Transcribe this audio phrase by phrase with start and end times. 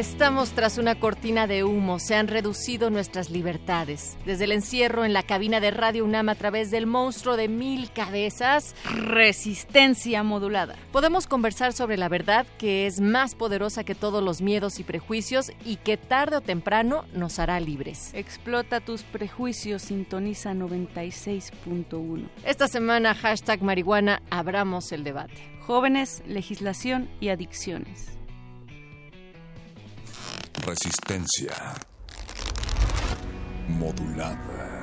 [0.00, 4.16] Estamos tras una cortina de humo, se han reducido nuestras libertades.
[4.24, 7.92] Desde el encierro en la cabina de Radio UNAM a través del monstruo de mil
[7.92, 10.76] cabezas, resistencia modulada.
[10.90, 15.52] Podemos conversar sobre la verdad que es más poderosa que todos los miedos y prejuicios
[15.66, 18.10] y que tarde o temprano nos hará libres.
[18.14, 22.26] Explota tus prejuicios, sintoniza 96.1.
[22.46, 25.60] Esta semana, hashtag marihuana, abramos el debate.
[25.60, 28.19] Jóvenes, legislación y adicciones.
[30.58, 31.54] Resistencia
[33.68, 34.80] modulada.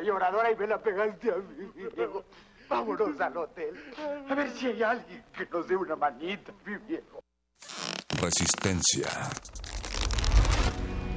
[0.00, 1.70] Lloradora y me la pegaste a mí.
[2.68, 3.74] Vámonos al hotel.
[4.28, 7.22] A ver si hay alguien que nos dé una manita, mi viejo.
[8.20, 9.08] Resistencia.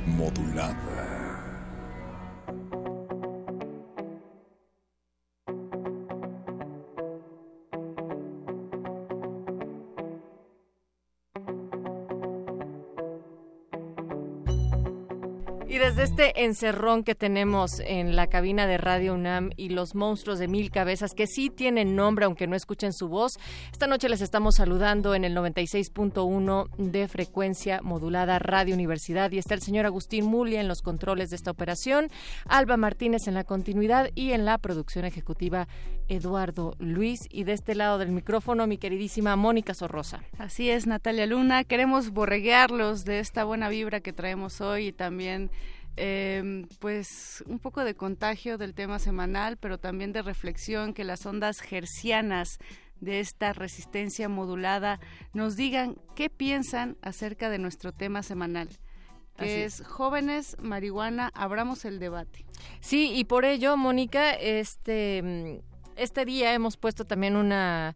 [0.06, 1.27] Modulada.
[15.78, 20.48] Desde este encerrón que tenemos en la cabina de Radio UNAM y los monstruos de
[20.48, 23.38] mil cabezas que sí tienen nombre aunque no escuchen su voz,
[23.72, 29.32] esta noche les estamos saludando en el 96.1 de frecuencia modulada Radio Universidad.
[29.32, 32.10] Y está el señor Agustín Mulia en los controles de esta operación,
[32.46, 35.68] Alba Martínez en la continuidad y en la producción ejecutiva
[36.10, 37.28] Eduardo Luis.
[37.30, 40.24] Y de este lado del micrófono mi queridísima Mónica Sorrosa.
[40.38, 45.50] Así es, Natalia Luna, queremos borreguearlos de esta buena vibra que traemos hoy y también
[45.98, 51.26] eh, pues un poco de contagio del tema semanal, pero también de reflexión, que las
[51.26, 52.60] ondas gercianas
[53.00, 55.00] de esta resistencia modulada
[55.34, 58.70] nos digan qué piensan acerca de nuestro tema semanal
[59.38, 59.84] que es.
[59.86, 62.46] jóvenes, marihuana, abramos el debate.
[62.80, 65.62] Sí, y por ello, Mónica, este,
[65.96, 67.96] este día hemos puesto también una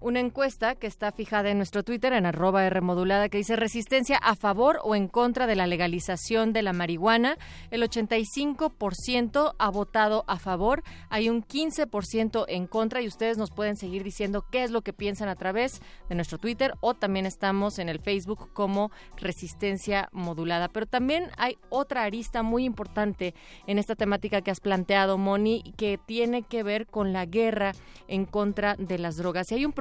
[0.00, 4.34] una encuesta que está fijada en nuestro Twitter, en arroba Rmodulada, que dice resistencia a
[4.34, 7.36] favor o en contra de la legalización de la marihuana.
[7.70, 13.76] El 85% ha votado a favor, hay un 15% en contra y ustedes nos pueden
[13.76, 17.78] seguir diciendo qué es lo que piensan a través de nuestro Twitter o también estamos
[17.78, 20.68] en el Facebook como Resistencia Modulada.
[20.68, 23.34] Pero también hay otra arista muy importante
[23.66, 27.72] en esta temática que has planteado, Moni, que tiene que ver con la guerra
[28.08, 29.52] en contra de las drogas.
[29.52, 29.72] Hay un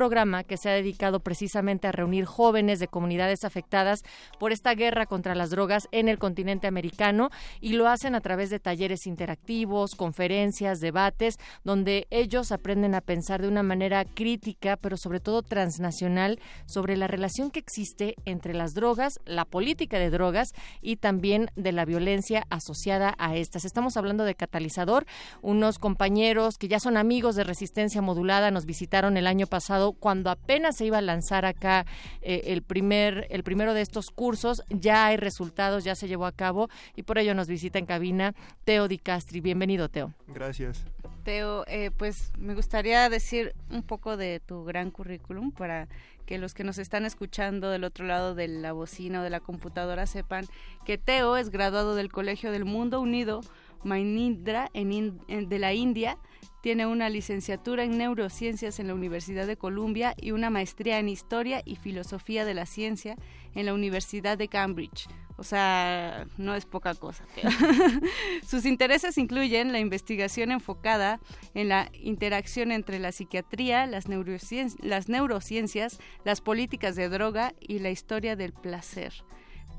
[0.47, 4.03] que se ha dedicado precisamente a reunir jóvenes de comunidades afectadas
[4.39, 7.29] por esta guerra contra las drogas en el continente americano
[7.61, 13.41] y lo hacen a través de talleres interactivos, conferencias, debates, donde ellos aprenden a pensar
[13.41, 18.73] de una manera crítica, pero sobre todo transnacional, sobre la relación que existe entre las
[18.73, 23.63] drogas, la política de drogas y también de la violencia asociada a estas.
[23.63, 25.05] Estamos hablando de Catalizador,
[25.43, 30.29] unos compañeros que ya son amigos de Resistencia Modulada, nos visitaron el año pasado cuando
[30.29, 31.85] apenas se iba a lanzar acá
[32.21, 36.31] eh, el primer el primero de estos cursos, ya hay resultados, ya se llevó a
[36.31, 39.41] cabo y por ello nos visita en cabina Teo Di Castri.
[39.41, 40.13] Bienvenido, Teo.
[40.27, 40.85] Gracias.
[41.23, 45.87] Teo, eh, pues me gustaría decir un poco de tu gran currículum para
[46.25, 49.39] que los que nos están escuchando del otro lado de la bocina o de la
[49.39, 50.45] computadora sepan
[50.85, 53.41] que Teo es graduado del Colegio del Mundo Unido
[53.83, 56.17] Mainindra en, de la India
[56.61, 61.61] tiene una licenciatura en neurociencias en la Universidad de Columbia y una maestría en historia
[61.65, 63.15] y filosofía de la ciencia
[63.55, 65.07] en la Universidad de Cambridge.
[65.37, 67.23] O sea, no es poca cosa.
[68.45, 71.21] Sus intereses incluyen la investigación enfocada
[71.53, 77.89] en la interacción entre la psiquiatría, las, las neurociencias, las políticas de droga y la
[77.89, 79.13] historia del placer.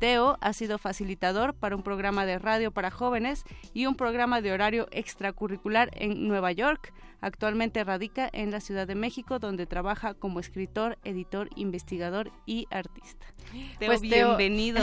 [0.00, 3.44] Teo ha sido facilitador para un programa de radio para jóvenes
[3.74, 6.94] y un programa de horario extracurricular en Nueva York.
[7.20, 13.26] Actualmente radica en la Ciudad de México, donde trabaja como escritor, editor, investigador y artista.
[13.78, 14.82] Teo, pues bienvenido.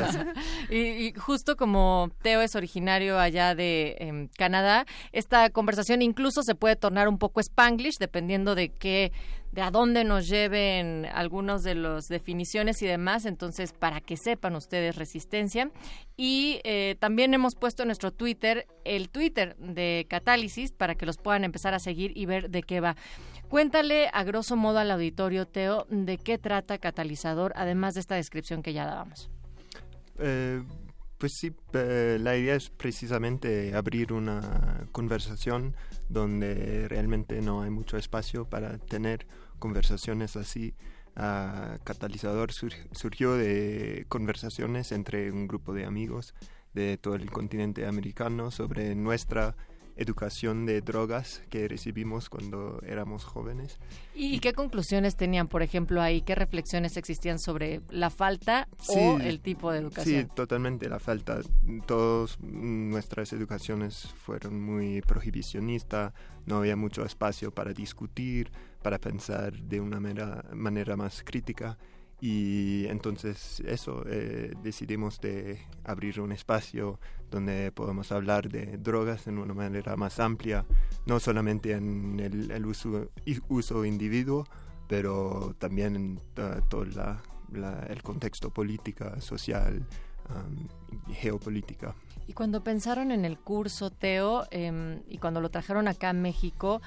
[0.70, 6.74] y, justo como Teo es originario allá de em, Canadá, esta conversación incluso se puede
[6.74, 9.12] tornar un poco spanglish, dependiendo de qué
[9.52, 14.54] de a dónde nos lleven algunos de las definiciones y demás, entonces para que sepan
[14.54, 15.70] ustedes resistencia.
[16.16, 21.16] Y eh, también hemos puesto en nuestro Twitter el Twitter de Catálisis para que los
[21.16, 22.96] puedan empezar a seguir y ver de qué va.
[23.48, 28.62] Cuéntale a grosso modo al auditorio, Teo, de qué trata Catalizador, además de esta descripción
[28.62, 29.30] que ya dábamos.
[30.18, 30.62] Eh,
[31.20, 35.76] pues sí, eh, la idea es precisamente abrir una conversación
[36.08, 39.26] donde realmente no hay mucho espacio para tener
[39.58, 40.74] conversaciones así.
[41.16, 46.34] Uh, Catalizador surgió de conversaciones entre un grupo de amigos
[46.72, 49.56] de todo el continente americano sobre nuestra
[50.00, 53.78] educación de drogas que recibimos cuando éramos jóvenes.
[54.14, 56.22] ¿Y, qué conclusiones tenían, por ejemplo, ahí?
[56.22, 60.22] ¿Qué reflexiones existían sobre la falta o el tipo de educación?
[60.22, 61.40] Sí, totalmente la falta.
[61.86, 66.14] Todas nuestras educaciones fueron muy prohibicionistas,
[66.46, 68.50] no había mucho espacio para discutir,
[68.82, 71.76] para pensar de una manera, manera más crítica
[72.20, 77.00] y entonces eso eh, decidimos de abrir un espacio
[77.30, 80.66] donde podamos hablar de drogas de una manera más amplia
[81.06, 83.10] no solamente en el, uso
[83.48, 84.46] uso individuo
[84.86, 86.20] pero también en
[86.68, 89.86] todo el contexto política social
[91.08, 91.94] y geopolítica.
[92.26, 96.80] Y cuando pensaron en el curso Teo em, y cuando lo trajeron acá a México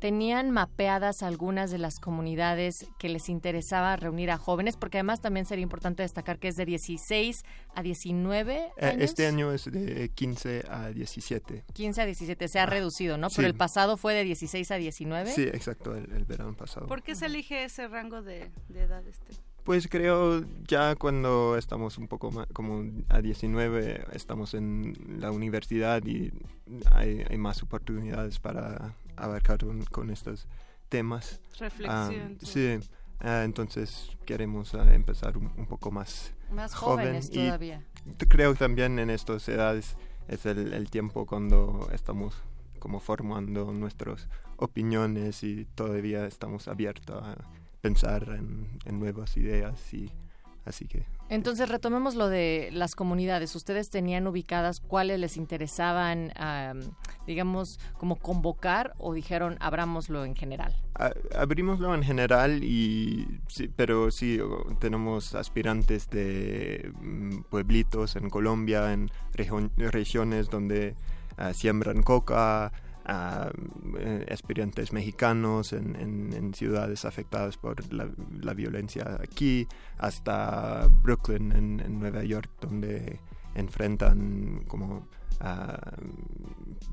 [0.00, 5.46] tenían mapeadas algunas de las comunidades que les interesaba reunir a jóvenes, porque además también
[5.46, 9.02] sería importante destacar que es de 16 a 19 eh, años.
[9.02, 11.64] Este año es de 15 a 17.
[11.74, 13.28] 15 a 17, se ha ah, reducido, ¿no?
[13.28, 15.30] Pero el pasado fue de 16 a 19.
[15.30, 16.86] Sí, exacto, el, verano pasado.
[16.86, 19.06] ¿Por qué se elige ese rango de, edad?
[19.06, 19.34] Este?
[19.64, 26.02] Pues creo ya cuando estamos un poco más, como a 19, estamos en la universidad
[26.06, 26.32] y
[26.90, 29.60] hay, hay más oportunidades para abarcar
[29.90, 30.48] con, estos
[30.88, 31.40] temas.
[31.58, 32.38] Reflexión.
[32.40, 32.78] Ah, sí,
[33.20, 37.84] ah, entonces queremos ah, empezar un, poco más, más jóvenes todavía.
[38.28, 39.96] Creo también en estas edades
[40.28, 42.42] es el, el tiempo cuando estamos
[42.80, 47.36] como formando nuestras opiniones y todavía estamos abiertos a
[47.80, 50.10] pensar en, nuevas ideas y
[50.64, 53.54] así que entonces retomemos lo de las comunidades.
[53.54, 56.32] Ustedes tenían ubicadas cuáles les interesaban,
[57.24, 60.74] digamos, como convocar o dijeron abrámoslo en general.
[61.36, 64.40] abrimoslo en general y sí, pero sí
[64.80, 70.96] tenemos aspirantes de mm, pueblitos en Colombia, en regiones donde
[71.36, 72.72] ah, siembran coca
[73.04, 73.50] a
[73.98, 79.66] eh, estudiantes mexicanos en, ciudades afectadas por la, violencia aquí,
[79.98, 83.20] hasta Brooklyn en, Nueva York, donde
[83.54, 85.08] enfrentan como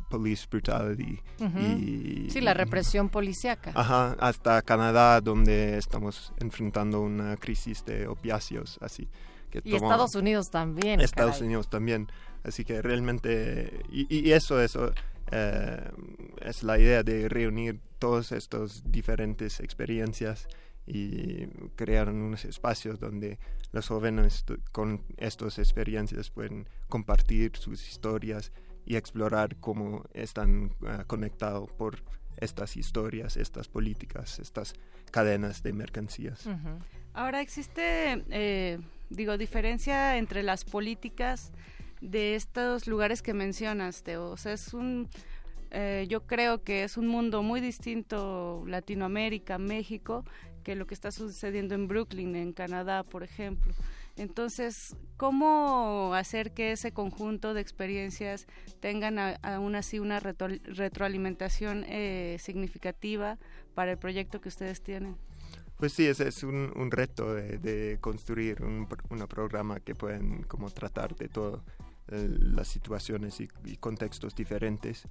[0.09, 1.19] police brutality
[1.59, 3.73] y sí la represión policíaca.
[3.75, 9.09] Ajá hasta Canadá donde estamos enfrentando una crisis de opiáceos así
[9.65, 12.07] y Estados Unidos también Estados Unidos también.
[12.43, 14.93] Así que realmente y, y eso eso
[15.31, 15.89] eh,
[16.41, 20.47] es la idea de reunir todas estas diferentes experiencias
[20.85, 23.39] y crear unos espacios donde
[23.73, 28.53] los jóvenes con estas experiencias pueden compartir sus historias
[28.85, 32.01] y explorar cómo están ah, conectados por
[32.37, 34.75] estas historias, estas políticas, estas
[35.11, 36.47] cadenas de mercancías.
[37.13, 38.79] Ahora existe, eh,
[39.09, 41.51] digo, diferencia entre las políticas
[42.01, 44.29] de estos lugares que mencionas, Teo.
[44.29, 45.09] O sea, es un,
[45.71, 50.23] eh, yo creo que es un mundo muy distinto Latinoamérica, México,
[50.63, 53.73] que lo que está sucediendo en Brooklyn, en Canadá, por ejemplo.
[54.17, 58.47] Entonces, ¿cómo hacer que ese conjunto de experiencias
[58.79, 63.37] tengan aún así una retroalimentación eh, significativa
[63.75, 65.17] para el proyecto que ustedes tienen?
[65.77, 68.87] Pues sí, ese es un, reto de, construir un,
[69.29, 71.29] programa que pueden como tratar de eh,
[72.07, 73.47] las situaciones y,
[73.77, 75.07] contextos diferentes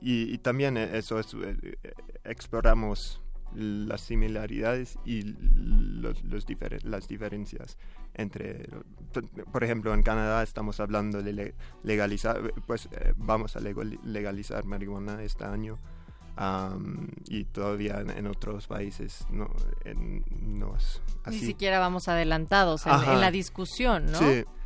[0.00, 1.78] y, también eso es, eh,
[2.24, 3.20] exploramos
[3.54, 6.22] las similaridades y los,
[6.84, 7.78] las diferencias
[8.14, 8.68] entre,
[9.52, 15.44] por ejemplo, en Canadá estamos hablando de legalizar, pues eh, vamos a legalizar marihuana este
[15.44, 15.78] año
[17.26, 19.50] y todavía en, otros países no,
[20.40, 21.40] no es así.
[21.40, 24.18] Ni siquiera vamos adelantados en, la discusión, ¿no?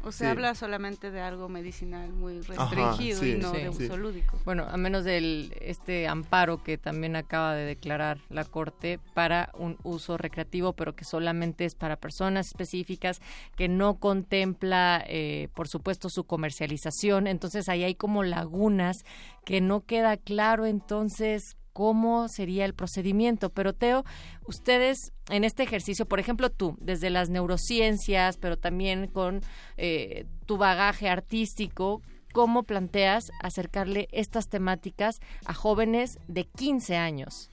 [0.05, 4.39] O se habla solamente de algo medicinal muy restringido y no de uso lúdico.
[4.45, 9.79] Bueno, a menos del este amparo que también acaba de declarar la Corte para un
[9.83, 13.21] uso recreativo, pero que solamente es para personas específicas,
[13.57, 17.27] que no contempla, eh, por supuesto, su comercialización.
[17.27, 19.05] Entonces ahí hay como lagunas
[19.45, 23.51] que no queda claro entonces cómo sería el procedimiento.
[23.51, 24.05] Pero Teo,
[24.47, 29.41] ustedes en este ejercicio, por ejemplo tú, desde las neurociencias, pero también con
[29.77, 32.03] eh, tu bagaje artístico,
[32.33, 37.51] ¿cómo planteas acercarle estas temáticas a jóvenes de 15 años?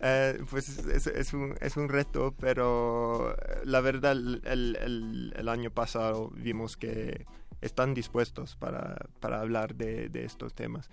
[0.00, 3.34] Eh, pues es, un, es un reto, pero
[3.64, 7.24] la verdad el, el, año pasado vimos que
[7.62, 10.90] están dispuestos para, para hablar de, de estos temas.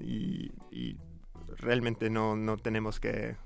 [0.00, 0.96] y,
[1.58, 3.36] realmente no, no tenemos que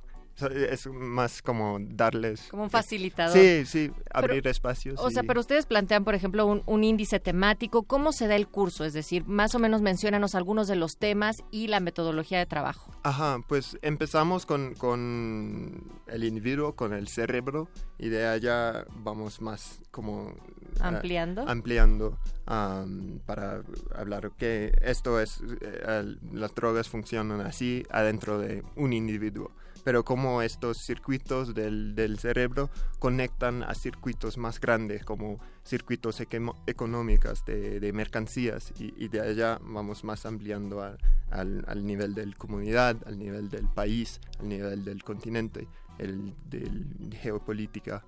[0.70, 2.48] es más como darles...
[2.50, 3.36] Como un facilitador.
[3.36, 5.00] Sí, sí, abrir espacios.
[5.00, 7.84] O sea, pero ustedes plantean, por ejemplo, un, un, índice temático.
[7.84, 8.84] ¿Cómo se da el curso?
[8.84, 12.92] Es decir, más o menos mencionanos algunos de los temas y la metodología de trabajo.
[13.02, 19.80] Ajá, pues empezamos con, con el individuo, con el cerebro, y de allá vamos más
[19.90, 20.34] como...
[20.76, 21.48] Eh, ampliando.
[21.48, 23.62] ampliando para
[23.94, 29.50] hablar que esto es, eh, las drogas funcionan así adentro de un individuo
[29.86, 36.20] pero cómo estos circuitos del, del, cerebro conectan a circuitos más grandes, como circuitos
[36.66, 42.34] económicos de, de mercancías, y, de allá vamos más ampliando al, al, nivel de la
[42.34, 45.68] comunidad, al nivel del país, al nivel del continente,
[45.98, 46.84] el del
[47.22, 48.02] geopolítica.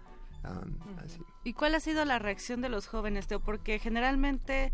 [1.45, 3.41] ¿Y cuál ha sido la reacción de los jóvenes, Teo?
[3.41, 4.73] Porque generalmente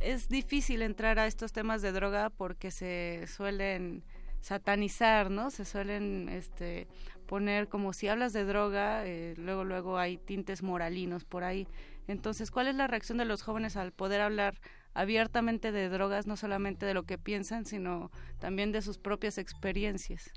[0.00, 4.04] es difícil entrar a estos temas de droga porque se suelen
[4.40, 5.50] satanizar, ¿no?
[5.50, 6.86] Se suelen este,
[7.26, 11.66] poner como si hablas de droga, eh, luego luego hay tintes moralinos por ahí.
[12.06, 14.60] Entonces, ¿cuál es la reacción de los jóvenes al poder hablar
[14.92, 20.30] abiertamente de drogas, no solamente de lo que piensan, sino también de sus propias experiencias?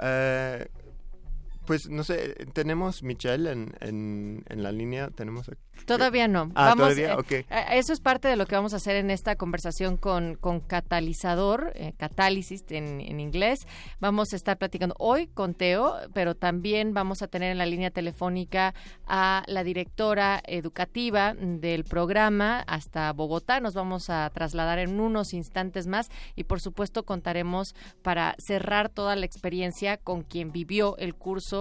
[0.00, 0.68] Eh,
[1.66, 5.48] Pues no sé, tenemos Michelle en, en, en la línea, tenemos
[5.86, 6.52] Todavía no.
[6.54, 9.36] Ah, todavía, eh, eh, Eso es parte de lo que vamos a hacer en esta
[9.36, 13.66] conversación con, con Catalizador, eh, Catálisis en, en, inglés.
[13.98, 17.90] Vamos a estar platicando hoy con Teo, pero también vamos a tener en la línea
[17.90, 18.74] telefónica
[19.06, 23.58] a la directora educativa del programa hasta Bogotá.
[23.58, 29.16] Nos vamos a trasladar en unos instantes más y por supuesto contaremos para cerrar toda
[29.16, 31.51] la experiencia con quien vivió el curso,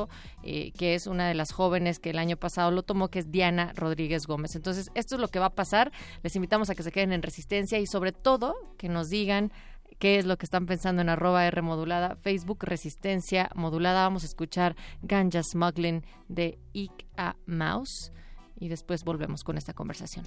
[0.44, 3.74] que es una de las jóvenes que el año pasado lo tomó, que es Diana
[3.76, 4.56] Rodríguez Gómez.
[4.56, 5.92] Entonces, esto es lo que va a pasar.
[6.24, 9.52] Les invitamos a que se queden en resistencia y sobre todo que nos digan
[10.00, 14.04] qué es lo que están pensando en arroba R modulada, Facebook Resistencia Modulada.
[14.04, 18.12] Vamos a escuchar Ganja Smuggling de Ik a Mouse
[18.60, 20.26] y después volvemos con esta conversación.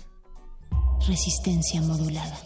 [1.06, 2.38] Resistencia modulada.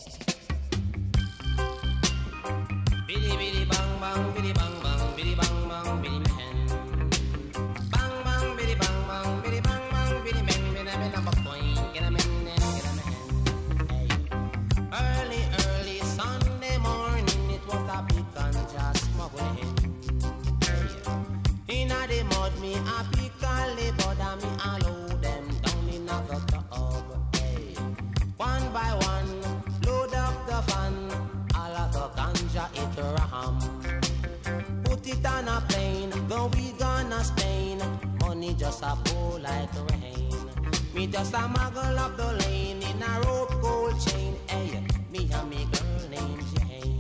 [35.19, 37.81] It on a plane, go we gonna Spain.
[38.21, 40.33] Money just a pour like rain.
[40.95, 44.35] Me just a muggle up the lane in a rope gold chain.
[44.49, 46.99] Eh, hey, me and me girl named Jane.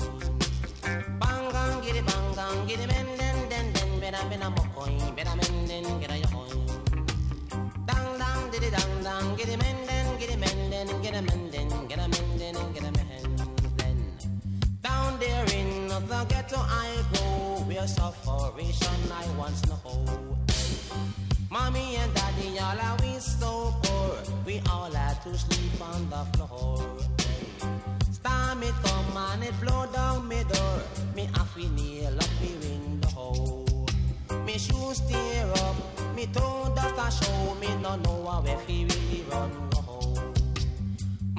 [1.21, 4.01] Bang gang, it bang gang, it men den den den.
[4.01, 6.67] Better ben a mokoin, better men den get a yoin.
[7.87, 11.73] Dang dang, did it dang dang, it men den, it men den, a men den,
[11.73, 13.09] a men den, a men
[13.77, 13.99] den.
[14.83, 17.38] Down there in the ghetto I go
[17.79, 20.05] where sufferation I once know.
[21.51, 24.19] Mommy and daddy, all are we so poor.
[24.45, 26.83] We all had to sleep on the floor.
[28.11, 30.81] Storm it come and it blow down me door.
[31.15, 33.65] Me have to nail up the window.
[34.45, 35.77] Me shoes tear up,
[36.17, 37.55] me toe dust a show.
[37.61, 40.15] Me no know where fi really run go.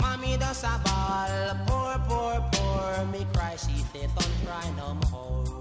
[0.02, 3.06] Mommy does a ball, poor, poor, poor.
[3.12, 5.59] Me cry, she say, don't cry no more.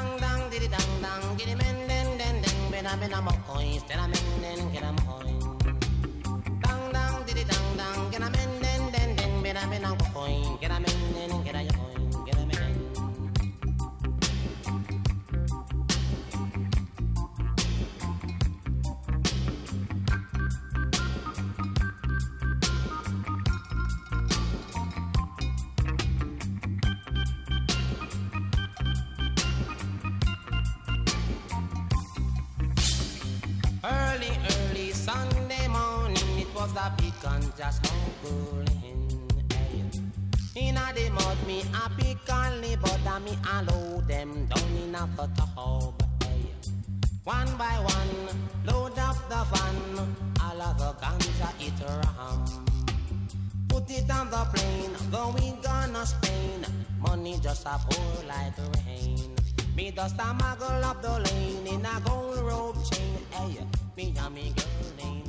[0.00, 3.32] Dang dang diddy dang dang, giddy men den den den, ben a ben a mo
[3.46, 5.36] coins, den a men den get a coin.
[6.64, 9.90] Dang dang diddy dang dang, get a men den den den, ben a ben a
[10.14, 11.79] coin, get a men den get a
[36.76, 39.08] a big and just humbling.
[39.50, 40.68] Eh.
[40.68, 44.94] In a the mud, me a pick only, but a me allow them down in
[44.94, 46.02] a tub.
[46.22, 46.28] Eh.
[47.24, 52.44] One by one, load up the van, all of the ganja it ram.
[53.68, 56.66] Put it on the plane, going gonna Spain.
[57.00, 59.34] Money just a pour like rain.
[59.76, 63.16] Me just a muggle up the lane in a gold rope chain.
[63.30, 65.19] Hey, me and me girl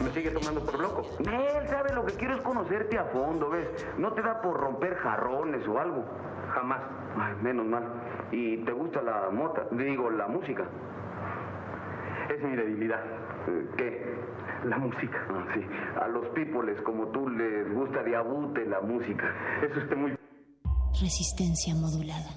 [0.00, 1.02] Me sigue tomando por loco.
[1.18, 3.68] Él sabe lo que quiero es conocerte a fondo, ¿ves?
[3.98, 6.04] No te da por romper jarrones o algo.
[6.54, 6.80] Jamás.
[7.42, 7.84] Menos mal.
[8.30, 9.66] ¿Y te gusta la mota?
[9.72, 10.64] Digo, la música.
[12.28, 13.02] Es mi debilidad.
[13.76, 14.14] ¿Qué?
[14.64, 15.18] La música.
[15.30, 15.66] Ah, sí.
[16.00, 19.32] A los pípoles como tú les gusta de abute la música.
[19.62, 20.16] Eso está muy...
[21.00, 22.30] Resistencia modulada.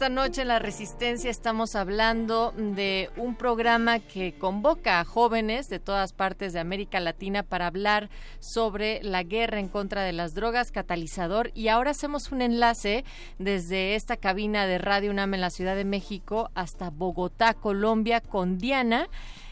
[0.00, 5.78] Esta noche en La Resistencia estamos hablando de un programa que convoca a jóvenes de
[5.78, 8.08] todas partes de América Latina para hablar
[8.38, 11.50] sobre la guerra en contra de las drogas, catalizador.
[11.54, 13.04] Y ahora hacemos un enlace
[13.38, 18.56] desde esta cabina de Radio UNAM en la Ciudad de México hasta Bogotá, Colombia, con
[18.56, 19.06] Diana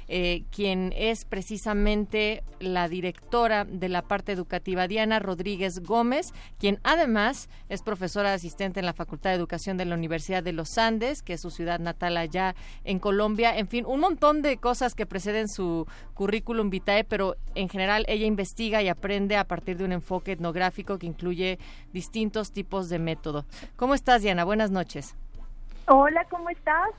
[0.08, 7.48] eh, quien es precisamente la directora de la parte educativa, Diana Rodríguez Gómez, quien además
[7.68, 11.34] es profesora asistente en la Facultad de Educación de la Universidad de los Andes, que
[11.34, 13.56] es su ciudad natal allá en Colombia.
[13.56, 18.26] En fin, un montón de cosas que preceden su currículum vitae, pero en general ella
[18.26, 21.58] investiga y aprende a partir de un enfoque etnográfico que incluye
[21.92, 23.44] distintos tipos de método.
[23.76, 24.44] ¿Cómo estás, Diana?
[24.44, 25.16] Buenas noches.
[25.86, 26.90] Hola, ¿cómo estás?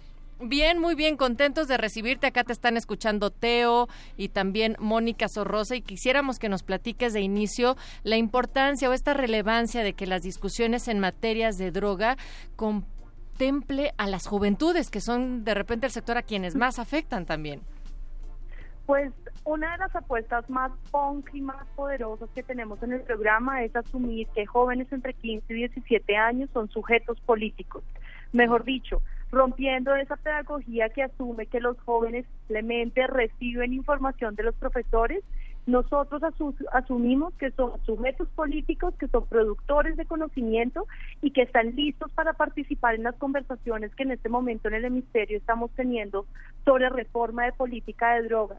[0.42, 2.26] Bien, muy bien, contentos de recibirte.
[2.26, 7.20] Acá te están escuchando Teo y también Mónica Sorrosa y quisiéramos que nos platiques de
[7.20, 12.16] inicio la importancia o esta relevancia de que las discusiones en materias de droga
[12.56, 17.60] contemple a las juventudes, que son de repente el sector a quienes más afectan también.
[18.86, 19.12] Pues
[19.44, 23.76] una de las apuestas más punk y más poderosas que tenemos en el programa es
[23.76, 27.84] asumir que jóvenes entre 15 y 17 años son sujetos políticos.
[28.32, 34.56] Mejor dicho, rompiendo esa pedagogía que asume que los jóvenes simplemente reciben información de los
[34.56, 35.24] profesores,
[35.68, 36.24] nosotros
[36.72, 40.88] asumimos que son sujetos políticos, que son productores de conocimiento
[41.22, 44.86] y que están listos para participar en las conversaciones que en este momento en el
[44.86, 46.26] hemisferio estamos teniendo
[46.66, 48.58] sobre reforma de política de drogas.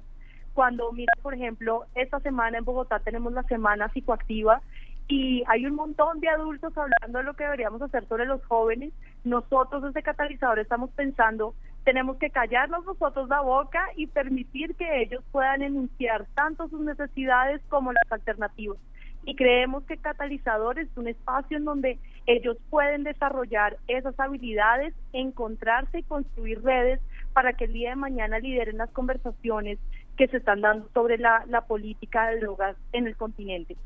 [0.55, 4.63] Cuando mira, por ejemplo, esta semana en Bogotá tenemos la semana psicoactiva
[5.11, 8.93] y hay un montón de adultos hablando de lo que deberíamos hacer sobre los jóvenes.
[9.25, 11.53] Nosotros desde Catalizador estamos pensando,
[11.85, 17.61] tenemos que callarnos nosotros la boca y permitir que ellos puedan enunciar tanto sus necesidades
[17.69, 18.79] como las alternativas.
[19.25, 25.99] Y creemos que Catalizador es un espacio en donde ellos pueden desarrollar esas habilidades, encontrarse
[25.99, 27.01] y construir redes
[27.33, 29.81] para que el día de mañana lideren las conversaciones
[30.17, 33.77] que se están dando sobre la, política de drogas en el continente.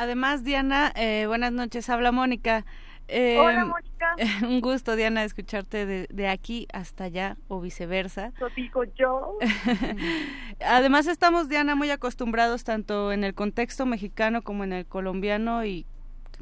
[0.00, 2.64] Además, Diana, eh, buenas noches, habla Mónica.
[3.06, 4.16] Eh, Hola, Mónica.
[4.48, 8.32] Un gusto, Diana, escucharte de, de aquí hasta allá o viceversa.
[8.40, 9.36] Lo digo yo.
[10.66, 15.84] Además, estamos, Diana, muy acostumbrados tanto en el contexto mexicano como en el colombiano y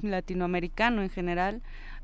[0.03, 1.61] latinoamericano en general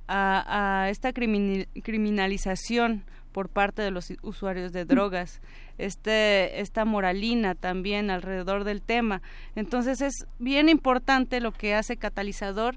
[0.09, 5.43] a, a esta criminalización por parte de los usuarios de drogas,
[5.77, 9.23] este, esta moralina también alrededor del tema.
[9.57, 12.77] Entonces es bien importante lo que hace Catalizador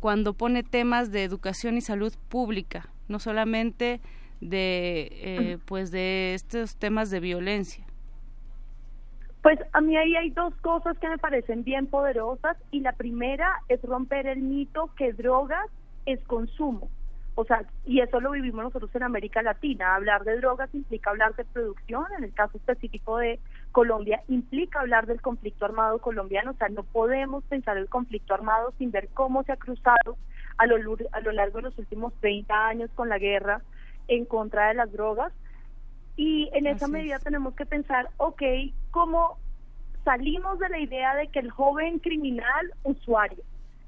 [0.00, 4.00] cuando pone temas de educación y salud pública, no solamente
[4.40, 7.84] de, eh, pues de estos temas de violencia.
[9.42, 13.62] Pues a mí ahí hay dos cosas que me parecen bien poderosas y la primera
[13.68, 15.70] es romper el mito que drogas
[16.04, 16.90] es consumo.
[17.36, 19.96] O sea, y eso lo vivimos nosotros en América Latina.
[19.96, 23.40] Hablar de drogas implica hablar de producción, en el caso específico de
[23.72, 26.52] Colombia, implica hablar del conflicto armado colombiano.
[26.52, 30.16] O sea, no podemos pensar el conflicto armado sin ver cómo se ha cruzado
[30.58, 30.76] a lo,
[31.10, 33.62] a lo largo de los últimos 30 años con la guerra
[34.06, 35.32] en contra de las drogas.
[36.16, 38.42] Y en esa medida tenemos que pensar, ok,
[38.92, 39.38] ¿cómo
[40.04, 43.42] salimos de la idea de que el joven criminal usuario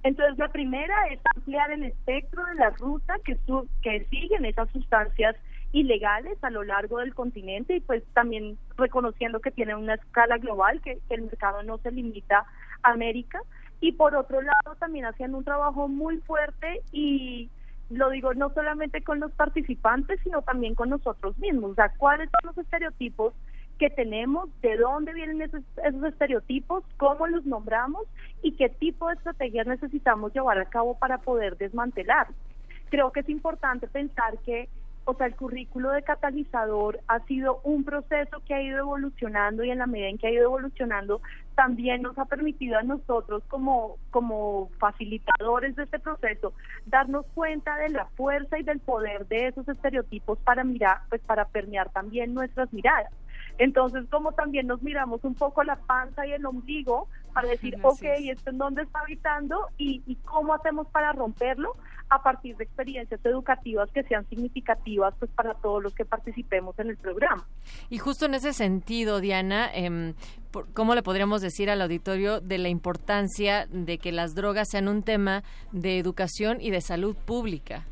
[0.06, 3.36] entonces, la primera es ampliar el espectro de la ruta que,
[3.82, 5.34] que siguen esas sustancias
[5.72, 10.80] ilegales a lo largo del continente y pues también reconociendo que tiene una escala global,
[10.80, 12.46] que, el mercado no se limita
[12.84, 13.40] a América.
[13.80, 17.50] Y por otro lado, también haciendo un trabajo muy fuerte y
[17.90, 21.72] lo digo no solamente con los participantes, sino también con nosotros mismos.
[21.72, 23.34] O sea, cuáles son los estereotipos
[23.78, 28.06] que tenemos, de dónde vienen esos, esos, estereotipos, cómo los nombramos
[28.42, 32.28] y qué tipo de estrategias necesitamos llevar a cabo para poder desmantelar.
[32.90, 34.68] Creo que es importante pensar que
[35.08, 39.70] o sea, el currículo de catalizador ha sido un proceso que ha ido evolucionando y
[39.70, 41.20] en la medida en que ha ido evolucionando
[41.54, 46.54] también nos ha permitido a nosotros como, como facilitadores de este proceso
[46.86, 51.44] darnos cuenta de la fuerza y del poder de esos estereotipos para mirar, pues para
[51.44, 53.12] permear también nuestras miradas.
[53.58, 58.02] Entonces, como también nos miramos un poco la panza y el ombligo para decir, ok,
[58.02, 61.74] ¿esto en dónde está habitando y, y cómo hacemos para romperlo?
[62.08, 66.90] a partir de experiencias educativas que sean significativas pues para todos los que participemos en
[66.90, 67.44] el programa.
[67.90, 70.14] Y justo en ese sentido, Diana, eh,
[70.72, 75.02] ¿cómo le podríamos decir al auditorio de la importancia de que las drogas sean un
[75.02, 75.42] tema
[75.72, 77.84] de educación y de salud pública?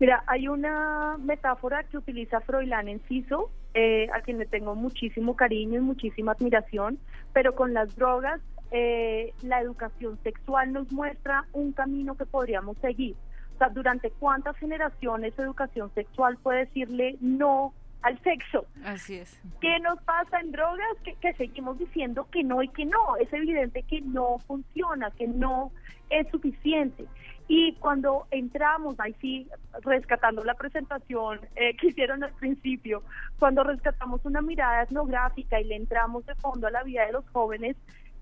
[0.00, 5.78] Mira, hay una metáfora que utiliza Froilán Enciso, eh, a quien le tengo muchísimo cariño
[5.78, 6.98] y muchísima admiración,
[7.32, 8.40] pero con las drogas
[8.72, 13.14] eh, la educación sexual nos muestra un camino que podríamos seguir.
[13.54, 18.66] O sea, durante cuántas generaciones educación sexual puede decirle no al sexo.
[18.84, 19.40] Así es.
[19.60, 20.98] ¿Qué nos pasa en drogas?
[21.04, 23.16] Que, que, seguimos diciendo que no y que no.
[23.20, 25.70] Es evidente que no funciona, que no
[26.10, 27.04] es suficiente.
[27.48, 29.48] Y cuando entramos, ahí sí,
[29.82, 33.02] rescatando la presentación eh, que hicieron al principio,
[33.38, 37.28] cuando rescatamos una mirada etnográfica y le entramos de fondo a la vida de los
[37.30, 37.74] jóvenes,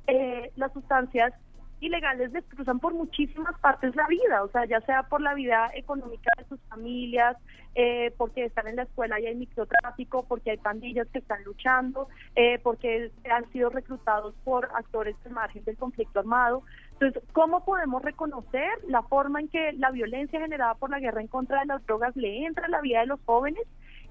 [0.07, 1.35] eh, las sustancias
[1.81, 6.31] ilegales destrozan por muchísimas partes la vida, o sea, ya sea por la vida económica
[6.39, 7.37] de sus familias,
[7.75, 12.09] eh, porque están en la escuela y hay microtráfico, porque hay pandillas que están luchando,
[12.35, 16.63] eh, porque han sido reclutados por actores al margen del conflicto armado.
[16.99, 21.29] Entonces, ¿cómo podemos reconocer la forma en que la violencia generada por la guerra en
[21.29, 23.63] contra de las drogas le entra a la vida de los jóvenes?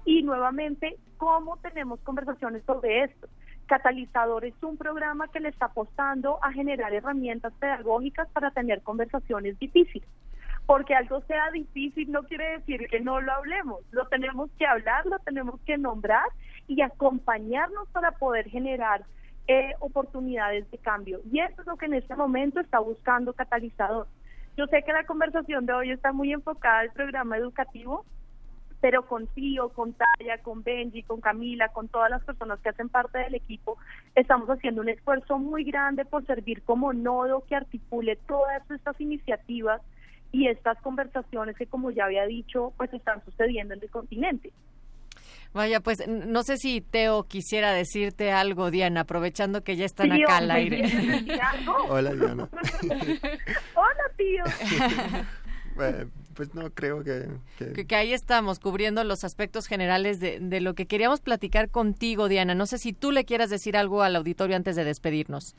[0.04, 3.26] Y nuevamente, ¿cómo tenemos conversaciones sobre esto?
[3.66, 9.58] Catalizador es un programa que le está apostando a generar herramientas pedagógicas para tener conversaciones
[9.58, 10.08] difíciles.
[10.64, 13.80] Porque algo sea difícil no quiere decir que no lo hablemos.
[13.90, 16.28] Lo tenemos que hablar, lo tenemos que nombrar
[16.68, 19.04] y acompañarnos para poder generar
[19.48, 21.20] eh, oportunidades de cambio.
[21.30, 24.08] Y eso es lo que en este momento está buscando Catalizador.
[24.56, 28.04] Yo sé que la conversación de hoy está muy enfocada al programa educativo,
[28.80, 32.88] pero con Tío, con Taya, con Benji, con Camila, con todas las personas que hacen
[32.88, 33.76] parte del equipo,
[34.14, 39.82] estamos haciendo un esfuerzo muy grande por servir como nodo que articule todas estas iniciativas
[40.32, 44.52] y estas conversaciones que, como ya había dicho, pues están sucediendo en el continente.
[45.52, 50.38] Vaya, pues no sé si Teo quisiera decirte algo, Diana, aprovechando que ya están acá
[50.38, 50.84] al aire.
[51.88, 52.48] Hola, Diana.
[53.74, 54.44] Hola, tío.
[56.34, 57.28] pues no creo que
[57.86, 57.96] que...
[57.96, 62.54] ahí estamos cubriendo los aspectos generales de, de, lo que queríamos platicar contigo, Diana.
[62.54, 65.54] No sé si tú le quieras decir algo al auditorio antes de despedirnos.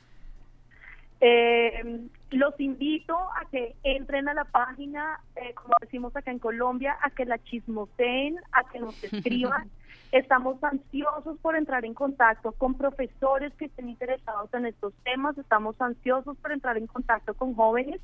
[1.20, 6.96] Eh, los invito a que entren a la página, eh, como decimos acá en Colombia,
[7.02, 9.70] a que la chismoseen, a que nos escriban.
[10.10, 15.78] Estamos ansiosos por entrar en contacto con profesores que estén interesados en estos temas, estamos
[15.82, 18.00] ansiosos por entrar en contacto con jóvenes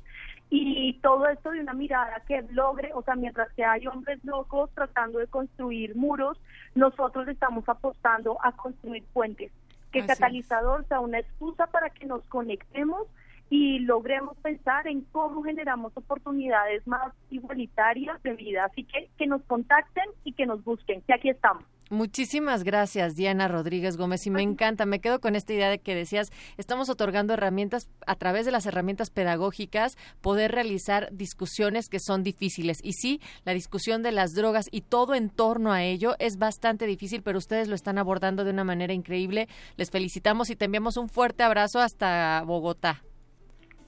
[0.51, 4.69] y todo esto de una mirada que logre, o sea, mientras que hay hombres locos
[4.75, 6.37] tratando de construir muros,
[6.75, 9.51] nosotros estamos apostando a construir puentes.
[9.95, 13.07] Que el catalizador sea una excusa para que nos conectemos
[13.49, 18.65] y logremos pensar en cómo generamos oportunidades más igualitarias de vida.
[18.65, 21.63] Así que que nos contacten y que nos busquen, que aquí estamos.
[21.91, 24.25] Muchísimas gracias, Diana Rodríguez Gómez.
[24.25, 28.15] Y me encanta, me quedo con esta idea de que decías, estamos otorgando herramientas a
[28.15, 32.79] través de las herramientas pedagógicas, poder realizar discusiones que son difíciles.
[32.81, 36.87] Y sí, la discusión de las drogas y todo en torno a ello es bastante
[36.87, 39.47] difícil, pero ustedes lo están abordando de una manera increíble.
[39.77, 43.03] Les felicitamos y te enviamos un fuerte abrazo hasta Bogotá.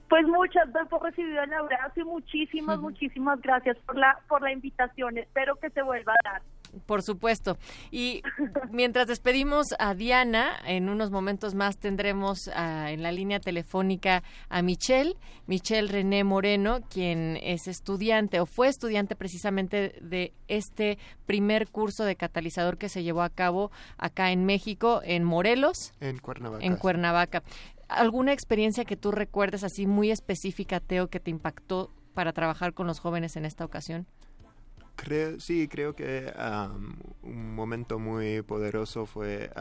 [0.09, 5.17] Pues muchas por recibir el abrazo y muchísimas, muchísimas gracias por la, por la invitación.
[5.17, 6.41] Espero que se vuelva a dar.
[6.85, 7.57] Por supuesto.
[7.91, 8.21] Y
[8.71, 14.61] mientras despedimos a Diana, en unos momentos más tendremos ah, en la línea telefónica a
[14.61, 15.15] Michelle,
[15.45, 22.15] Michelle René Moreno, quien es estudiante o fue estudiante precisamente de este primer curso de
[22.15, 25.93] catalizador que se llevó a cabo acá en México, en Morelos.
[25.99, 26.65] En Cuernavaca.
[26.65, 27.43] En Cuernavaca.
[27.87, 32.87] ¿Alguna experiencia que tú recuerdes así muy específica, Teo, que te impactó para trabajar con
[32.87, 34.07] los jóvenes en esta ocasión?
[34.95, 36.33] Creo, sí, creo que
[37.21, 39.51] un momento muy poderoso fue,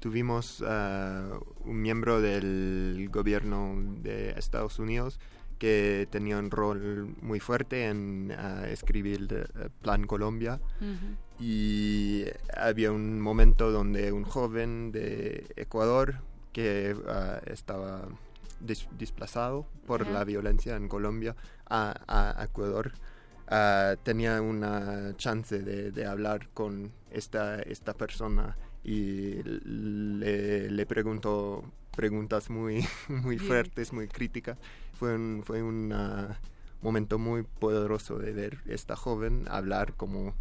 [0.00, 5.20] tuvimos uh, un miembro del gobierno de Estados Unidos
[5.58, 10.60] que tenía un rol muy fuerte en uh, escribir el Plan Colombia.
[11.38, 12.24] Y
[12.56, 16.16] había un momento donde un joven de Ecuador
[16.56, 18.08] que uh, estaba
[18.98, 22.92] desplazado por la violencia en Colombia a, a Ecuador
[23.48, 31.64] Ah, tenía una chance de, hablar con esta, esta persona y le, le preguntó
[31.94, 34.58] preguntas muy, muy fuertes, muy críticas.
[34.94, 36.40] Fue un, fue un ah,
[36.82, 40.34] momento muy poderoso de ver esta joven hablar como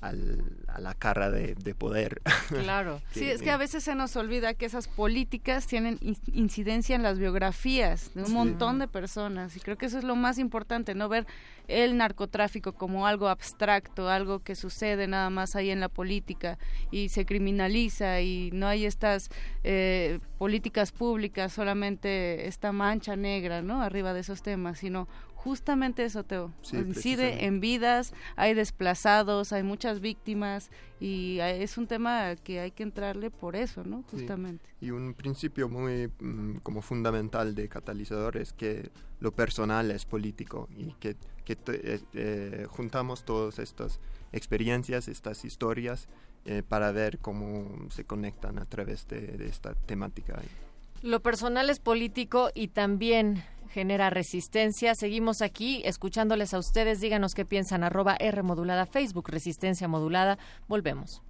[0.00, 2.20] a la cara de, poder.
[2.48, 3.00] Claro.
[3.12, 5.98] sí, es que a veces se nos olvida que esas políticas tienen
[6.32, 10.16] incidencia en las biografías de un montón de personas y creo que eso es lo
[10.16, 11.26] más importante, no ver
[11.68, 16.58] el narcotráfico como algo abstracto, algo que sucede nada más ahí en la política
[16.90, 19.28] y se criminaliza y no hay estas
[19.64, 23.82] eh, políticas públicas, solamente esta mancha negra, ¿no?
[23.82, 26.52] Arriba de esos temas, sino justamente eso, Teo.
[26.72, 30.70] Incide en vidas, hay desplazados, hay muchas víctimas
[31.00, 34.02] y es un tema que hay que entrarle por eso, ¿no?
[34.10, 34.68] Justamente.
[34.80, 40.68] Y un principio muy mm, como fundamental de catalizador es que lo personal es político
[40.76, 44.00] y que, que eh, eh, juntamos todas estas
[44.32, 46.08] experiencias, estas historias
[46.46, 50.42] eh, para ver cómo se conectan a través de, de esta temática.
[51.02, 54.94] Lo personal es político y también genera resistencia.
[54.94, 57.00] Seguimos aquí escuchándoles a ustedes.
[57.00, 57.84] Díganos qué piensan.
[57.84, 60.38] Arroba R modulada Facebook, resistencia modulada.
[60.68, 61.22] Volvemos.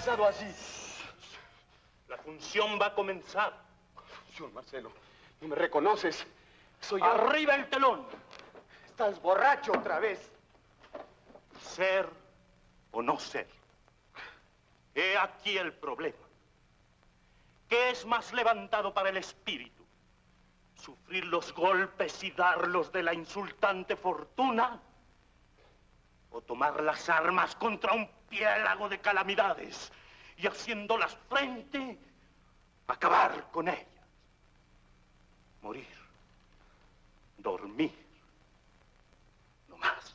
[0.00, 0.46] Disfrazado así?
[2.08, 3.52] La función va a comenzar.
[4.26, 4.92] Función, Marcelo.
[5.40, 6.26] No me reconoces.
[6.80, 7.06] Soy yo.
[7.06, 8.06] Arriba el telón.
[8.86, 10.32] Estás borracho otra vez.
[11.60, 12.08] Ser
[12.92, 13.46] o no ser.
[14.94, 16.16] He aquí el problema.
[17.68, 19.84] ¿Qué es más levantado para el espíritu?
[20.74, 24.80] ¿Sufrir los golpes y darlos de la insultante fortuna?
[26.30, 29.92] ¿O tomar las armas contra un piélago de calamidades
[30.36, 31.98] y haciéndolas frente,
[32.86, 33.86] acabar con ellas?
[35.62, 35.88] Morir.
[37.38, 37.92] Dormir.
[39.68, 40.14] No más.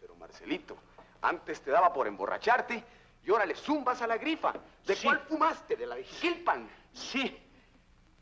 [0.00, 0.76] Pero Marcelito,
[1.22, 2.84] antes te daba por emborracharte
[3.24, 4.52] y ahora le zumbas a la grifa.
[4.84, 5.76] ¿De cuál fumaste?
[5.76, 6.68] ¿De la de Gilpan?
[6.92, 7.38] Sí.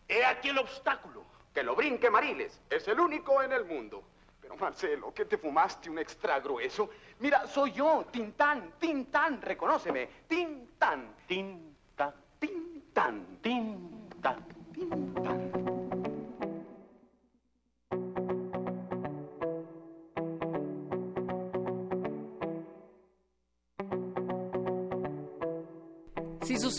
[0.06, 1.24] He aquí el obstáculo.
[1.54, 2.60] Que lo brinque Mariles.
[2.70, 4.04] Es el único en el mundo.
[4.50, 6.90] Pero Marcelo, ¿qué te fumaste un extra grueso?
[7.20, 10.08] Mira, soy yo, Tintán, Tintán, reconóceme.
[10.26, 11.14] Tintán.
[11.24, 12.12] Tintán.
[12.40, 13.38] Tintán.
[13.40, 13.89] Tintán.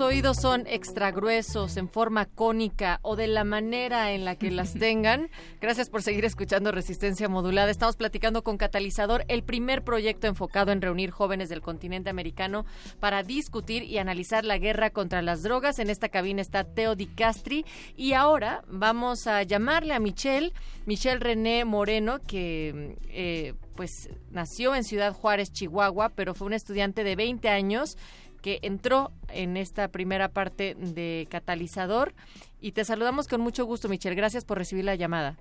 [0.02, 4.74] Oídos son extra gruesos, en forma cónica o de la manera en la que las
[4.80, 7.70] tengan, gracias por seguir escuchando Resistencia Modulada.
[7.70, 12.66] Estamos platicando con Catalizador, el primer proyecto enfocado en reunir jóvenes del continente americano
[13.00, 15.78] para discutir y analizar la guerra contra las drogas.
[15.78, 17.64] En esta cabina está Teo Di Castri
[17.96, 20.52] y ahora vamos a llamarle a Michelle,
[20.88, 27.04] Michelle René Moreno, que eh, pues nació en Ciudad Juárez, Chihuahua, pero fue un estudiante
[27.04, 27.98] de 20 años
[28.42, 32.14] que entró en esta primera parte de Catalizador.
[32.60, 34.16] Y te saludamos con mucho gusto, Michelle.
[34.16, 35.38] Gracias por recibir la llamada.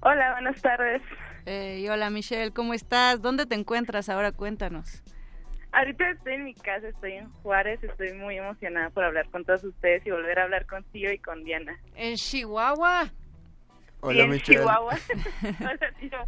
[0.00, 1.02] Hola, buenas tardes.
[1.46, 3.20] y hola, Michelle, ¿cómo estás?
[3.22, 4.32] ¿Dónde te encuentras ahora?
[4.32, 5.02] Cuéntanos.
[5.72, 9.64] Ahorita estoy en mi casa, estoy en Juárez, estoy muy emocionada por hablar con todos
[9.64, 11.78] ustedes y volver a hablar contigo y con Diana.
[11.94, 13.10] ¿En Chihuahua?
[14.00, 14.58] Hola, sí, en Michelle.
[14.58, 14.98] Chihuahua.
[15.60, 16.18] Hola, tío.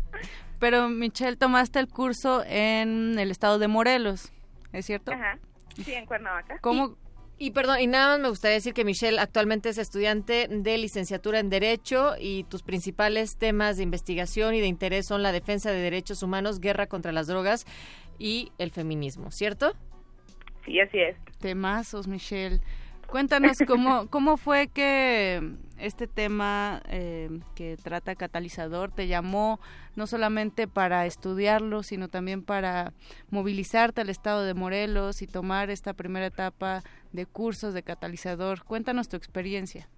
[0.59, 4.33] Pero, Michelle, tomaste el curso en el estado de Morelos,
[4.73, 5.13] ¿es cierto?
[5.13, 5.39] Ajá.
[5.75, 6.59] Sí, en Cuernavaca.
[6.61, 6.97] ¿Cómo?
[7.39, 10.79] Y, y perdón, y nada más me gustaría decir que Michelle actualmente es estudiante de
[10.79, 15.71] licenciatura en Derecho y tus principales temas de investigación y de interés son la defensa
[15.71, 17.67] de derechos humanos, guerra contra las drogas
[18.19, 19.75] y el feminismo, ¿cierto?
[20.65, 21.17] Sí, así es.
[21.41, 22.61] Temazos, Michelle.
[23.09, 25.41] Cuéntanos cómo, cómo fue que
[25.85, 29.61] este tema eh, que trata catalizador te llamó
[29.97, 32.93] no solamente para estudiarlo, sino también para
[33.31, 36.83] movilizarte al estado de Morelos y tomar esta primera etapa
[37.13, 38.65] de cursos de catalizador.
[38.65, 39.89] Cuéntanos tu experiencia.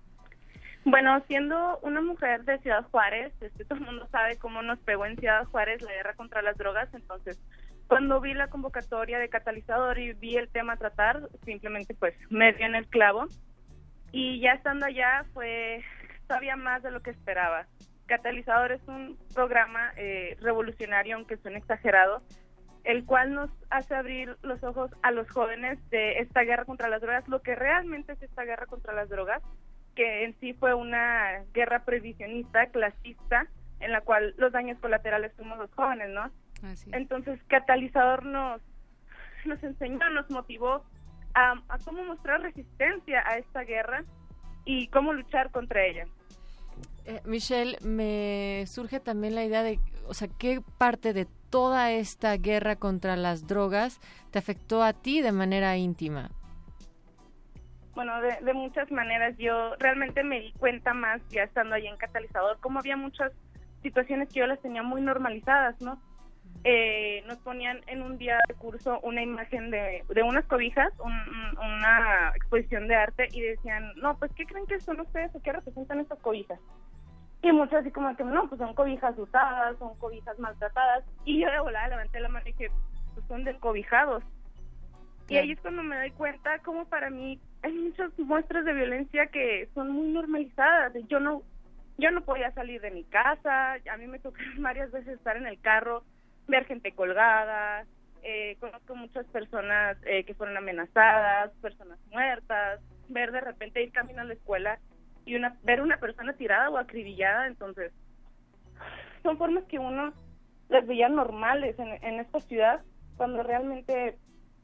[0.84, 5.06] Bueno, siendo una mujer de Ciudad Juárez, este, todo el mundo sabe cómo nos pegó
[5.06, 7.40] en Ciudad Juárez la guerra contra las drogas, entonces
[7.88, 12.52] cuando vi la convocatoria de catalizador y vi el tema a tratar, simplemente pues me
[12.52, 13.26] dio en el clavo
[14.12, 15.82] y ya estando allá fue
[16.26, 17.66] todavía más de lo que esperaba.
[18.06, 22.22] Catalizador es un programa eh, revolucionario, aunque suene exagerado,
[22.84, 27.00] el cual nos hace abrir los ojos a los jóvenes de esta guerra contra las
[27.00, 29.42] drogas, lo que realmente es esta guerra contra las drogas,
[29.96, 33.48] que en sí fue una guerra previsionista, clasista,
[33.80, 36.30] en la cual los daños colaterales fuimos los jóvenes, ¿no?
[36.62, 36.90] Así.
[36.92, 38.62] Entonces, Catalizador nos,
[39.44, 40.84] nos enseñó, nos motivó
[41.36, 44.04] a, a cómo mostrar resistencia a esta guerra
[44.64, 46.06] y cómo luchar contra ella.
[47.04, 49.78] Eh, Michelle, me surge también la idea de,
[50.08, 54.00] o sea, ¿qué parte de toda esta guerra contra las drogas
[54.32, 56.30] te afectó a ti de manera íntima?
[57.94, 61.96] Bueno, de, de muchas maneras yo realmente me di cuenta más ya estando ahí en
[61.96, 63.32] Catalizador, como había muchas
[63.82, 66.00] situaciones que yo las tenía muy normalizadas, ¿no?
[66.68, 71.12] Eh, nos ponían en un día de curso una imagen de, de unas cobijas, un-
[71.12, 75.40] un- una exposición de arte y decían, no, pues ¿qué creen que son ustedes o
[75.42, 76.58] qué representan estas cobijas?
[77.42, 81.04] Y muchos así como que, no, pues son cobijas usadas, son cobijas maltratadas.
[81.24, 82.72] Y yo de volada levanté la mano y dije,
[83.14, 84.24] pues son descobijados.
[85.28, 89.26] Y ahí es cuando me doy cuenta como para mí hay muchas muestras de violencia
[89.28, 90.92] que son muy normalizadas.
[91.08, 91.42] Yo no
[91.98, 95.46] yo no podía salir de mi casa, a mí me tocó varias veces estar en
[95.46, 96.02] el carro,
[96.46, 97.86] ver gente colgada,
[98.22, 104.22] eh, conozco muchas personas eh, que fueron amenazadas, personas muertas, ver de repente ir camino
[104.22, 104.78] a la escuela
[105.24, 107.92] y una ver una persona tirada o acribillada, entonces
[109.22, 110.12] son formas que uno
[110.68, 112.82] las veía normales en, en esta ciudad
[113.16, 114.18] cuando realmente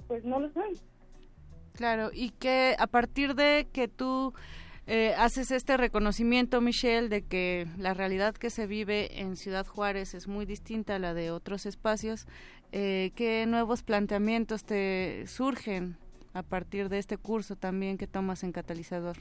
[0.08, 0.64] pues no lo son.
[1.74, 4.34] Claro, y que a partir de que tú
[4.86, 10.14] eh, haces este reconocimiento, Michelle, de que la realidad que se vive en Ciudad Juárez
[10.14, 12.26] es muy distinta a la de otros espacios,
[12.72, 15.96] eh, ¿qué nuevos planteamientos te surgen
[16.34, 19.18] a partir de este curso también que tomas en Catalizador?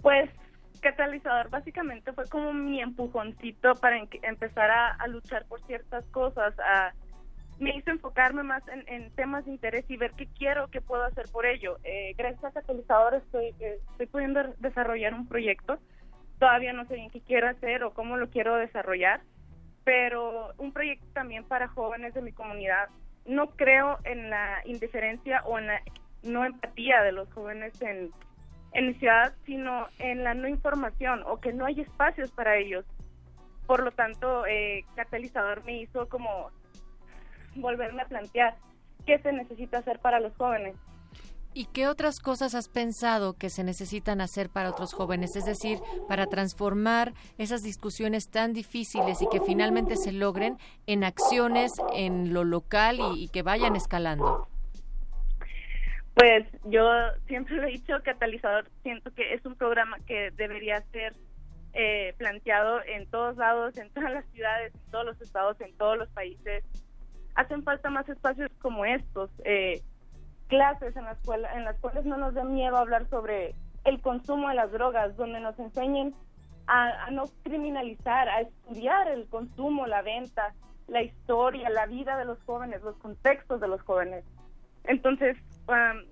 [0.00, 0.30] Pues
[0.80, 6.92] catalizador básicamente fue como mi empujoncito para empezar a, a luchar por ciertas cosas, a,
[7.62, 11.26] me hizo enfocarme más en, temas de interés y ver qué quiero, qué puedo hacer
[11.30, 11.78] por ello.
[11.84, 15.78] Eh, gracias a catalizador estoy, eh, estoy pudiendo desarrollar un proyecto,
[16.40, 19.20] todavía no sé bien qué quiero hacer o cómo lo quiero desarrollar,
[19.84, 22.88] pero un proyecto también para jóvenes de mi comunidad.
[23.26, 25.80] No creo en la indiferencia o en la
[26.24, 28.10] no empatía de los jóvenes en,
[28.72, 32.84] en mi ciudad, sino en la no información o que no hay espacios para ellos.
[33.68, 36.50] Por lo tanto, eh, Catalizador me hizo como
[37.56, 38.56] volverme a plantear
[39.06, 40.74] qué se necesita hacer para los jóvenes.
[41.54, 45.36] ¿Y qué otras cosas has pensado que se necesitan hacer para otros jóvenes?
[45.36, 51.72] Es decir, para transformar esas discusiones tan difíciles y que finalmente se logren en acciones
[51.94, 54.48] en lo local y, y que vayan escalando.
[56.14, 56.88] Pues yo
[57.26, 61.14] siempre lo he dicho, Catalizador siento que es un programa que debería ser
[61.74, 65.96] eh, planteado en todos lados, en todas las ciudades, en todos los estados, en todos
[65.96, 66.64] los países.
[67.34, 69.30] Hacen falta más espacios como estos.
[69.44, 69.82] Eh,
[70.48, 73.54] clases en la escuela, en las cuales no nos dé miedo hablar sobre
[73.84, 76.14] el consumo de las drogas, donde nos enseñen
[76.66, 80.52] a, a no criminalizar, a estudiar el consumo, la venta,
[80.88, 84.24] la historia, la vida de los jóvenes, los contextos de los jóvenes.
[84.84, 86.04] Entonces, um,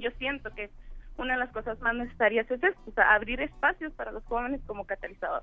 [0.00, 0.70] yo siento que
[1.18, 4.60] una de las cosas más necesarias es esto, o sea, abrir espacios para los jóvenes
[4.66, 5.42] como catalizador.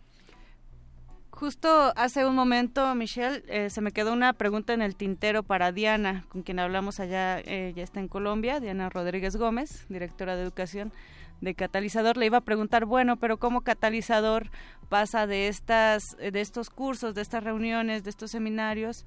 [1.36, 5.71] Justo hace un momento, Michelle, eh, se me quedó una pregunta en el tintero para
[5.71, 10.43] Diana, con quien hablamos allá, eh, ya está en Colombia, Diana Rodríguez Gómez, directora de
[10.43, 10.93] educación
[11.41, 12.17] de Catalizador.
[12.17, 14.51] Le iba a preguntar, bueno, pero ¿cómo Catalizador
[14.89, 19.03] pasa de, estas, de estos cursos, de estas reuniones, de estos seminarios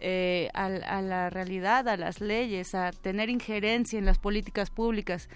[0.00, 5.30] eh, a, a la realidad, a las leyes, a tener injerencia en las políticas públicas?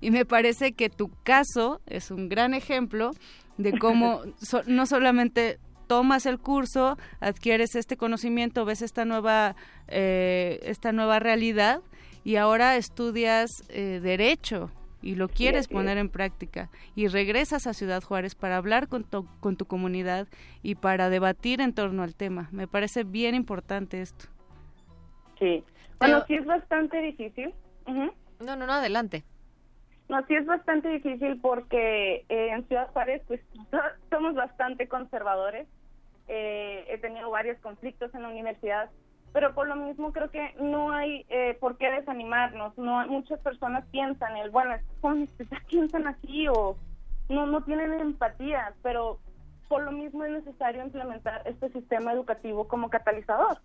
[0.00, 3.10] Y me parece que tu caso es un gran ejemplo
[3.58, 5.58] de cómo so- no solamente
[5.90, 9.56] tomas el curso, adquieres este conocimiento, ves esta nueva,
[9.88, 11.80] eh, esta nueva realidad
[12.22, 14.70] y ahora estudias eh, derecho
[15.02, 16.02] y lo quieres poner es.
[16.02, 20.28] en práctica y regresas a Ciudad Juárez para hablar con tu, con tu comunidad
[20.62, 22.48] y para debatir en torno al tema.
[22.52, 24.26] Me parece bien importante esto.
[25.40, 25.64] Sí.
[25.98, 27.52] Bueno, sí es bastante difícil.
[27.88, 28.12] Ujú.
[28.46, 29.24] No, no, no, adelante.
[30.08, 33.40] No, sí es bastante difícil porque eh, en Ciudad Juárez pues
[33.72, 33.78] so-
[34.08, 35.66] somos bastante conservadores.
[36.32, 38.88] Eh, he tenido varios conflictos en la universidad,
[39.32, 42.78] pero por lo mismo creo que no hay eh, por qué desanimarnos.
[42.78, 46.76] No muchas personas piensan el bueno, estos jóvenes ya piensan así o
[47.28, 49.18] no no tienen empatía, pero
[49.68, 53.60] por lo mismo es necesario implementar este sistema educativo como catalizador.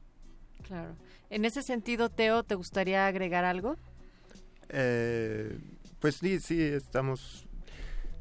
[0.68, 0.96] Claro.
[1.30, 3.76] En ese sentido, Teo, ¿te gustaría agregar algo?
[4.70, 5.60] Eh,
[6.00, 7.45] pues sí, sí, estamos...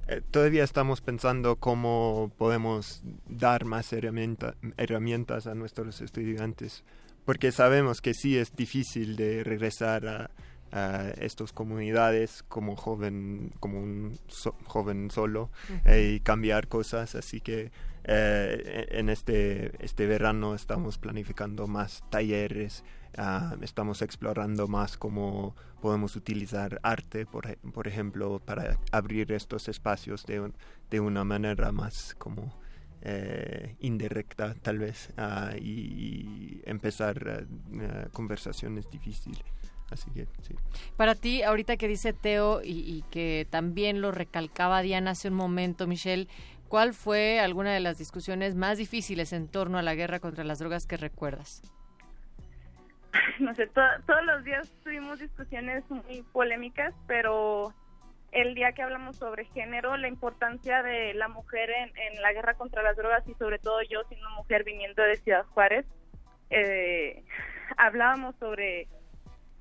[0.09, 6.85] eh, todavía estamos pensando cómo podemos dar más herramienta- herramientas a nuestros estudiantes,
[7.25, 10.31] porque sabemos que sí es difícil de regresar a,
[10.73, 15.51] a estas comunidades como joven, como un so- joven solo
[15.85, 17.71] eh, y cambiar cosas, así que
[18.07, 22.85] eh, en este, este verano estamos planificando más talleres,
[23.19, 29.69] ah, estamos explorando más cómo podemos utilizar arte, por, ej- por ejemplo, para abrir estos
[29.69, 30.51] espacios de,
[30.91, 32.55] de una manera más como
[33.03, 37.47] eh, indirecta, tal vez, ah, y, empezar
[37.83, 39.43] ah, conversaciones difíciles.
[39.91, 40.27] Así que.
[40.97, 45.35] Para ti, ahorita que dice Teo y, y que también lo recalcaba Diana hace un
[45.35, 46.27] momento, Michelle,
[46.69, 50.59] ¿cuál fue alguna de las discusiones más difíciles en torno a la guerra contra las
[50.59, 51.61] drogas que recuerdas?
[53.39, 57.73] no sé, to- todos los días tuvimos discusiones muy polémicas, pero
[58.33, 62.83] el día que hablamos sobre género, la importancia de la mujer en, la guerra contra
[62.83, 65.87] las drogas y sobre todo yo siendo mujer viniendo de Ciudad Juárez,
[66.51, 67.25] eh,
[67.77, 68.89] hablábamos sobre,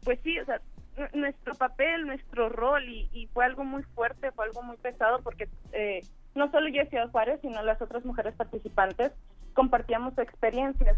[0.04, 0.60] pues sí, o sea,
[0.98, 5.22] nu- nuestro papel, nuestro rol y, y fue algo muy fuerte, fue algo muy pesado
[5.22, 6.00] porque eh,
[6.34, 9.12] no solo yo de Ciudad Juárez, sino las otras mujeres participantes
[9.54, 10.98] compartíamos experiencias.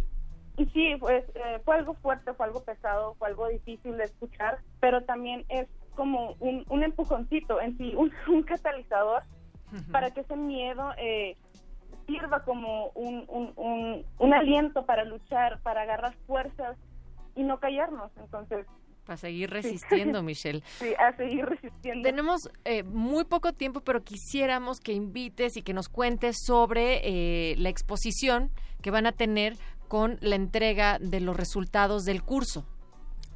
[0.58, 4.60] Y sí, pues eh, fue algo fuerte, fue algo pesado, fue algo difícil de escuchar,
[4.80, 9.24] pero también es como un, un empujoncito en sí, un, un catalizador
[9.92, 11.36] para que ese miedo eh,
[12.08, 16.78] sirva como un, un, un, aliento para luchar, para agarrar fuerzas
[17.36, 18.12] y no callarnos.
[18.18, 18.66] Entonces,
[19.06, 20.62] Para seguir resistiendo, Michelle.
[20.66, 22.08] sí, a seguir resistiendo.
[22.08, 27.56] Tenemos eh, muy poco tiempo, pero quisiéramos que invites y que nos cuentes sobre eh,
[27.58, 28.52] la exposición
[28.82, 29.58] que van a tener
[29.88, 32.66] con la entrega de los resultados del curso.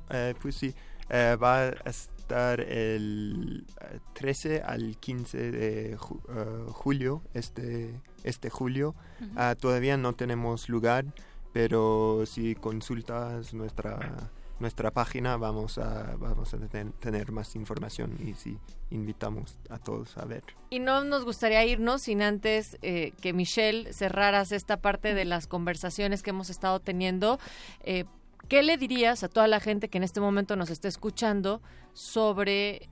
[0.09, 0.73] Eh, pues sí,
[1.09, 8.49] eh, va a estar el eh, 13 al 15 de ju- eh, julio, este, este
[8.49, 8.95] julio.
[9.35, 11.05] Ah, todavía no tenemos lugar,
[11.53, 14.29] pero si consultas nuestra
[14.59, 18.57] nuestra página vamos a vamos a ten- tener más información y sí
[18.91, 20.43] invitamos a todos a ver.
[20.69, 25.47] Y no nos gustaría irnos sin antes eh, que Michelle cerraras esta parte de las
[25.47, 27.39] conversaciones que hemos estado teniendo.
[27.83, 28.05] Eh,
[28.47, 31.61] ¿Qué le dirías a toda la gente que en este momento nos está escuchando
[31.93, 32.89] sobre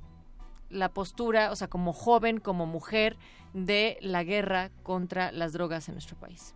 [0.69, 3.17] la postura, o sea, como joven, como mujer,
[3.53, 6.53] de la guerra contra las drogas en nuestro país?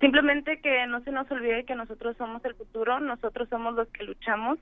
[0.00, 4.04] Simplemente que no se nos olvide que nosotros somos el futuro, nosotros somos los que
[4.04, 4.58] luchamos.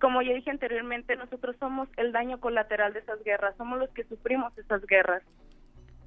[0.00, 4.04] Como ya dije anteriormente, nosotros somos el daño colateral de esas guerras, somos los que
[4.04, 5.22] sufrimos esas guerras.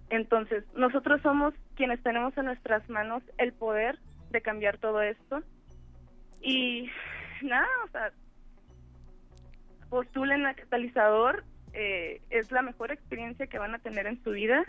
[0.09, 3.99] Entonces, nosotros somos quienes tenemos en nuestras manos el poder
[4.31, 5.41] de cambiar todo esto.
[6.41, 6.89] Y
[7.41, 8.11] nada, o sea,
[9.89, 11.43] postulen a catalizador,
[11.73, 14.65] eh, es la mejor experiencia que van a tener en su vida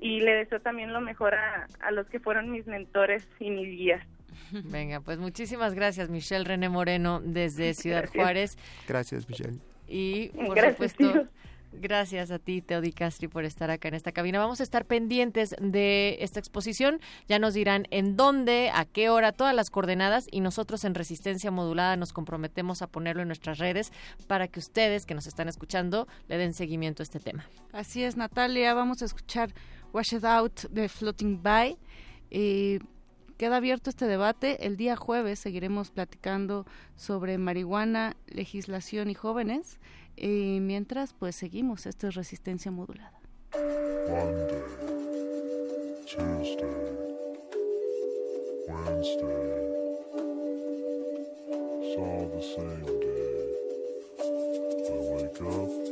[0.00, 3.68] y le deseo también lo mejor a, a los que fueron mis mentores y mis
[3.68, 4.06] guías.
[4.52, 8.22] Venga, pues muchísimas gracias, Michelle René Moreno, desde Ciudad Gracias.
[8.22, 8.58] Juárez.
[8.86, 9.58] Gracias, Michelle.
[9.88, 11.28] Y por Gracias, supuesto, tío.
[11.72, 14.38] gracias a ti, Teodi Castri, por estar acá en esta cabina.
[14.38, 17.00] Vamos a estar pendientes de esta exposición.
[17.28, 21.50] Ya nos dirán en dónde, a qué hora, todas las coordenadas y nosotros en Resistencia
[21.50, 23.92] Modulada nos comprometemos a ponerlo en nuestras redes
[24.26, 27.46] para que ustedes que nos están escuchando le den seguimiento a este tema.
[27.72, 28.74] Así es, Natalia.
[28.74, 29.50] Vamos a escuchar
[29.96, 31.78] Wash It Out de Floating By.
[32.28, 32.80] Y
[33.38, 34.66] queda abierto este debate.
[34.66, 36.66] El día jueves seguiremos platicando
[36.96, 39.80] sobre marihuana, legislación y jóvenes.
[40.14, 41.86] Y mientras, pues seguimos.
[41.86, 43.18] Esto es Resistencia Modulada.
[43.54, 44.62] Monday,
[46.04, 46.66] Tuesday,
[48.68, 49.56] Wednesday.
[51.80, 53.16] It's all the same day.
[54.88, 55.85] I wake up,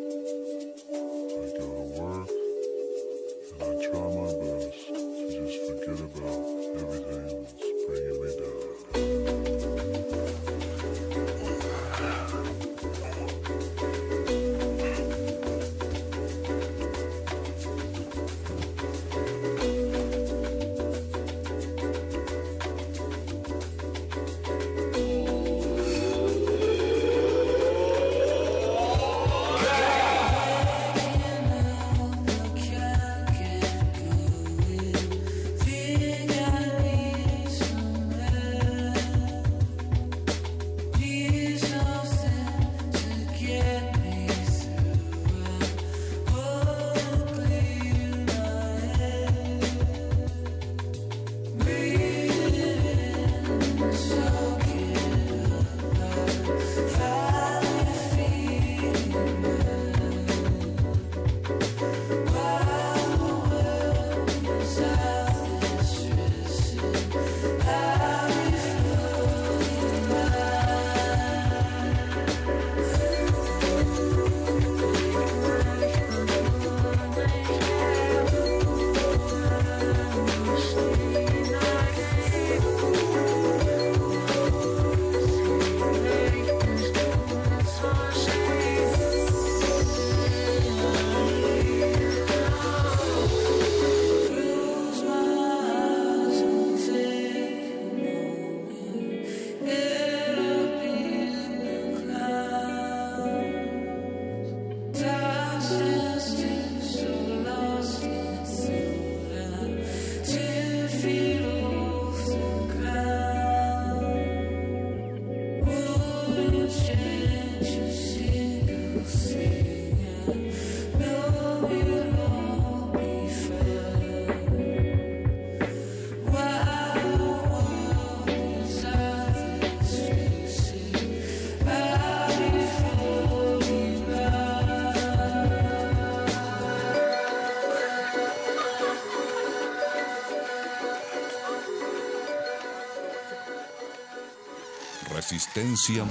[145.65, 146.05] Resistencia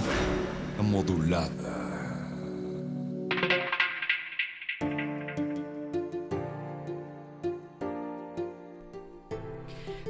[0.82, 1.48] modulada.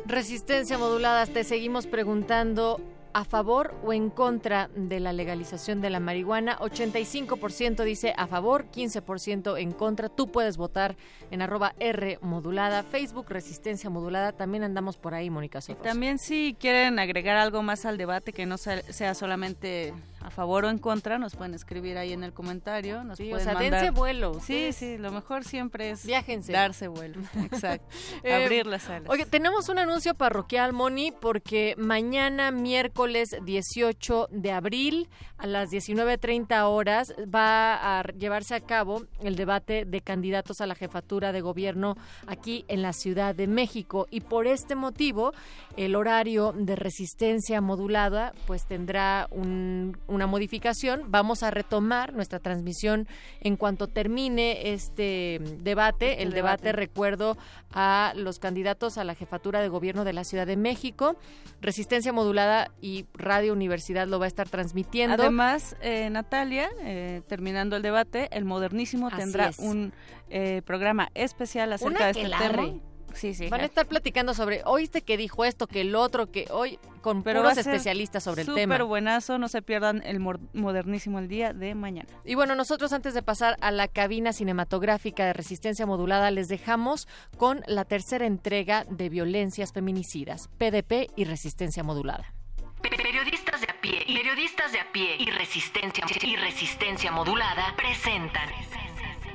[0.05, 2.79] Resistencia modulada, te seguimos preguntando
[3.11, 6.57] a favor o en contra de la legalización de la marihuana.
[6.59, 10.09] 85% dice a favor, 15% en contra.
[10.09, 10.95] Tú puedes votar
[11.31, 14.31] en arroba R modulada, Facebook Resistencia modulada.
[14.31, 15.83] También andamos por ahí, Mónica Sotos.
[15.83, 19.93] También si quieren agregar algo más al debate que no sea solamente
[20.23, 23.03] a favor o en contra, nos pueden escribir ahí en el comentario.
[23.03, 24.39] Nos Sí, o pueden sea, mandar- dense vuelo.
[24.41, 26.51] Sí, sí, lo mejor siempre es Viájense.
[26.51, 27.21] darse vuelo.
[27.51, 27.85] Exacto.
[28.23, 29.09] Eh, Abrir las alas.
[29.09, 36.67] Oye, tenemos un anuncio parroquial, Moni, porque mañana, miércoles 18 de abril, a las 19.30
[36.67, 41.95] horas, va a llevarse a cabo el debate de candidatos a la jefatura de gobierno
[42.27, 44.07] aquí en la Ciudad de México.
[44.09, 45.33] Y por este motivo,
[45.75, 51.03] el horario de resistencia modulada, pues tendrá un- una modificación.
[51.07, 53.07] Vamos a retomar nuestra transmisión
[53.41, 56.11] en cuanto termine este debate.
[56.11, 56.63] Este el debate.
[56.63, 57.37] debate recuerdo
[57.71, 61.15] a los candidatos a la jefatura de gobierno de la Ciudad de México.
[61.61, 65.21] Resistencia Modulada y Radio Universidad lo va a estar transmitiendo.
[65.21, 69.59] Además, eh, Natalia, eh, terminando el debate, el modernísimo Así tendrá es.
[69.59, 69.93] un
[70.29, 72.73] eh, programa especial acerca de este tema.
[73.13, 73.47] Sí, sí.
[73.47, 77.23] Van a estar platicando sobre, oíste que dijo esto, que el otro, que hoy, con
[77.23, 78.75] Pero puros va a ser especialistas sobre el tema.
[78.75, 82.09] Súper buenazo, no se pierdan el modernísimo el día de mañana.
[82.25, 87.07] Y bueno, nosotros antes de pasar a la cabina cinematográfica de resistencia modulada, les dejamos
[87.37, 92.33] con la tercera entrega de violencias feminicidas, PDP y resistencia modulada.
[92.81, 98.49] Periodistas de a pie y periodistas de a pie y resistencia y resistencia modulada presentan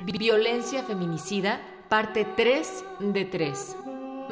[0.05, 3.75] Violencia feminicida, parte 3 de 3.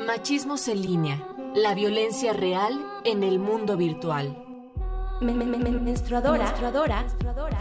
[0.05, 4.43] Machismos en línea, la violencia real en el mundo virtual.
[5.21, 7.05] Me- me- me- menstruadora, menstruadora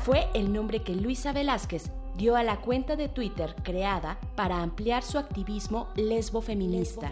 [0.04, 5.02] fue el nombre que Luisa Velázquez dio a la cuenta de Twitter creada para ampliar
[5.02, 7.10] su activismo lesbo-feminista.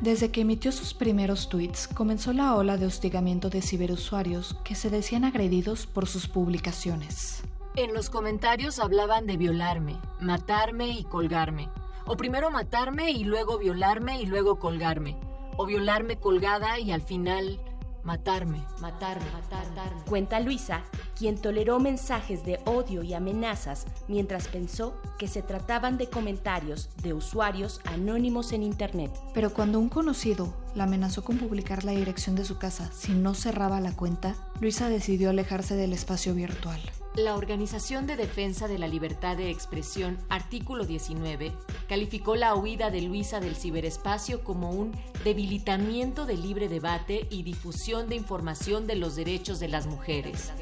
[0.00, 4.88] Desde que emitió sus primeros tweets, comenzó la ola de hostigamiento de ciberusuarios que se
[4.88, 7.42] decían agredidos por sus publicaciones.
[7.76, 11.68] En los comentarios hablaban de violarme, matarme y colgarme.
[12.06, 15.16] O primero matarme y luego violarme y luego colgarme.
[15.56, 17.60] O violarme colgada y al final
[18.02, 20.02] matarme, matarme, matarme.
[20.08, 20.82] Cuenta Luisa,
[21.24, 27.14] quien toleró mensajes de odio y amenazas mientras pensó que se trataban de comentarios de
[27.14, 29.10] usuarios anónimos en Internet.
[29.32, 33.32] Pero cuando un conocido la amenazó con publicar la dirección de su casa si no
[33.32, 36.78] cerraba la cuenta, Luisa decidió alejarse del espacio virtual.
[37.16, 41.52] La Organización de Defensa de la Libertad de Expresión, artículo 19,
[41.88, 44.90] calificó la huida de Luisa del ciberespacio como un
[45.22, 50.52] debilitamiento del libre debate y difusión de información de los derechos de las mujeres.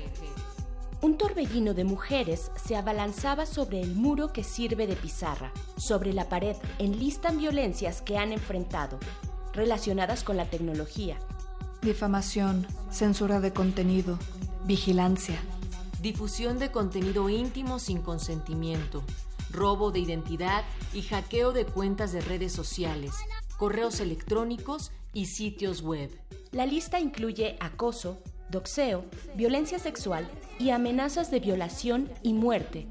[1.03, 5.53] Un torbellino de mujeres se abalanzaba sobre el muro que sirve de pizarra.
[5.77, 9.01] Sobre la pared enlistan violencias que han enfrentado,
[9.53, 11.19] relacionadas con la tecnología.
[11.83, 14.17] Difamación, censura de contenido,
[14.65, 15.41] vigilancia.
[16.01, 19.03] Difusión de contenido íntimo sin consentimiento,
[19.51, 20.63] robo de identidad
[20.95, 23.11] y hackeo de cuentas de redes sociales,
[23.59, 26.17] correos electrónicos y sitios web.
[26.53, 28.23] La lista incluye acoso,
[28.53, 30.29] doxeo, violencia sexual
[30.61, 32.87] y amenazas de violación y muerte.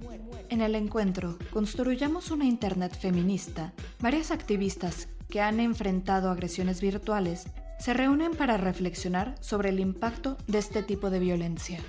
[0.50, 7.46] En el encuentro Construyamos una Internet feminista, varias activistas que han enfrentado agresiones virtuales
[7.80, 11.80] se reúnen para reflexionar sobre el impacto de este tipo de violencia.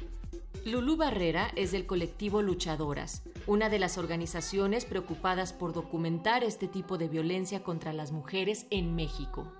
[0.64, 6.98] Lulú Barrera es del colectivo Luchadoras, una de las organizaciones preocupadas por documentar este tipo
[6.98, 9.52] de violencia contra las mujeres en México.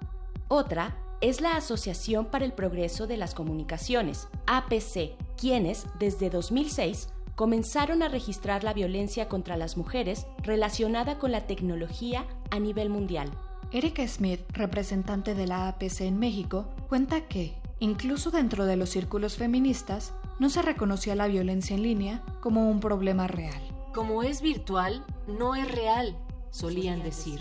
[0.47, 8.03] Otra es la Asociación para el Progreso de las Comunicaciones, APC, quienes, desde 2006, comenzaron
[8.03, 13.31] a registrar la violencia contra las mujeres relacionada con la tecnología a nivel mundial.
[13.71, 19.37] Erika Smith, representante de la APC en México, cuenta que, incluso dentro de los círculos
[19.37, 23.63] feministas, no se reconocía la violencia en línea como un problema real.
[23.95, 26.17] Como es virtual, no es real,
[26.51, 27.39] solían decir.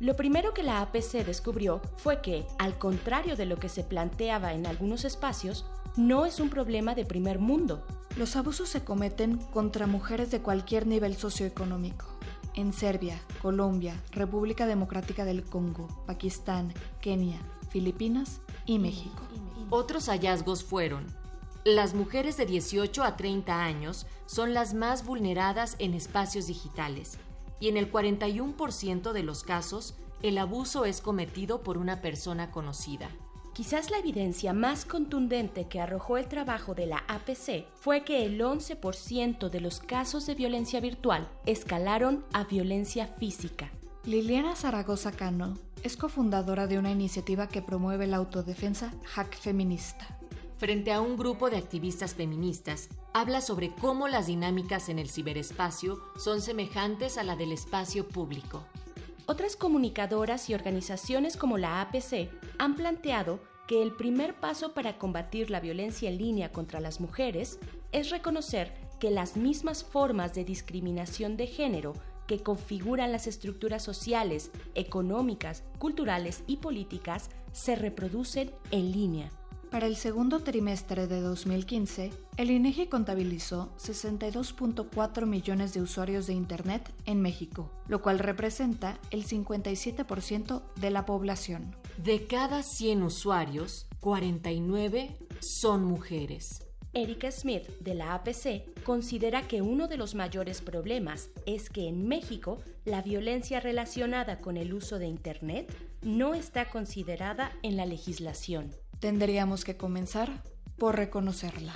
[0.00, 4.54] Lo primero que la APC descubrió fue que, al contrario de lo que se planteaba
[4.54, 7.86] en algunos espacios, no es un problema de primer mundo.
[8.16, 12.06] Los abusos se cometen contra mujeres de cualquier nivel socioeconómico.
[12.54, 16.72] En Serbia, Colombia, República Democrática del Congo, Pakistán,
[17.02, 17.38] Kenia,
[17.68, 19.22] Filipinas y México.
[19.68, 21.04] Otros hallazgos fueron,
[21.64, 27.18] las mujeres de 18 a 30 años son las más vulneradas en espacios digitales
[27.60, 33.08] y en el 41% de los casos el abuso es cometido por una persona conocida.
[33.52, 38.40] Quizás la evidencia más contundente que arrojó el trabajo de la APC fue que el
[38.40, 43.70] 11% de los casos de violencia virtual escalaron a violencia física.
[44.04, 50.19] Liliana Zaragoza Cano es cofundadora de una iniciativa que promueve la autodefensa Hack Feminista.
[50.60, 56.02] Frente a un grupo de activistas feministas, habla sobre cómo las dinámicas en el ciberespacio
[56.18, 58.66] son semejantes a la del espacio público.
[59.24, 65.48] Otras comunicadoras y organizaciones como la APC han planteado que el primer paso para combatir
[65.48, 67.58] la violencia en línea contra las mujeres
[67.92, 71.94] es reconocer que las mismas formas de discriminación de género
[72.26, 79.30] que configuran las estructuras sociales, económicas, culturales y políticas se reproducen en línea.
[79.70, 86.92] Para el segundo trimestre de 2015, el INEGI contabilizó 62.4 millones de usuarios de Internet
[87.06, 91.76] en México, lo cual representa el 57% de la población.
[91.98, 96.66] De cada 100 usuarios, 49 son mujeres.
[96.92, 102.08] Erika Smith, de la APC, considera que uno de los mayores problemas es que en
[102.08, 108.72] México la violencia relacionada con el uso de Internet no está considerada en la legislación.
[109.00, 110.42] Tendríamos que comenzar
[110.76, 111.74] por reconocerla.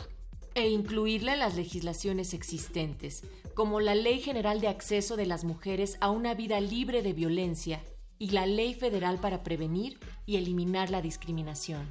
[0.54, 5.96] E incluirla en las legislaciones existentes, como la Ley General de Acceso de las Mujeres
[6.00, 7.82] a una vida libre de violencia
[8.18, 11.90] y la Ley Federal para Prevenir y Eliminar la Discriminación.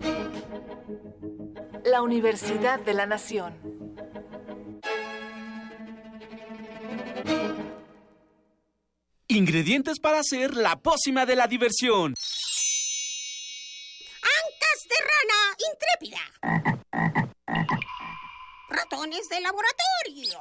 [1.85, 3.55] La Universidad de la Nación.
[9.29, 12.15] Ingredientes para hacer la pócima de la diversión.
[14.23, 16.21] Ancas de rana intrépida.
[18.71, 20.41] Ratones de laboratorio.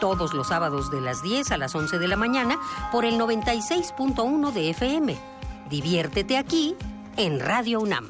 [0.00, 2.58] Todos los sábados de las 10 a las 11 de la mañana
[2.92, 5.16] por el 96.1 de FM.
[5.68, 6.76] Diviértete aquí
[7.16, 8.08] en Radio UNAM.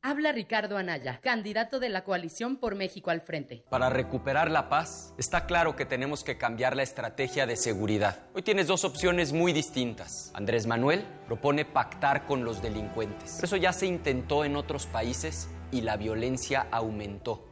[0.00, 3.62] Habla Ricardo Anaya, candidato de la coalición por México al frente.
[3.68, 8.20] Para recuperar la paz, está claro que tenemos que cambiar la estrategia de seguridad.
[8.32, 10.30] Hoy tienes dos opciones muy distintas.
[10.34, 13.34] Andrés Manuel propone pactar con los delincuentes.
[13.34, 17.44] Pero eso ya se intentó en otros países y la violencia aumentó.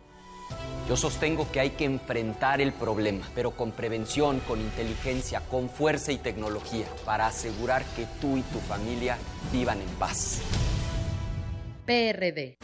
[0.88, 6.12] Yo sostengo que hay que enfrentar el problema, pero con prevención, con inteligencia, con fuerza
[6.12, 9.18] y tecnología, para asegurar que tú y tu familia
[9.52, 10.40] vivan en paz.
[11.84, 12.56] PRD.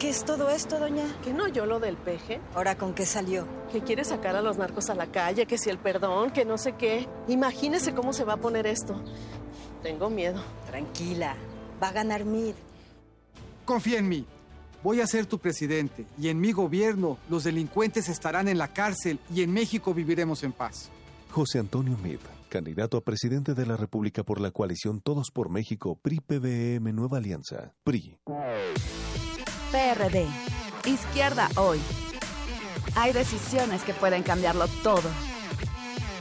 [0.00, 1.04] ¿Qué es todo esto, doña?
[1.22, 2.40] ¿Que no oyó lo del peje?
[2.56, 3.46] ¿Ahora con qué salió?
[3.70, 6.58] Que quiere sacar a los narcos a la calle, que si el perdón, que no
[6.58, 7.06] sé qué.
[7.28, 9.00] Imagínese cómo se va a poner esto.
[9.80, 10.42] Tengo miedo.
[10.66, 11.36] Tranquila,
[11.80, 12.56] va a ganar Mid.
[13.64, 14.26] Confía en mí.
[14.82, 19.20] Voy a ser tu presidente y en mi gobierno los delincuentes estarán en la cárcel
[19.32, 20.90] y en México viviremos en paz.
[21.30, 25.98] José Antonio Mid, candidato a presidente de la República por la coalición Todos por México,
[26.02, 28.18] PRI-PBM Nueva Alianza, PRI.
[29.70, 30.26] PRD.
[30.84, 31.78] Izquierda hoy.
[32.96, 35.08] Hay decisiones que pueden cambiarlo todo.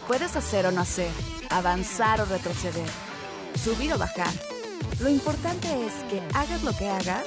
[0.07, 1.11] Puedes hacer o no hacer,
[1.49, 2.87] avanzar o retroceder,
[3.55, 4.50] subir o bajar.
[5.01, 7.25] Lo importante es que hagas lo que hagas,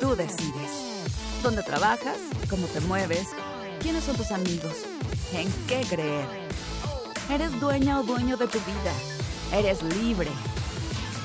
[0.00, 0.70] tú decides.
[1.42, 2.16] ¿Dónde trabajas?
[2.48, 3.26] ¿Cómo te mueves?
[3.80, 4.84] ¿Quiénes son tus amigos?
[5.32, 6.26] ¿En qué creer?
[7.28, 8.92] Eres dueña o dueño de tu vida.
[9.52, 10.30] Eres libre.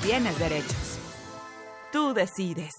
[0.01, 0.97] Tienes derechos.
[1.91, 2.73] Tú decides.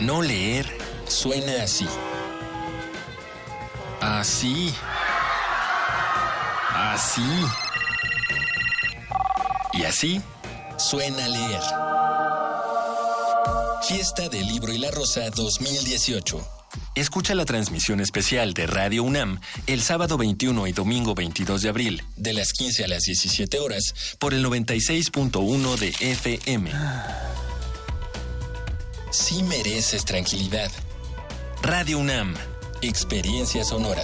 [0.00, 0.66] No leer
[1.06, 1.88] suena así.
[4.02, 4.74] Así.
[6.74, 7.22] Así.
[9.72, 10.22] Y así
[10.78, 11.60] suena leer.
[13.86, 16.40] Fiesta del Libro y la Rosa 2018.
[16.94, 22.02] Escucha la transmisión especial de Radio UNAM el sábado 21 y domingo 22 de abril,
[22.16, 26.70] de las 15 a las 17 horas, por el 96.1 de FM.
[29.10, 30.70] Sí mereces tranquilidad.
[31.62, 32.34] Radio UNAM,
[32.82, 34.02] experiencia sonora.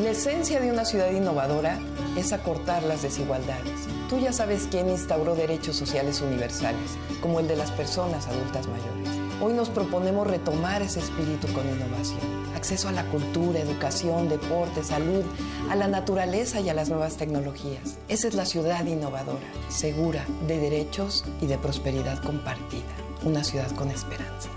[0.00, 1.78] La esencia de una ciudad innovadora
[2.16, 3.86] es acortar las desigualdades.
[4.08, 9.20] Tú ya sabes quién instauró derechos sociales universales, como el de las personas adultas mayores.
[9.42, 12.20] Hoy nos proponemos retomar ese espíritu con innovación.
[12.56, 15.22] Acceso a la cultura, educación, deporte, salud,
[15.68, 17.98] a la naturaleza y a las nuevas tecnologías.
[18.08, 22.88] Esa es la ciudad innovadora, segura, de derechos y de prosperidad compartida.
[23.22, 24.48] Una ciudad con esperanza.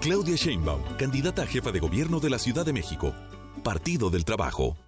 [0.00, 3.14] Claudia Sheinbaum, candidata a jefa de gobierno de la Ciudad de México.
[3.62, 4.87] Partido del Trabajo.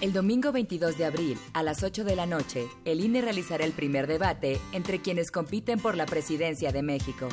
[0.00, 3.72] El domingo 22 de abril, a las 8 de la noche, el INE realizará el
[3.72, 7.28] primer debate entre quienes compiten por la presidencia de México.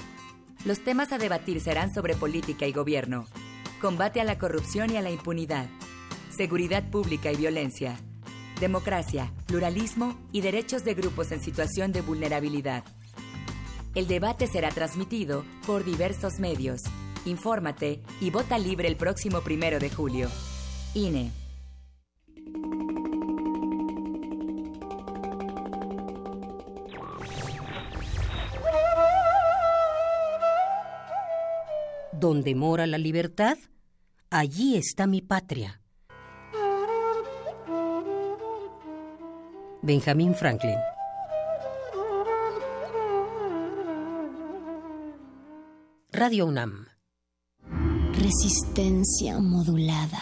[0.63, 3.25] Los temas a debatir serán sobre política y gobierno,
[3.81, 5.67] combate a la corrupción y a la impunidad,
[6.29, 7.99] seguridad pública y violencia,
[8.61, 12.85] democracia, pluralismo y derechos de grupos en situación de vulnerabilidad.
[13.93, 16.81] El debate será transmitido por diversos medios.
[17.25, 20.29] Infórmate y vota libre el próximo primero de julio.
[20.93, 21.42] INE.
[32.11, 33.57] Donde mora la libertad,
[34.29, 35.81] allí está mi patria.
[39.81, 40.77] Benjamin Franklin.
[46.13, 46.87] Radio UNAM.
[48.13, 50.21] Resistencia modulada.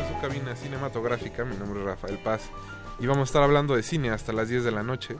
[0.00, 2.50] a su cabina cinematográfica, mi nombre es Rafael Paz
[3.00, 5.16] y vamos a estar hablando de cine hasta las 10 de la noche.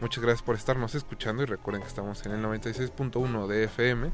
[0.00, 4.10] Muchas gracias por estarnos escuchando y recuerden que estamos en el 96.1 de FM.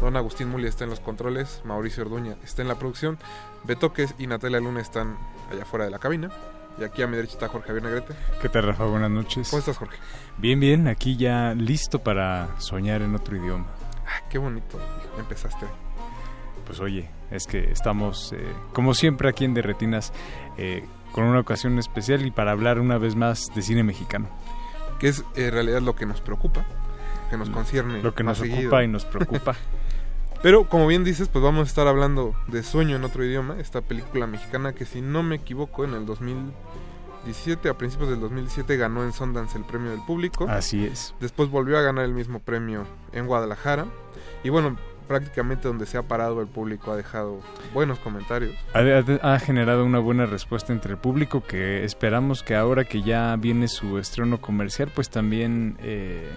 [0.00, 3.18] Don Agustín Muli está en los controles, Mauricio Orduña está en la producción,
[3.64, 5.18] Betoques y Natalia Luna están
[5.50, 6.30] allá afuera de la cabina.
[6.78, 8.14] Y aquí a mi derecha está Jorge Javier Negrete.
[8.40, 8.84] ¿Qué tal, Rafa?
[8.84, 9.48] Buenas noches.
[9.48, 9.96] ¿Cómo estás, Jorge?
[10.36, 10.88] Bien, bien.
[10.88, 13.66] Aquí ya listo para soñar en otro idioma.
[14.06, 14.78] Ah, qué bonito.
[15.18, 15.66] Empezaste.
[16.66, 20.12] Pues oye, es que estamos, eh, como siempre aquí en Derretinas,
[20.58, 24.28] eh, con una ocasión especial y para hablar una vez más de cine mexicano.
[24.98, 26.64] Que es en realidad lo que nos preocupa,
[27.30, 28.02] que nos concierne.
[28.02, 28.60] Lo que nos seguido.
[28.68, 29.54] ocupa y nos preocupa.
[30.42, 33.80] Pero como bien dices, pues vamos a estar hablando de Sueño en otro idioma, esta
[33.80, 39.02] película mexicana que si no me equivoco en el 2017, a principios del 2017 ganó
[39.02, 40.46] en Sundance el premio del público.
[40.48, 41.14] Así es.
[41.20, 43.86] Después volvió a ganar el mismo premio en Guadalajara.
[44.44, 44.76] Y bueno,
[45.06, 47.40] prácticamente donde se ha parado el público ha dejado
[47.72, 48.54] buenos comentarios.
[48.74, 53.02] Ha, ha- ha generado una buena respuesta entre el público que esperamos que ahora que
[53.02, 56.28] ya viene su estreno comercial, pues también eh,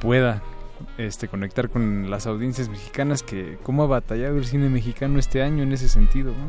[0.00, 0.42] pueda
[0.98, 5.62] este, conectar con las audiencias mexicanas que cómo ha batallado el cine mexicano este año
[5.62, 6.32] en ese sentido.
[6.32, 6.48] ¿no?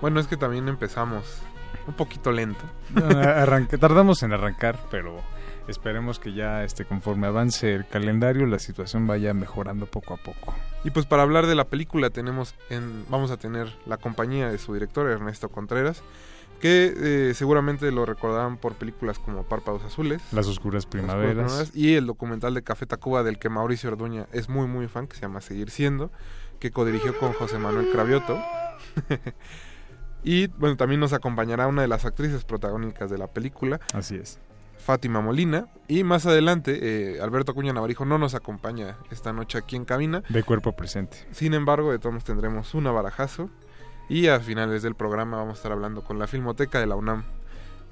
[0.00, 1.42] Bueno, es que también empezamos
[1.86, 2.64] un poquito lento.
[2.94, 5.20] Arranca- tardamos en arrancar, pero
[5.68, 10.54] esperemos que ya este, conforme avance el calendario la situación vaya mejorando poco a poco.
[10.84, 14.58] Y pues para hablar de la película tenemos en, vamos a tener la compañía de
[14.58, 16.02] su director Ernesto Contreras,
[16.60, 16.92] que
[17.30, 21.70] eh, seguramente lo recordarán por películas como Párpados Azules, Las oscuras primaveras.
[21.74, 25.14] y el documental de Café Tacuba del que Mauricio Orduña es muy muy fan, que
[25.16, 26.10] se llama Seguir Siendo,
[26.58, 28.38] que codirigió con José Manuel Cravioto.
[30.24, 34.38] y bueno, también nos acompañará una de las actrices protagónicas de la película, Así es.
[34.80, 35.68] Fátima Molina.
[35.88, 36.78] Y más adelante,
[37.14, 40.22] eh, Alberto Acuña Navarijo no nos acompaña esta noche aquí en cabina.
[40.28, 41.18] De cuerpo presente.
[41.30, 43.50] Sin embargo, de todos tendremos una barajazo.
[44.08, 47.22] Y a finales del programa vamos a estar hablando con la Filmoteca de la UNAM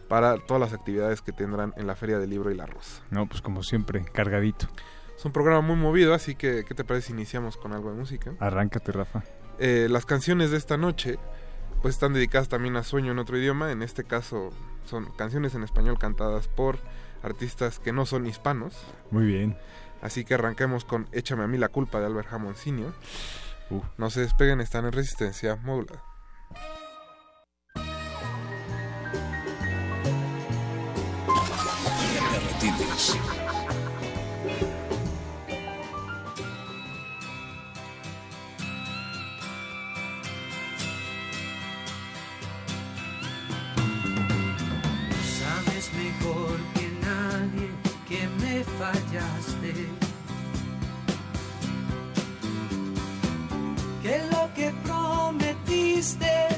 [0.08, 3.02] para todas las actividades que tendrán en la Feria del Libro y la Rosa.
[3.10, 4.66] No, pues como siempre, cargadito.
[5.16, 7.96] Es un programa muy movido, así que ¿qué te parece si iniciamos con algo de
[7.96, 8.34] música?
[8.40, 9.22] Arráncate, Rafa.
[9.58, 11.18] Eh, las canciones de esta noche
[11.82, 13.70] pues están dedicadas también a Sueño en otro idioma.
[13.70, 14.50] En este caso
[14.88, 16.78] son canciones en español cantadas por
[17.22, 18.76] artistas que no son hispanos.
[19.10, 19.56] Muy bien.
[20.02, 22.92] Así que arranquemos con Échame a mí la culpa de Albert Hammond Sr.
[23.70, 23.82] Uh.
[23.96, 26.02] No se despeguen, están en resistencia modulada.
[32.60, 33.67] De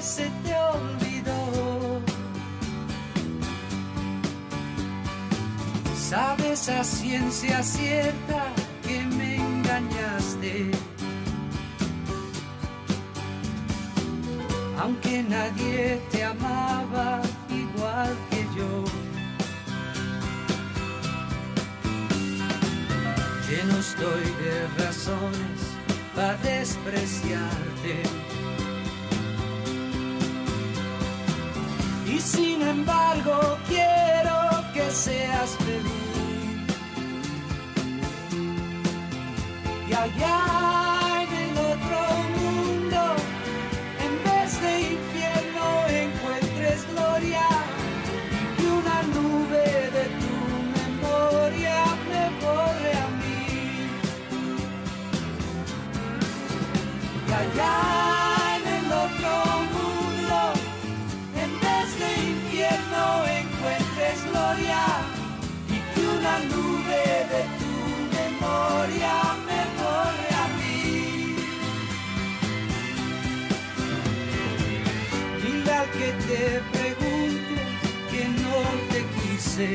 [0.00, 2.00] se te olvidó.
[5.96, 8.46] Sabes a ciencia cierta
[8.86, 10.70] que me engañaste.
[14.78, 17.20] Aunque nadie te amaba
[17.50, 18.84] igual que yo.
[23.48, 25.60] Lleno estoy de razones
[26.14, 28.02] para despreciarte.
[32.14, 34.00] Y sin embargo quiero
[35.40, 35.90] más feliz.
[39.88, 40.38] Y allá
[41.22, 42.00] en el otro
[42.38, 43.00] mundo,
[44.04, 47.48] en vez de infierno encuentres gloria
[48.36, 50.34] y que una nube de tu
[50.78, 51.78] memoria
[52.10, 53.42] me borre a mí.
[57.26, 58.09] Y allá
[76.30, 77.56] te pregunte
[78.10, 78.56] que no
[78.90, 79.68] te quise.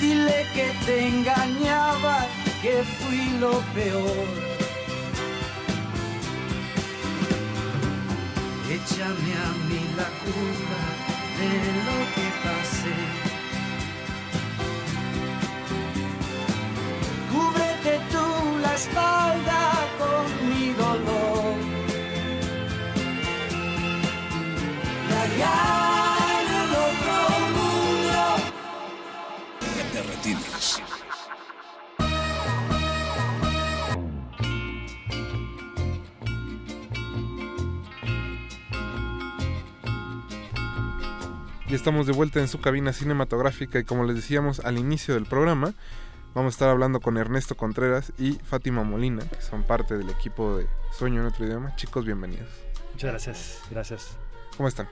[0.00, 2.16] Dile que te engañaba,
[2.62, 4.26] que fui lo peor.
[8.78, 10.80] Échame a mí la culpa
[11.38, 11.52] de
[11.86, 12.98] lo que pasé.
[17.32, 18.26] Cúbrete tú
[18.64, 19.60] la espalda
[20.00, 21.37] con mi dolor.
[25.28, 27.16] Allá en el otro
[27.54, 28.20] mundo.
[29.92, 30.82] De retinas.
[41.68, 45.26] Y estamos de vuelta en su cabina cinematográfica y como les decíamos al inicio del
[45.26, 45.74] programa,
[46.34, 50.56] vamos a estar hablando con Ernesto Contreras y Fátima Molina, que son parte del equipo
[50.56, 50.66] de
[50.96, 51.76] Sueño en otro idioma.
[51.76, 52.48] Chicos, bienvenidos.
[52.92, 54.16] Muchas gracias, gracias.
[54.56, 54.88] ¿Cómo están?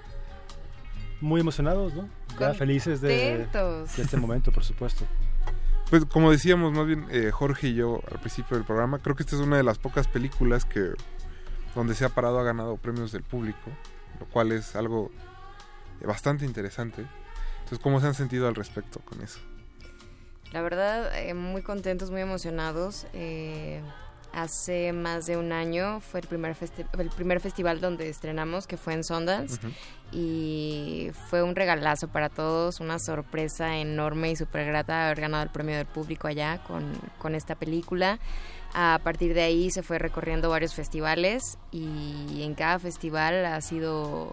[1.20, 2.08] Muy emocionados, ¿no?
[2.38, 3.46] Ya felices de,
[3.96, 5.04] este momento, por supuesto.
[5.90, 9.22] Pues como decíamos más bien eh, Jorge y yo al principio del programa, creo que
[9.22, 10.90] esta es una de las pocas películas que
[11.74, 13.70] donde se ha parado ha ganado premios del público,
[14.18, 15.10] lo cual es algo
[16.04, 17.06] bastante interesante.
[17.58, 19.40] Entonces, ¿cómo se han sentido al respecto con eso?
[20.52, 23.06] La verdad, eh, muy contentos, muy emocionados.
[23.12, 23.82] Eh,
[24.36, 26.54] hace más de un año fue el primer,
[26.98, 29.58] el primer festival donde estrenamos, que fue en Sundance.
[30.12, 35.50] Y fue un regalazo para todos, una sorpresa enorme y súper grata haber ganado el
[35.50, 38.18] premio del público allá con, con esta película.
[38.74, 44.32] A partir de ahí se fue recorriendo varios festivales y en cada festival ha sido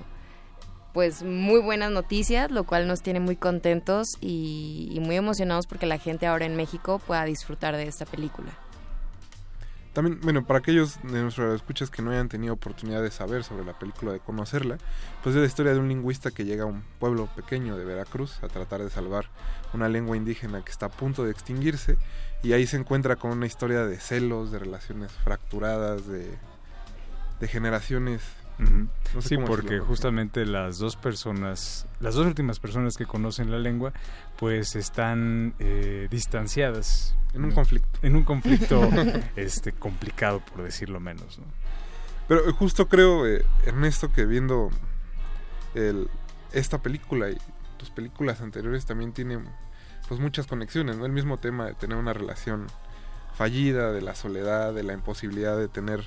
[0.91, 5.85] pues muy buenas noticias, lo cual nos tiene muy contentos y, y muy emocionados porque
[5.85, 8.51] la gente ahora en México pueda disfrutar de esta película.
[9.93, 13.63] También, bueno, para aquellos de nuestros escuchas que no hayan tenido oportunidad de saber sobre
[13.63, 14.77] la película, de conocerla,
[15.21, 18.41] pues es la historia de un lingüista que llega a un pueblo pequeño de Veracruz
[18.41, 19.29] a tratar de salvar
[19.71, 21.97] una lengua indígena que está a punto de extinguirse
[22.41, 26.37] y ahí se encuentra con una historia de celos, de relaciones fracturadas, de,
[27.39, 28.21] de generaciones.
[28.57, 33.59] No sé sí, porque justamente las dos personas, las dos últimas personas que conocen la
[33.59, 33.93] lengua,
[34.37, 37.15] pues están eh, distanciadas.
[37.33, 37.55] En un ¿no?
[37.55, 37.99] conflicto.
[38.01, 38.89] En un conflicto
[39.35, 41.39] este, complicado, por decirlo menos.
[41.39, 41.45] ¿no?
[42.27, 44.69] Pero eh, justo creo, eh, Ernesto, que viendo
[45.75, 46.09] el,
[46.51, 47.37] esta película y
[47.77, 49.45] tus películas anteriores también tienen
[50.07, 51.05] pues muchas conexiones, ¿no?
[51.05, 52.67] El mismo tema de tener una relación
[53.33, 56.03] fallida, de la soledad, de la imposibilidad de tener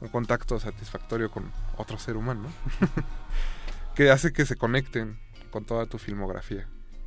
[0.00, 2.48] un contacto satisfactorio con otro ser humano,
[3.94, 5.18] que hace que se conecten
[5.50, 6.66] con toda tu filmografía.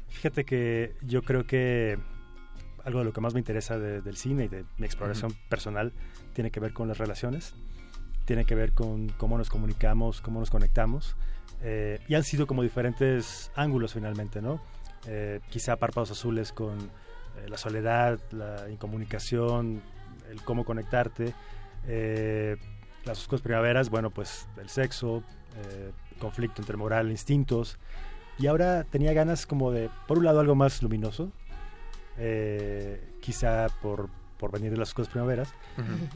[0.09, 1.97] Fíjate que yo creo que
[2.83, 5.93] algo de lo que más me interesa de- del cine y de mi exploración personal
[6.33, 7.53] tiene que ver con las relaciones,
[8.25, 11.15] tiene que ver con cómo nos comunicamos, cómo nos conectamos.
[11.63, 14.59] eh, y han sido como diferentes ángulos finalmente, ¿no?
[15.05, 19.79] Eh, quizá Párpados Azules con eh, la soledad, la incomunicación,
[20.31, 21.35] el cómo conectarte.
[23.05, 25.23] Las oscuras primaveras, bueno, pues el sexo,
[25.57, 27.77] eh, conflicto entre moral, instintos.
[28.37, 31.31] Y ahora tenía ganas como de, por un lado, algo más luminoso,
[32.17, 35.53] eh, quizá por, por venir de las oscuras primaveras.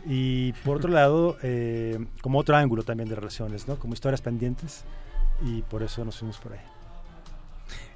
[0.06, 3.78] Y por otro lado, eh, como otro ángulo también de relaciones, ¿no?
[3.78, 4.84] Como historias pendientes.
[5.44, 6.60] Y por eso nos fuimos por ahí.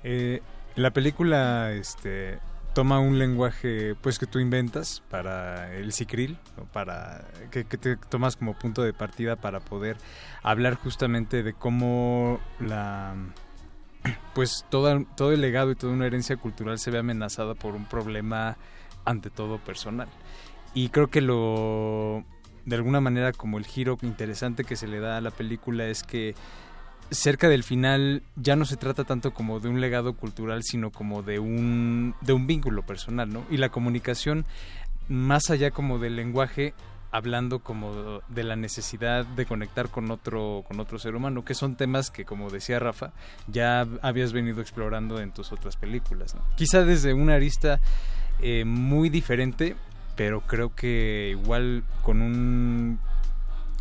[0.04, 0.42] Eh,
[0.76, 2.40] la película este,
[2.74, 6.66] toma un lenguaje pues que tú inventas para el Cicril, ¿no?
[6.66, 9.98] para que, te tomas como punto de partida para poder
[10.44, 13.16] hablar justamente de cómo la
[14.34, 17.86] pues toda, todo el legado y toda una herencia cultural se ve amenazada por un
[17.86, 18.58] problema
[19.06, 20.08] ante todo personal.
[20.74, 22.24] Y creo que lo
[22.66, 26.04] de alguna manera como el giro interesante que se le da a la película es
[26.04, 26.36] que
[27.12, 31.24] cerca del final ya no se trata tanto como de un legado cultural, sino como
[31.24, 33.46] de un, de un vínculo personal, ¿no?
[33.50, 34.46] Y la comunicación,
[35.08, 36.74] más allá como del lenguaje,
[37.12, 41.76] hablando como de la necesidad de conectar con otro con otro ser humano que son
[41.76, 43.14] temas que como decía Rafa
[43.48, 47.80] ya habías venido explorando en tus otras películas quizá desde una arista
[48.42, 49.76] eh, muy diferente
[50.16, 53.00] pero creo que igual con un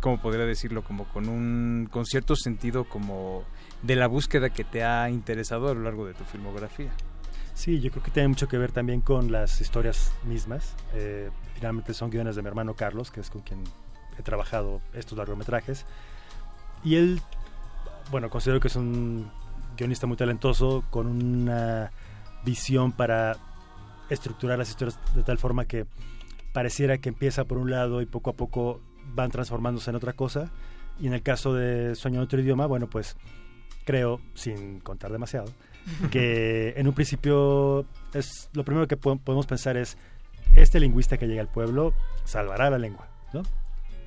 [0.01, 3.43] cómo podría decirlo como con un con cierto sentido como
[3.81, 6.91] de la búsqueda que te ha interesado a lo largo de tu filmografía
[7.59, 10.77] Sí, yo creo que tiene mucho que ver también con las historias mismas.
[10.93, 13.65] Eh, finalmente son guiones de mi hermano Carlos, que es con quien
[14.17, 15.85] he trabajado estos largometrajes.
[16.85, 17.21] Y él,
[18.11, 19.29] bueno, considero que es un
[19.75, 21.91] guionista muy talentoso, con una
[22.45, 23.35] visión para
[24.09, 25.85] estructurar las historias de tal forma que
[26.53, 28.79] pareciera que empieza por un lado y poco a poco
[29.13, 30.51] van transformándose en otra cosa.
[30.99, 33.15] Y en el caso de Sueño en otro idioma, bueno, pues
[33.85, 35.51] creo, sin contar demasiado,
[36.11, 39.97] que en un principio es lo primero que podemos pensar es
[40.55, 43.43] este lingüista que llega al pueblo salvará la lengua, ¿no?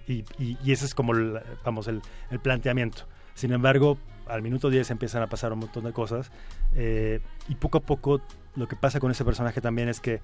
[0.07, 0.25] Y,
[0.71, 2.03] ese es como, el, vamos, el,
[2.43, 3.07] planteamiento.
[3.35, 6.31] Sin embargo, al minuto 10 empiezan a pasar un montón de cosas
[6.75, 8.21] eh, y poco a poco
[8.55, 10.21] lo que pasa con ese personaje también es que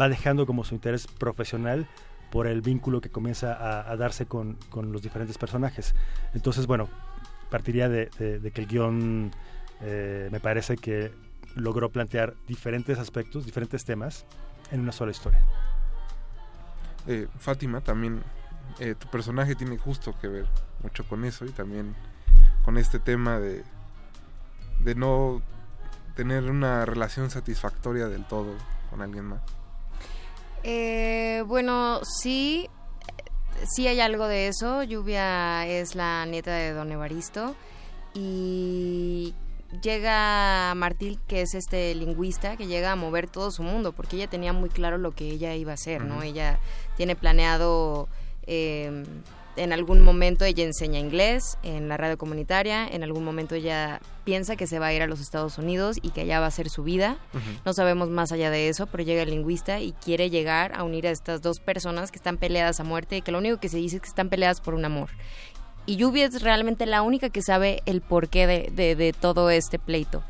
[0.00, 1.86] va dejando como su interés profesional
[2.34, 5.94] por el vínculo que comienza a, darse con, los diferentes personajes.
[6.34, 6.88] Entonces, bueno,
[7.48, 8.10] partiría de
[8.52, 9.30] que el guion
[9.80, 11.12] eh, me parece que
[11.54, 14.24] logró plantear diferentes aspectos, diferentes temas
[14.72, 15.40] en una sola historia.
[17.06, 18.22] Eh, Fátima, también
[18.80, 20.46] eh, tu personaje tiene justo que ver
[20.82, 21.94] mucho con eso y también
[22.64, 23.62] con este tema de,
[24.80, 25.40] de no
[26.16, 28.54] tener una relación satisfactoria del todo
[28.90, 29.63] con alguien más.
[31.46, 32.68] Bueno, sí,
[33.74, 34.82] sí hay algo de eso.
[34.82, 37.54] Lluvia es la nieta de Don Evaristo
[38.14, 39.34] y
[39.82, 44.28] llega Martil, que es este lingüista, que llega a mover todo su mundo, porque ella
[44.28, 46.22] tenía muy claro lo que ella iba a hacer, ¿no?
[46.22, 46.58] Ella
[46.96, 48.08] tiene planeado,
[48.46, 49.04] em,
[49.56, 54.56] en algún momento ella enseña inglés en la radio comunitaria, en algún momento ella piensa
[54.56, 56.70] que se va a ir a los Estados Unidos y que allá va a ser
[56.70, 57.18] su vida.
[57.64, 61.06] No sabemos más allá de eso, pero llega el lingüista y quiere llegar a unir
[61.06, 63.78] a estas dos personas que están peleadas a muerte y que lo único que se
[63.78, 65.10] dice es que están peleadas por un amor
[65.86, 70.22] y Lluvia es realmente la única que sabe el porqué de, de, todo este pleito.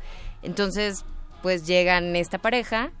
[0.43, 1.05] Entonces,
[1.41, 2.91] pues llegan esta pareja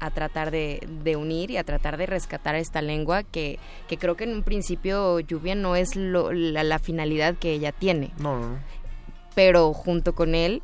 [0.00, 3.58] a tratar de, unir y a tratar de rescatar esta lengua que,
[3.88, 8.12] que creo que en un principio Lluvia no es la, finalidad que ella tiene.
[8.18, 8.58] No, no, no.
[9.34, 10.62] Pero junto con él,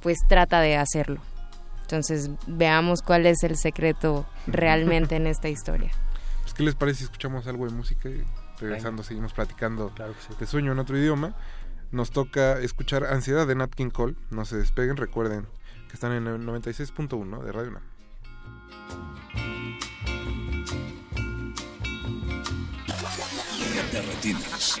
[0.00, 1.20] pues trata de hacerlo.
[1.82, 5.90] Entonces, veamos cuál es el secreto realmente en esta historia.
[6.42, 8.08] Pues, ¿qué les parece si escuchamos algo de música?
[8.60, 9.92] regresando seguimos platicando
[10.38, 11.34] de sueño en otro idioma.
[11.90, 14.14] Nos toca escuchar Ansiedad de Nat King Cole.
[14.30, 15.46] No se despeguen, recuerden
[15.88, 17.82] que están en el 96.1 de Radio Nam.
[23.90, 24.80] Te retinas.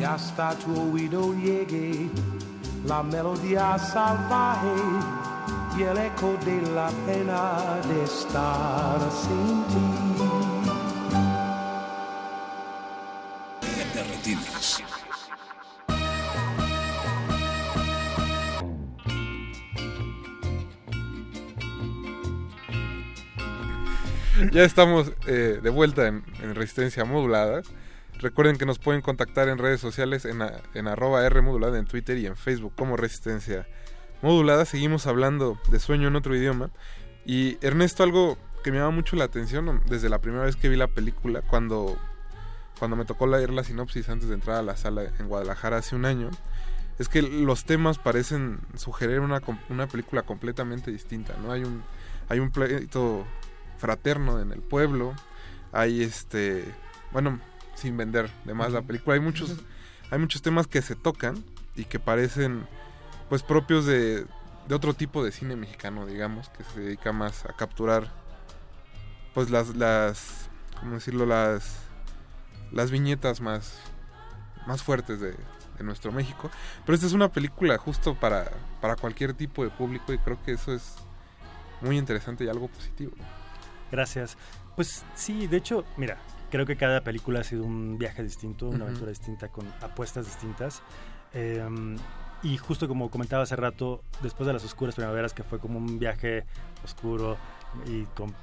[0.00, 2.08] y hasta tu oído llegue
[2.86, 4.72] la melodía salvaje
[5.76, 10.10] y el eco de la pena de estar sin ti.
[24.52, 27.62] Ya estamos eh, de vuelta en Resistencia Modulada.
[28.20, 30.42] Recuerden que nos pueden contactar en redes sociales en,
[30.74, 33.66] en arroba R modulada en Twitter y en Facebook como Resistencia
[34.20, 34.66] Modulada.
[34.66, 36.70] Seguimos hablando de sueño en otro idioma.
[37.24, 40.76] Y Ernesto, algo que me llama mucho la atención desde la primera vez que vi
[40.76, 41.96] la película, cuando,
[42.78, 45.96] cuando me tocó leer la sinopsis antes de entrar a la sala en Guadalajara hace
[45.96, 46.30] un año,
[46.98, 49.40] es que los temas parecen sugerir una,
[49.70, 51.52] una película completamente distinta, ¿no?
[51.52, 51.82] Hay un,
[52.28, 53.24] hay un pleito
[53.78, 55.14] fraterno en el pueblo,
[55.72, 56.66] hay este,
[57.12, 57.40] bueno,
[57.80, 59.56] sin vender de más la película, hay muchos,
[60.10, 61.42] hay muchos temas que se tocan
[61.76, 62.66] y que parecen
[63.28, 64.26] pues propios de,
[64.68, 68.12] de otro tipo de cine mexicano, digamos, que se dedica más a capturar
[69.34, 70.48] pues las, las,
[70.78, 71.26] ¿cómo decirlo?
[71.26, 71.78] Las,
[72.72, 73.80] las viñetas más,
[74.66, 75.30] más fuertes de,
[75.80, 76.50] de nuestro México.
[76.84, 78.50] Pero esta es una película justo para,
[78.80, 80.96] para cualquier tipo de público y creo que eso es
[81.80, 83.12] muy interesante y algo positivo.
[83.90, 84.36] Gracias.
[84.76, 86.18] Pues sí, de hecho, mira,
[86.50, 90.82] creo que cada película ha sido un viaje distinto, una aventura distinta, con apuestas distintas.
[91.32, 91.64] Eh,
[92.42, 95.98] y justo como comentaba hace rato, después de las oscuras primaveras, que fue como un
[95.98, 96.44] viaje
[96.84, 97.36] oscuro
[97.86, 98.34] y con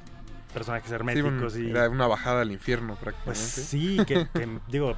[0.54, 3.62] personajes Sí, herméticos un- y era una bajada al infierno pues prácticamente.
[3.62, 4.94] sí, que, que, digo,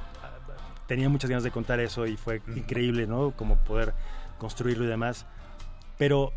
[0.86, 3.30] tenía muchas ganas de contar eso y fue increíble, ¿no?
[3.32, 3.94] Como poder
[4.38, 5.26] construirlo y demás.
[5.98, 6.32] Pero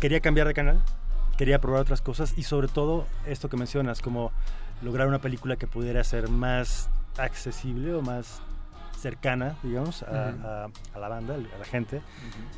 [0.00, 0.82] quería cambiar de canal,
[1.36, 4.32] quería probar otras cosas y sobre todo esto que mencionas, como
[4.82, 6.88] lograr una película que pudiera ser más
[7.18, 8.40] accesible o más
[8.98, 10.46] cercana, digamos, a, Ujú.
[10.46, 12.02] a- a la banda, a la gente,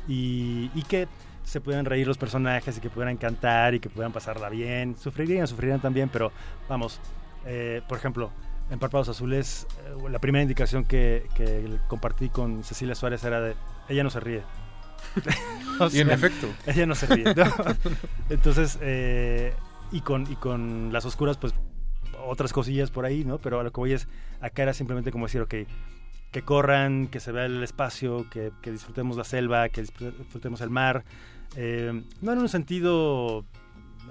[0.07, 1.07] y, y que
[1.43, 4.95] se pudieran reír los personajes y que pudieran cantar y que pudieran pasarla bien.
[4.97, 6.31] Sufrirían, sufrirían también, pero
[6.69, 6.99] vamos,
[7.45, 8.31] eh, por ejemplo,
[8.69, 13.55] en Párpados Azules, eh, la primera indicación que, que compartí con Cecilia Suárez era de,
[13.89, 14.41] ella no se ríe.
[15.79, 16.47] O Y en efecto.
[16.67, 17.33] Ella no se ríe.
[17.33, 17.43] ¿no?
[18.29, 19.53] Entonces, eh,
[19.91, 21.53] y, con, y con Las Oscuras, pues
[22.25, 23.37] otras cosillas por ahí, ¿no?
[23.39, 24.07] Pero a lo que voy es,
[24.41, 25.53] acá era simplemente como decir, ok,
[26.31, 30.69] que corran, que se vea el espacio, que, que disfrutemos la selva, que disfrutemos el
[30.69, 31.03] mar.
[31.55, 33.45] Eh, no en un sentido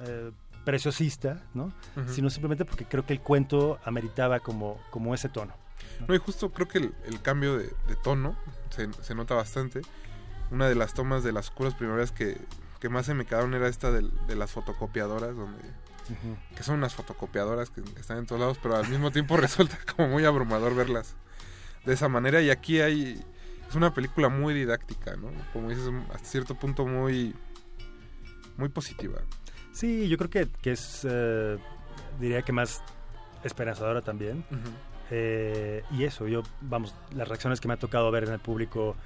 [0.07, 0.31] eh,
[0.65, 1.73] preciosista, ¿no?
[2.09, 5.53] Sino simplemente porque creo que el cuento ameritaba como, como ese tono.
[6.07, 8.37] No, y justo creo que el, el cambio de, de tono
[8.71, 9.81] se, se nota bastante.
[10.53, 12.39] Una de las tomas de las oscuras primaveras que,
[12.79, 15.59] que más se me quedaron era esta del- de, las fotocopiadoras, donde
[16.57, 20.09] que son unas fotocopiadoras que están en todos lados, pero al mismo tiempo resulta como
[20.09, 21.15] muy abrumador verlas
[21.85, 22.41] de esa manera.
[22.41, 23.25] Y aquí hay
[23.69, 25.31] es una película muy didáctica, ¿no?
[25.53, 27.35] Como dices, hasta cierto punto muy
[28.59, 29.21] muy positiva.
[29.73, 31.57] Sí, yo creo que, que es, eh,
[32.21, 32.83] diría que más
[33.45, 34.45] esperanzadora también.
[35.11, 38.97] Eh, y eso, yo, vamos, las reacciones que me ha tocado ver en el público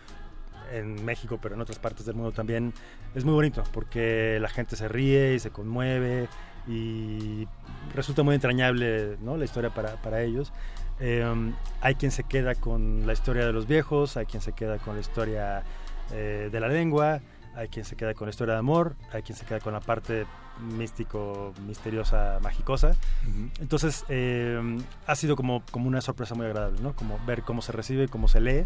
[0.72, 2.72] en México, pero en otras partes del mundo también,
[3.14, 6.28] es muy bonito, porque la gente se ríe y se conmueve
[6.66, 7.46] y
[7.94, 9.36] resulta muy entrañable ¿no?
[9.36, 10.52] la historia para, para ellos.
[10.98, 11.24] Eh,
[11.80, 14.94] hay quien se queda con la historia de los viejos, hay quien se queda con
[14.94, 15.62] la historia
[16.12, 17.20] eh, de la lengua,
[17.54, 19.80] hay quien se queda con la historia de amor, hay quien se queda con la
[19.80, 20.26] parte
[20.60, 22.96] místico, misteriosa, magicosa.
[23.60, 26.94] Entonces eh, ha sido como, como una sorpresa muy agradable, ¿no?
[26.94, 28.64] Como ver cómo se recibe, cómo se lee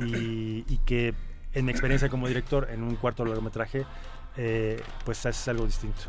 [0.00, 1.14] y, y que
[1.52, 3.86] en mi experiencia como director en un cuarto largometraje,
[4.36, 6.02] eh, pues es algo distinto.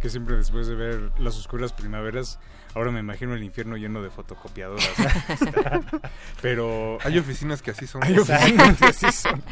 [0.00, 2.38] Que siempre después de ver las oscuras primaveras,
[2.74, 4.86] ahora me imagino el infierno lleno de fotocopiadoras.
[6.42, 8.04] Pero hay oficinas que así son.
[8.04, 9.42] Hay oficinas que así son.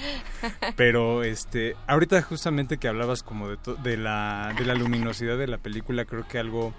[0.77, 5.59] Pero este, ahorita justamente que hablabas como de, de la de la luminosidad de la
[5.59, 6.75] película, creo que algo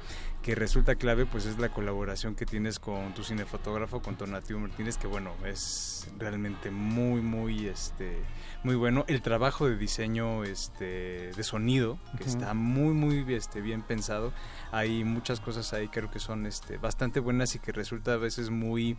[0.46, 4.96] que resulta clave pues es la colaboración que tienes con tu cinefotógrafo, con Tonatiuh Martínez,
[4.96, 8.16] que bueno, es realmente muy, muy, este,
[8.62, 9.06] muy bueno.
[9.08, 14.34] El trabajo de diseño este, de sonido, que está muy, muy este, bien pensado.
[14.72, 18.52] Hay muchas cosas ahí creo que son este, bastante buenas y que resulta a veces
[18.52, 18.98] muy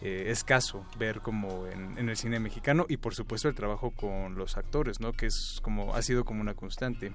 [0.00, 4.36] eh, escaso ver como en, en, el cine mexicano y por supuesto el trabajo con
[4.36, 5.12] los actores, ¿no?
[5.12, 7.12] Que es como, ha sido como una constante.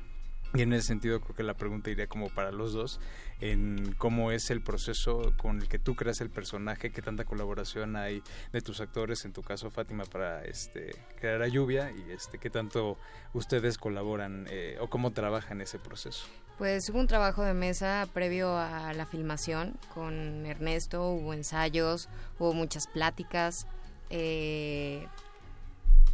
[0.56, 3.00] Y en ese sentido creo que la pregunta iría como para los dos
[3.40, 7.96] en cómo es el proceso con el que tú creas el personaje, qué tanta colaboración
[7.96, 12.40] hay de tus actores, en tu caso Fátima, para este, crear a Lluvia y este,
[12.40, 12.98] qué tanto
[13.34, 16.26] ustedes colaboran eh, o cómo trabajan ese proceso.
[16.58, 22.10] Pues hubo un trabajo de mesa previo a la filmación con Ernesto, hubo ensayos,
[22.40, 23.68] hubo muchas pláticas.
[24.10, 25.08] Eh,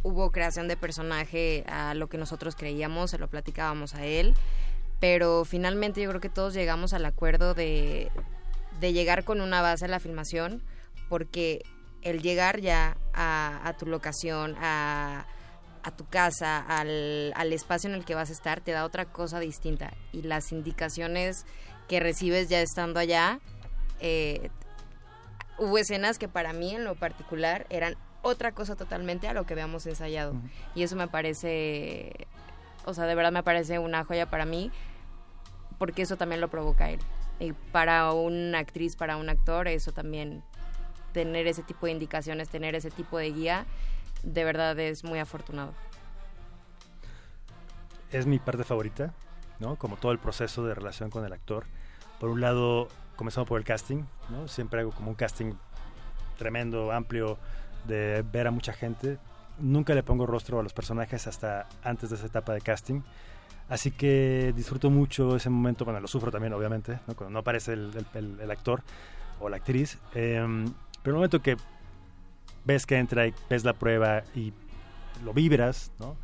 [0.06, 4.34] hubo creación de personaje a lo que nosotros creíamos, se lo platicábamos a él,
[5.00, 8.12] pero finalmente yo creo que todos llegamos al acuerdo de,
[8.78, 10.62] de llegar con una base a la filmación,
[11.08, 11.64] porque
[12.02, 15.26] el llegar ya a, tu locación, a,
[15.96, 19.40] tu casa, al, al, espacio en el que vas a estar, te da otra cosa
[19.40, 19.92] distinta.
[20.12, 21.46] Y las indicaciones
[21.88, 23.40] que recibes ya estando allá,
[23.98, 24.50] eh,
[25.58, 27.96] hubo escenas que para mí en lo particular eran
[28.26, 30.34] otra cosa totalmente a lo que habíamos ensayado.
[30.74, 32.26] Y eso me parece,
[32.84, 34.70] o sea, de verdad me parece una joya para mí,
[35.78, 37.00] porque eso también lo provoca él.
[37.38, 40.42] Y para una actriz, para un actor, eso también,
[41.12, 43.66] tener ese tipo de indicaciones, tener ese tipo de guía,
[44.22, 45.72] de verdad es muy afortunado.
[48.10, 49.14] Es mi parte favorita,
[49.60, 49.76] ¿no?
[49.76, 51.66] Como todo el proceso de relación con el actor.
[52.18, 54.48] Por un lado, comenzamos por el casting, ¿no?
[54.48, 55.52] Siempre hago como un casting
[56.38, 57.38] tremendo, amplio,
[57.86, 59.18] de ver a mucha gente.
[59.58, 63.02] Nunca le pongo rostro a los personajes hasta antes de esa etapa de casting.
[63.68, 67.16] Así que disfruto mucho ese momento, bueno, lo sufro también, obviamente, ¿no?
[67.16, 68.82] cuando no aparece el, actor
[69.40, 69.98] o la actriz.
[70.14, 70.66] Em,
[71.02, 71.56] pero el momento que
[72.64, 74.52] ves que entra y ves la prueba y
[75.24, 76.16] lo vibras, ¿no?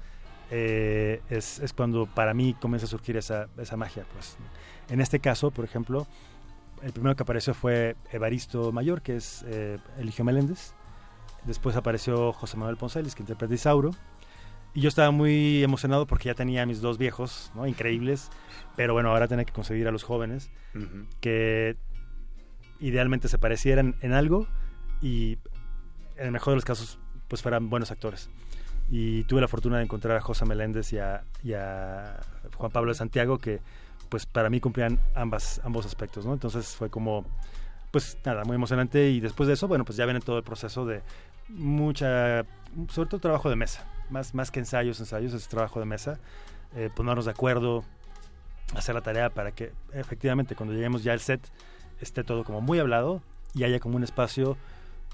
[0.50, 4.04] Eh, es, es, cuando para mí comienza a surgir esa, esa magia.
[4.12, 4.36] Pues.
[4.90, 6.06] En este caso, por ejemplo,
[6.82, 10.74] el primero que apareció fue Evaristo Mayor, que es eh, Eligio Meléndez.
[11.44, 13.90] Después apareció José Manuel Poncelis, que interpreta a Isauro.
[14.74, 17.66] Y yo estaba muy emocionado porque ya tenía a mis dos viejos, ¿no?
[17.66, 18.30] Increíbles.
[18.76, 20.50] Pero bueno, ahora tenía que conseguir a los jóvenes
[21.20, 21.76] que
[22.80, 24.46] idealmente se parecieran en algo
[25.02, 25.38] y
[26.16, 26.98] en el mejor de los casos
[27.28, 28.30] pues fueran buenos actores.
[28.90, 32.20] Y tuve la fortuna de encontrar a José Meléndez y a, y a
[32.56, 33.60] Juan Pablo de Santiago que
[34.08, 36.34] pues para mí cumplían ambas, ambos aspectos, ¿no?
[36.34, 37.24] Entonces fue como,
[37.90, 40.84] pues nada, muy emocionante y después de eso, bueno, pues ya viene todo el proceso
[40.84, 41.00] de
[41.52, 42.44] mucha,
[42.88, 46.18] sobre todo trabajo de mesa, más, más que ensayos, ensayos, es trabajo de mesa,
[46.74, 47.84] eh, ponernos de acuerdo,
[48.74, 51.40] hacer la tarea para que efectivamente cuando lleguemos ya al set
[52.00, 53.22] esté todo como muy hablado
[53.54, 54.56] y haya como un espacio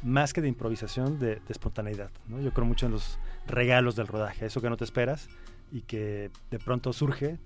[0.02, 2.10] más que de improvisación, de, espontaneidad.
[2.28, 5.28] Yo creo mucho en los regalos del rodaje, eso que no te esperas
[5.72, 7.38] y que de pronto surge,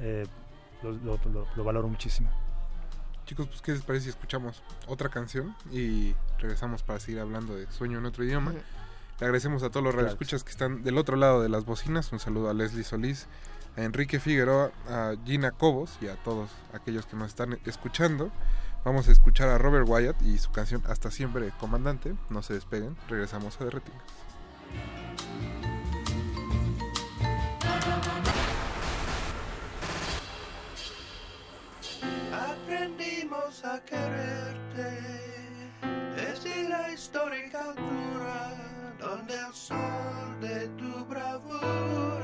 [0.00, 0.26] eh,
[0.82, 2.30] lo valoro muchísimo.
[3.30, 7.70] Chicos, pues ¿qué les parece si escuchamos otra canción y regresamos para seguir hablando de
[7.70, 8.50] Sueño en otro idioma?
[8.50, 12.10] Le agradecemos a todos los radioescuchas que están del otro lado de las bocinas.
[12.10, 13.28] Un saludo a Leslie Solís,
[13.76, 18.32] a Enrique Figueroa, a Gina Cobos y a todos aquellos que nos están escuchando.
[18.84, 22.16] Vamos a escuchar a Robert Wyatt y su canción Hasta siempre, comandante.
[22.30, 24.02] No se despeguen, regresamos a Derretinas.
[33.64, 34.90] A quererte.
[36.16, 38.56] Desde la histórica altura
[38.98, 42.19] donde el sol de tu bravura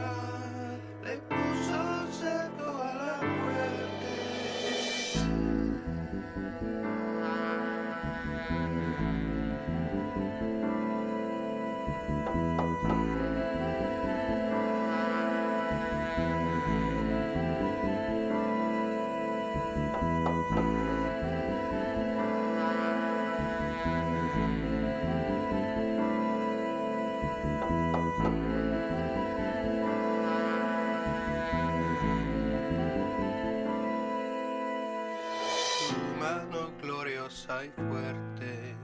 [37.48, 38.74] y fuerte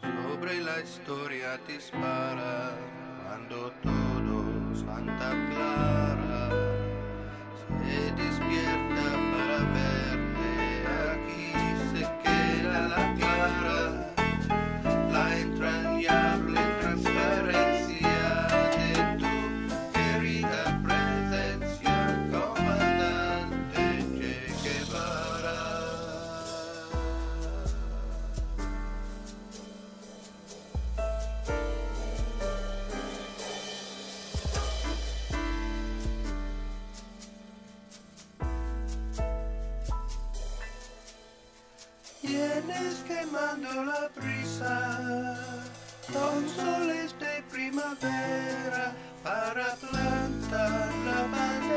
[0.00, 2.72] sobre la historia dispara
[3.24, 6.50] cuando todo Santa Clara
[7.78, 8.87] se despierta
[43.74, 45.36] la brisa
[46.12, 48.92] con soles de primavera
[49.22, 51.67] para plantar la bandera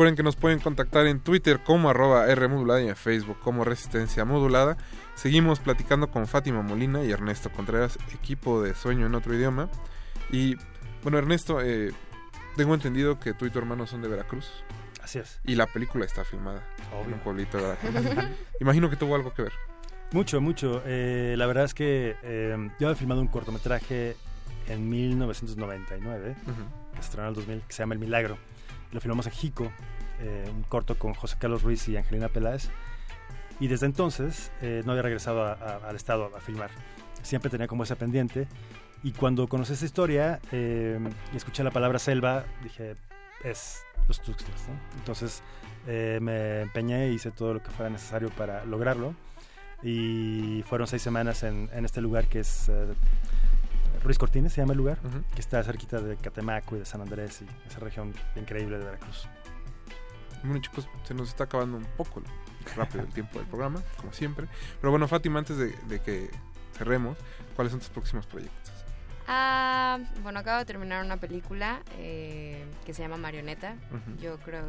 [0.00, 4.24] Recuerden que nos pueden contactar en Twitter como arroba Rmodulada y en Facebook como Resistencia
[4.24, 4.78] Modulada.
[5.14, 9.68] Seguimos platicando con Fátima Molina y Ernesto Contreras, equipo de Sueño en otro idioma.
[10.30, 10.56] Y
[11.02, 11.92] bueno, Ernesto, eh,
[12.56, 14.50] tengo entendido que tú y tu hermano son de Veracruz.
[15.02, 15.38] Así es.
[15.44, 16.66] Y la película está filmada
[17.04, 18.24] en un pueblito de Veracruz.
[18.60, 19.52] Imagino que tuvo algo que ver.
[20.12, 20.82] Mucho, mucho.
[20.86, 24.16] Eh, la verdad es que eh, yo había filmado un cortometraje
[24.66, 26.52] en 1999, Ujú.
[26.92, 28.38] que se estrenó en el 2000, que se llama El Milagro.
[28.92, 29.70] Lo filmamos en Jico,
[30.20, 32.68] eh, un corto con José Carlos Ruiz y Angelina Peláez.
[33.60, 36.70] Y desde entonces eh, no había regresado a- a- al estado a, filmar.
[37.22, 38.48] Siempre tenía como ese pendiente.
[39.02, 40.98] Y cuando conocí esa historia eh,
[41.32, 42.96] y escuché la palabra selva, dije,
[43.44, 44.68] es los Tuxtlas.
[44.68, 44.74] ¿no?
[44.98, 45.42] Entonces
[45.86, 49.14] eh, me empeñé e hice todo lo que fuera necesario para lograrlo.
[49.82, 52.86] Y fueron seis semanas en, en este lugar que es eh,
[54.02, 54.98] Ruiz Cortines, se llama el lugar,
[55.34, 59.28] que está cerquita de Catemaco y de San Andrés y esa región increíble de Veracruz.
[60.42, 62.22] Bueno chicos, se nos está acabando un poco
[62.76, 64.46] rápido el tiempo del programa, como siempre.
[64.80, 66.30] Pero bueno, Fátima, antes de, de que
[66.78, 67.18] cerremos,
[67.56, 68.72] ¿cuáles son tus próximos proyectos?
[69.28, 73.74] Ah, bueno, acabo de terminar una película eh, que se llama Marioneta.
[74.20, 74.64] Yo creo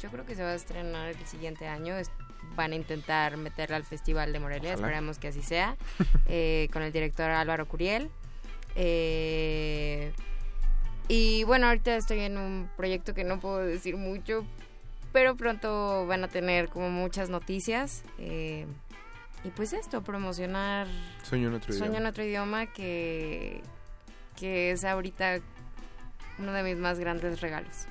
[0.00, 1.94] yo creo que se va a estrenar el siguiente año.
[1.96, 2.10] Es-
[2.56, 4.88] van a intentar meterla al Festival de Morelia, Ojalá.
[4.88, 5.76] esperemos que así sea.
[6.26, 8.10] eh, con el director Álvaro Curiel.
[8.74, 10.12] Eh,
[11.08, 14.44] y bueno, ahorita estoy en un proyecto que no puedo decir mucho,
[15.12, 18.02] pero pronto van a tener como muchas noticias.
[18.18, 18.66] eh,
[19.44, 20.86] y pues esto, promocionar
[21.24, 21.98] Sueño en otro Sueño idioma.
[21.98, 23.60] en otro idioma que,
[24.38, 25.40] que es ahorita
[26.38, 27.86] uno de mis más grandes regalos.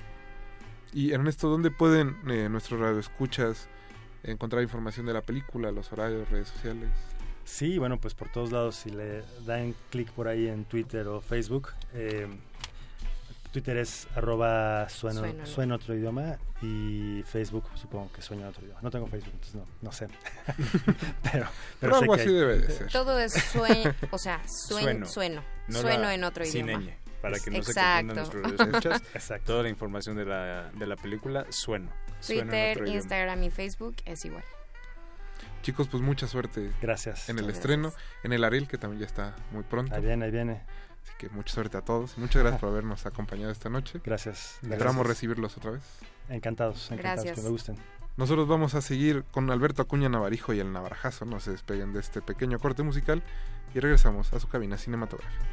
[0.94, 3.68] Y Ernesto, ¿dónde pueden eh, nuestros radioescuchas
[4.24, 6.90] encontrar información de la película, los horarios, redes sociales?
[7.44, 11.22] Sí, bueno, pues por todos lados, si le dan clic por ahí en Twitter o
[11.22, 12.28] Facebook, eh,
[13.52, 15.46] Twitter es arroba sueno, Sueno, ¿no?
[15.46, 18.80] sueno otro idioma y Facebook supongo que sueño en otro idioma.
[18.82, 20.08] No tengo Facebook, entonces no, no sé.
[21.32, 21.48] pero,
[21.80, 22.36] Pero sé algo que así hay.
[22.36, 22.92] debe de ser.
[22.92, 25.06] Todo es sueño, o sea, suen- Sueno.
[25.06, 26.86] sueno, No sueno la- en otro sin idioma.
[26.86, 27.74] ñ, para que no Exacto.
[28.16, 28.70] se confundan nuestros
[29.02, 29.42] escuchas.
[29.46, 31.92] Toda la información de la, de la película, sueno.
[32.22, 32.96] Sueno en Twitter.
[32.96, 34.44] Instagram y Facebook es igual.
[35.62, 36.72] Chicos, pues mucha suerte.
[36.82, 37.30] Gracias.
[37.30, 37.94] En el estreno,
[38.24, 39.94] en el Ariel, que también ya está muy pronto.
[39.96, 40.62] Ahí viene, ahí viene.
[41.04, 42.18] Así que mucha suerte a todos.
[42.18, 44.00] Muchas gracias por habernos acompañado esta noche.
[44.04, 44.56] Gracias.
[44.62, 45.08] Esperamos Gracias.
[45.08, 45.84] recibirlos otra vez.
[46.30, 47.36] Encantados, encantados, Gracias.
[47.38, 47.76] que me gusten.
[48.18, 51.26] Nosotros vamos a seguir con Alberto Acuña Navarijo y el Navarajazo.
[51.26, 53.24] No se despeguen de este pequeño corte musical
[53.74, 55.46] y regresamos a su cabina cinematográfica.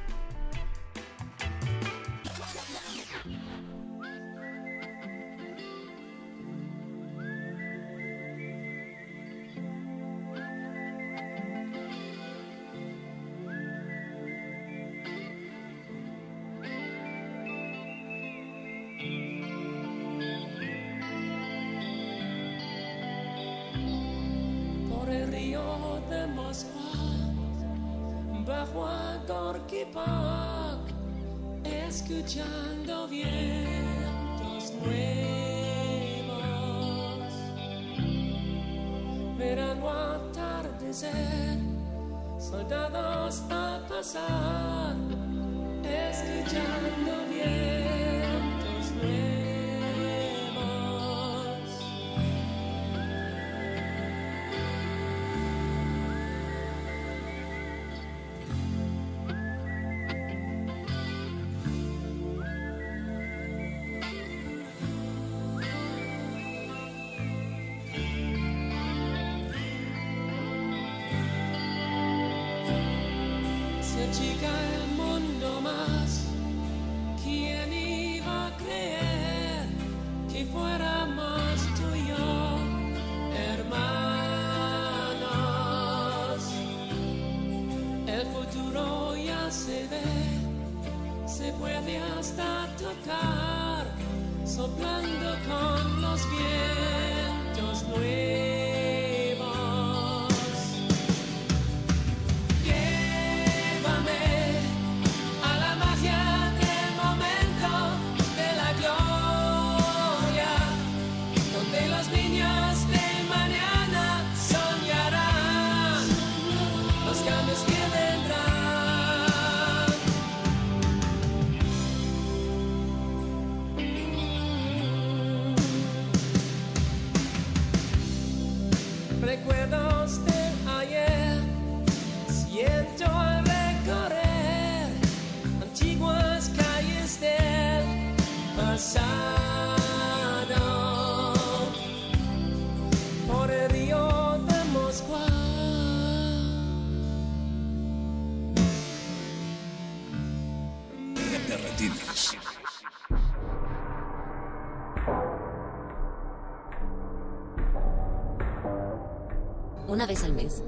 [160.09, 160.63] Vez al mes,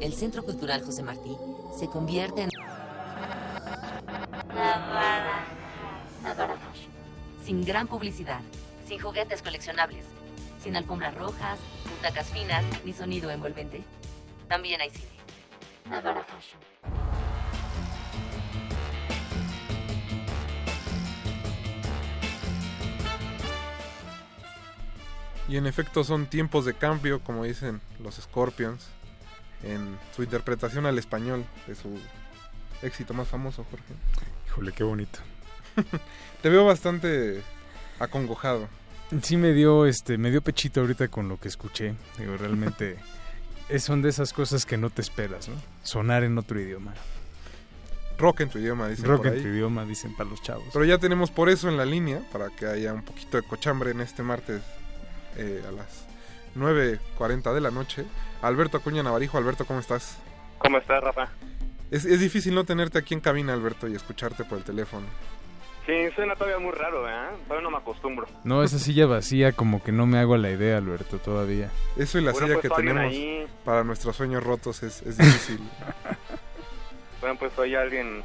[0.00, 1.36] el Centro Cultural José Martí
[1.78, 2.50] se convierte en...
[7.44, 8.40] Sin gran publicidad,
[8.88, 10.04] sin juguetes coleccionables,
[10.60, 13.84] sin alfombras rojas, butacas finas ni sonido envolvente.
[14.48, 15.06] También hay cine.
[25.52, 28.86] Y en efecto son tiempos de cambio, como dicen los Scorpions,
[29.62, 31.98] en su interpretación al español de su
[32.80, 33.84] éxito más famoso, Jorge.
[34.48, 35.18] Híjole, qué bonito.
[36.42, 37.42] Te veo bastante
[37.98, 38.66] acongojado.
[39.22, 41.94] Sí me dio este me dio pechito ahorita con lo que escuché.
[42.18, 42.96] Digo, realmente
[43.68, 45.56] es- son de esas cosas que no te esperas, ¿no?
[45.82, 46.94] Sonar en otro idioma.
[48.16, 49.42] Rock en tu idioma, dicen Rock por en ahí.
[49.42, 50.64] tu idioma, dicen para los chavos.
[50.72, 53.90] Pero ya tenemos por eso en la línea, para que haya un poquito de cochambre
[53.90, 54.62] en este martes
[55.36, 56.06] eh, a las
[56.56, 58.04] 9.40 de la noche.
[58.42, 59.38] Alberto Acuña Navarijo.
[59.38, 60.18] Alberto, ¿cómo estás?
[60.58, 61.28] ¿Cómo estás, Rafa?
[61.90, 65.06] Es, es difícil no tenerte aquí en cabina, Alberto, y escucharte por el teléfono.
[65.86, 67.12] Sí, suena todavía muy raro, ¿eh?
[67.44, 68.26] Todavía no me acostumbro.
[68.44, 71.70] No, esa silla vacía como que no me hago la idea, Alberto, todavía.
[71.96, 73.46] Eso y la silla que a alguien tenemos ahí.
[73.64, 75.60] para nuestros sueños rotos es, es difícil.
[77.38, 78.22] Puesto ahí a alguien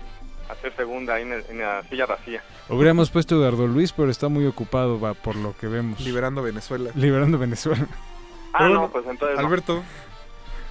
[0.50, 2.42] hacer segunda ahí en, el- en la silla vacía.
[2.70, 6.00] Hubiéramos puesto a Eduardo Luis, pero está muy ocupado, va, por lo que vemos.
[6.00, 6.92] Liberando Venezuela.
[6.96, 7.86] Liberando Venezuela.
[8.54, 9.46] Ah, Pero no, pues entonces no.
[9.48, 9.84] Alberto,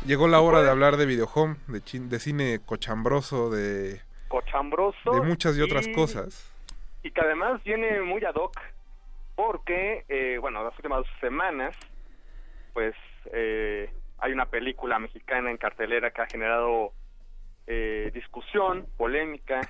[0.06, 5.12] llegó la hora de hablar de videohome, de, chin- de cine cochambroso, de, Cochambroso.
[5.12, 6.50] de muchas y otras y- cosas.
[7.02, 8.58] Y que además viene muy ad hoc
[9.36, 11.74] porque, eh, bueno, las últimas semanas,
[12.72, 12.94] pues
[13.32, 16.92] eh, hay una película mexicana en cartelera que ha generado
[17.66, 19.60] eh, discusión, polémica,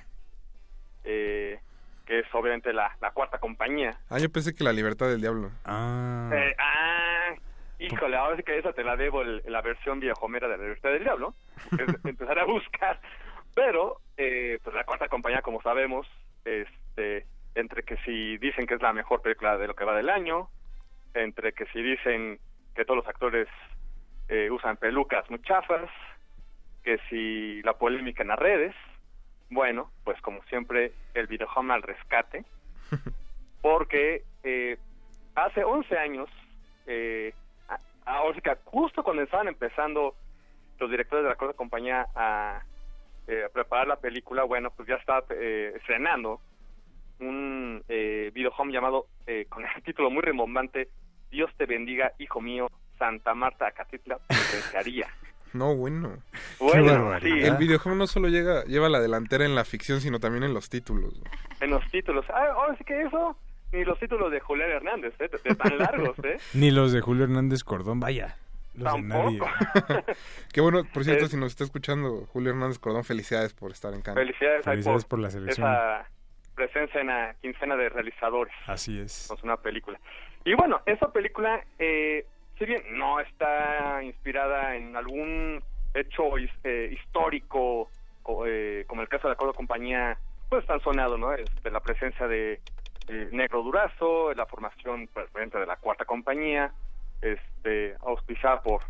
[1.03, 1.59] eh,
[2.05, 3.97] que es obviamente la, la cuarta compañía.
[4.09, 5.51] Ah, yo pensé que la libertad del diablo.
[5.65, 6.29] Ah.
[6.33, 7.33] Eh, ah,
[7.79, 10.91] híjole, ahora sí que esa te la debo el- la versión viejomera de la Libertad
[10.91, 11.33] del Diablo.
[11.71, 12.99] es empezar a buscar.
[13.55, 16.07] Pero, eh, pues la cuarta compañía, como sabemos,
[16.45, 17.25] este,
[17.55, 20.47] entre que si dicen que es la mejor película de lo que va del año,
[21.13, 22.39] entre que si dicen
[22.75, 23.47] que todos los actores
[24.29, 25.89] eh, usan pelucas muy chafas,
[26.87, 28.73] que si la polémica en las redes,
[29.49, 32.45] bueno, pues como siempre, el videohome al rescate,
[33.61, 34.77] porque eh,
[35.35, 36.29] hace 11 años,
[36.85, 37.33] eh,
[38.05, 40.15] ahora que justo cuando estaban empezando
[40.79, 42.61] los directores de la cuarta compañía a,
[43.27, 46.39] eh, a preparar la película, bueno, pues ya estaba eh, estrenando
[47.19, 50.87] un eh, videohome llamado, eh, con el título muy remombante,
[51.31, 55.09] Dios te bendiga, hijo mío, Santa Marta Acatitla, penitenciaría.
[55.57, 56.17] No, bueno.
[56.59, 57.29] Bueno, sí.
[57.29, 60.69] El videojuego no solo llega, lleva la delantera en la ficción, sino también en los
[60.69, 61.13] títulos.
[61.59, 62.25] En los títulos.
[62.29, 63.37] Ah, ahora sí que eso,
[63.71, 65.29] ni los títulos de Julián Hernández, ¿eh?
[65.43, 66.37] de tan largos, ¿eh?
[66.53, 68.37] Ni los de Julio Hernández Cordón, vaya.
[68.75, 69.39] Los de nadie.
[70.53, 73.93] Qué bueno, por cierto, Es- si nos está escuchando Julio Hernández Cordón, felicidades por estar
[73.93, 74.23] en Cannes.
[74.23, 75.67] Felicidades, Felicidades por la selección.
[75.67, 76.07] Esa
[76.55, 78.53] presencia en la quincena de realizadores.
[78.67, 79.31] Así es.
[79.31, 79.99] Es una película.
[80.45, 82.25] Y bueno, esa película, eh,
[82.57, 85.61] si bien no está inspirada en algún
[85.93, 86.23] hecho
[86.63, 87.89] eh, histórico,
[88.23, 90.17] o, eh, como el caso de la Acuerdo Compañía,
[90.49, 91.33] pues tan sonado, ¿no?
[91.33, 92.59] Este, la presencia de
[93.07, 96.71] eh, Negro Durazo, la formación pues, de la Cuarta Compañía,
[97.21, 98.81] este, auspiciada por,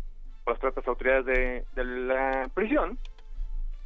[0.46, 1.26] las propias autoridades
[1.74, 2.98] de, la prisión,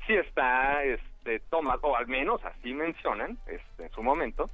[0.07, 4.49] sí está este toma o al menos así mencionan este, en su momento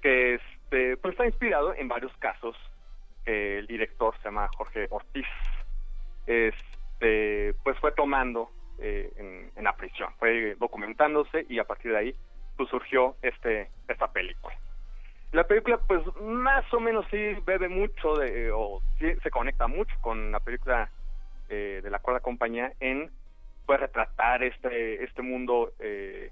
[0.00, 2.56] que este pues está inspirado en varios casos
[3.28, 5.26] el director se llama Jorge Ortiz
[6.26, 11.98] este pues fue tomando eh, en, en la prisión fue documentándose y a partir de
[11.98, 12.14] ahí
[12.56, 14.54] pues surgió este esta película.
[15.32, 19.94] La película pues más o menos sí bebe mucho de o sí se conecta mucho
[20.00, 20.90] con la película
[21.48, 23.10] eh, de la cuarta compañía en
[23.66, 26.30] pues retratar este este mundo eh,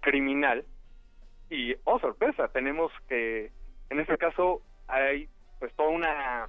[0.00, 0.64] criminal.
[1.50, 3.50] Y oh sorpresa tenemos que
[3.90, 5.28] en este caso hay
[5.62, 6.48] pues toda una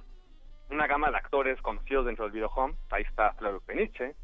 [0.70, 4.14] una gama de actores conocidos dentro del videohome ahí está Flavio Peniche ahí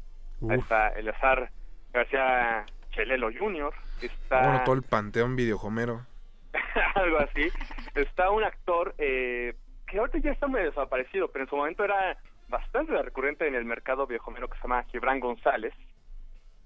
[0.41, 0.63] Uf.
[0.63, 1.49] está Eleazar
[1.93, 3.73] García Chelelo Jr.
[4.01, 6.05] está Bueno, todo el panteón videojomero.
[6.95, 7.49] algo así.
[7.95, 9.55] Está un actor eh,
[9.87, 12.17] que ahorita ya está medio desaparecido, pero en su momento era
[12.49, 15.73] bastante recurrente en el mercado viejomero que se llama Gibran González,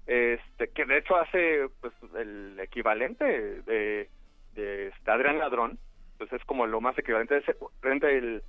[0.08, 4.10] este que de hecho hace pues el equivalente de,
[4.54, 5.78] de este Adrián Ladrón,
[6.18, 7.44] pues es como lo más equivalente, es
[7.80, 8.42] frente el,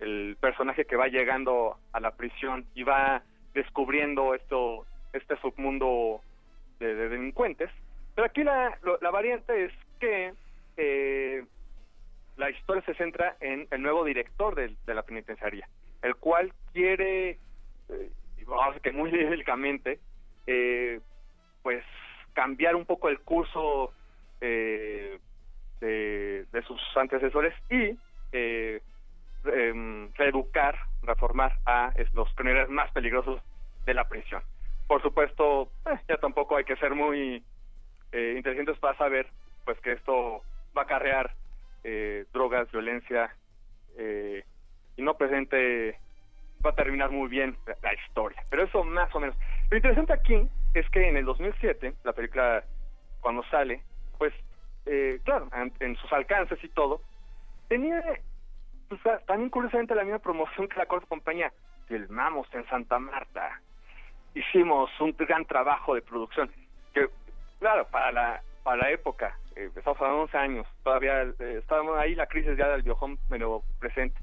[0.00, 3.22] el personaje que va llegando a la prisión y va
[3.54, 6.20] descubriendo esto este submundo
[6.80, 7.70] de, de delincuentes.
[8.14, 10.32] Pero aquí la, lo- la variante es que
[10.76, 11.44] eh,
[12.36, 15.68] la historia se centra en el nuevo director del- de, la penitenciaría,
[16.02, 17.38] el cual quiere,
[17.88, 18.10] eh,
[18.46, 20.00] vamos que muy líricamente,
[20.46, 21.00] eh,
[21.62, 21.84] pues
[22.32, 23.92] cambiar un poco el curso
[24.40, 25.18] eh,
[25.82, 27.98] de, sus antecesores y
[28.32, 28.80] eh,
[29.44, 33.42] em, reeducar, reformar a los criminales más peligrosos
[33.84, 34.42] de la prisión.
[34.86, 37.42] Por supuesto, eh, ya tampoco hay que ser muy
[38.12, 39.26] eh, inteligentes para saber
[39.64, 40.42] pues que esto
[40.76, 41.34] va a acarrear
[41.84, 43.34] eh, drogas, violencia
[44.96, 45.98] y no presente
[46.64, 48.42] va a terminar muy bien la historia.
[48.48, 49.36] Pero eso más o menos.
[49.70, 52.64] Lo interesante aquí es que en el 2007, la película
[53.20, 53.82] cuando sale,
[54.18, 54.32] pues
[54.86, 55.48] eh, claro,
[55.80, 57.00] en, sus alcances y todo,
[57.68, 58.02] tenía
[58.88, 61.52] pues, también curiosamente la misma promoción que la Corte Compañía.
[61.86, 63.60] Filmamos en Santa Marta,
[64.34, 66.50] hicimos un gran trabajo de producción,
[66.94, 67.08] que
[67.58, 71.98] claro, para la, para la época, eh, estamos hablando de 11 años, todavía eh, estábamos
[71.98, 74.18] ahí la crisis ya del videohome medio presente,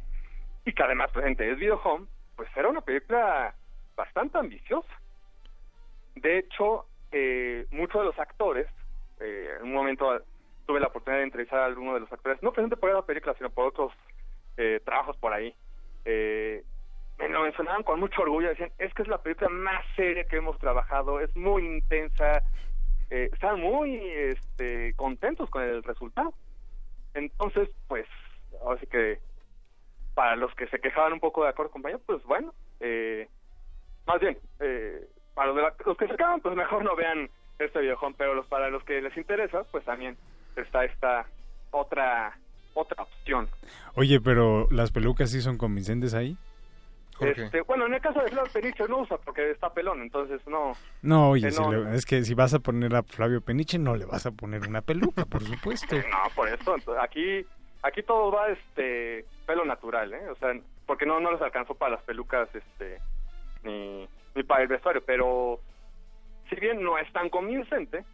[0.66, 3.54] y que además presente es videohome, pues era una película
[3.96, 4.88] bastante ambiciosa.
[6.16, 8.68] De hecho, eh, muchos de los actores,
[9.20, 10.22] eh, en un momento
[10.70, 13.34] tuve la oportunidad de entrevistar a alguno de los actores, no presente por esa película,
[13.40, 13.92] sino por otros
[14.56, 15.52] eh, trabajos por ahí,
[16.06, 16.64] eh,
[17.18, 20.38] me lo mencionaban con mucho orgullo, decían, es que es la película más seria que
[20.38, 22.44] hemos trabajado, es muy intensa,
[23.10, 26.36] eh, estaban muy este, contentos con el resultado.
[27.16, 28.06] Entonces, pues,
[28.62, 29.18] ahora sí que
[30.14, 33.28] para los que se quejaban un poco de acuerdo compañía, pues bueno, eh,
[34.06, 37.28] más bien, eh, para los, de la- que se quejaban, pues mejor no vean
[37.58, 40.16] este videojuego, pero los para los que les interesa, pues también
[40.56, 41.26] está esta
[41.72, 42.38] otra
[42.74, 43.50] otra opción.
[43.96, 46.38] Oye, pero las pelucas sí son convincentes ahí.
[47.20, 50.72] Este, bueno, en el caso de Flavio Peniche no usa porque está pelón, entonces no.
[51.02, 53.98] No, oye, Eh, si le- es que si vas a poner a Flavio Peniche, no
[53.98, 55.96] le vas a poner una peluca, por supuesto.
[56.10, 56.76] No, por eso.
[56.76, 57.46] entonces, aquí
[57.84, 60.30] aquí todo va este pelo natural, ¿eh?
[60.30, 60.54] O sea,
[60.86, 63.00] porque no no les alcanzó para las pelucas este
[63.64, 65.60] ni ni para el vestuario, pero
[66.50, 68.06] si bien no es tan convincente,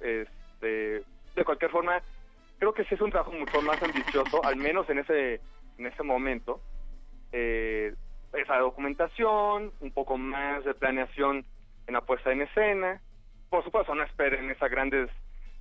[0.00, 1.04] este
[1.38, 2.02] de cualquier forma
[2.58, 5.40] creo que sí es un trabajo mucho más ambicioso, al menos en ese
[5.78, 6.60] en ese momento.
[7.32, 7.94] Eh,
[8.32, 11.44] esa documentación, un poco más de planeación
[11.86, 13.00] en la puesta en escena.
[13.48, 15.08] Por supuesto, no esperen esas grandes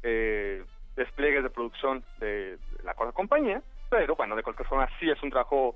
[0.04, 0.64] eh,
[0.96, 5.30] despliegues de producción de, la cuarta compañía, pero bueno, de cualquier forma sí es un
[5.30, 5.76] trabajo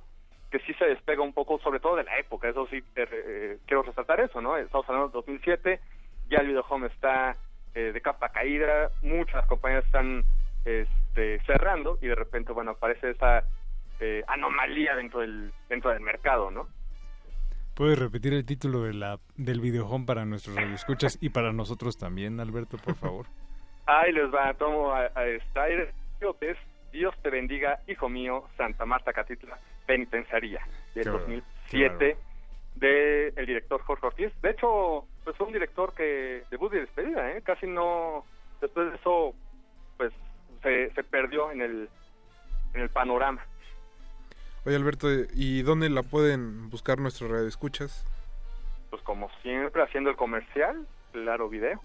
[0.49, 3.83] que sí se despega un poco, sobre todo de la época, eso sí, eh, quiero
[3.83, 4.57] resaltar eso, ¿no?
[4.57, 5.79] Estamos hablando de 2007,
[6.29, 7.37] ya el videohome está
[7.75, 10.23] eh, de capa caída, muchas compañías están
[10.65, 13.43] este, cerrando y de repente, bueno, aparece esa
[13.99, 16.67] eh, anomalía dentro del, dentro del mercado, ¿no?
[17.75, 22.39] ¿Puedes repetir el título de la, del videohome para nuestros radioescuchas y para nosotros también,
[22.39, 23.27] Alberto, por favor?
[23.85, 25.25] Ahí les va, tomo a, a.
[25.27, 25.43] Es
[26.91, 30.59] Dios te bendiga, hijo mío, Santa Marta Catitla, penitenciaría,
[30.93, 31.35] del Qué bárbaro,
[31.71, 32.17] 2007,
[32.75, 34.41] de el director Jorge Ortiz.
[34.41, 37.41] De hecho, pues fue un director que debut y despedida, ¿eh?
[37.43, 38.25] Casi no,
[38.59, 39.33] después de eso,
[39.97, 40.11] pues
[40.63, 41.89] se, se perdió en el,
[42.73, 43.43] en el panorama.
[44.65, 48.05] Oye Alberto, ¿y dónde la pueden buscar nuestros radioescuchas?
[48.89, 51.81] Pues como siempre, haciendo el comercial, claro video.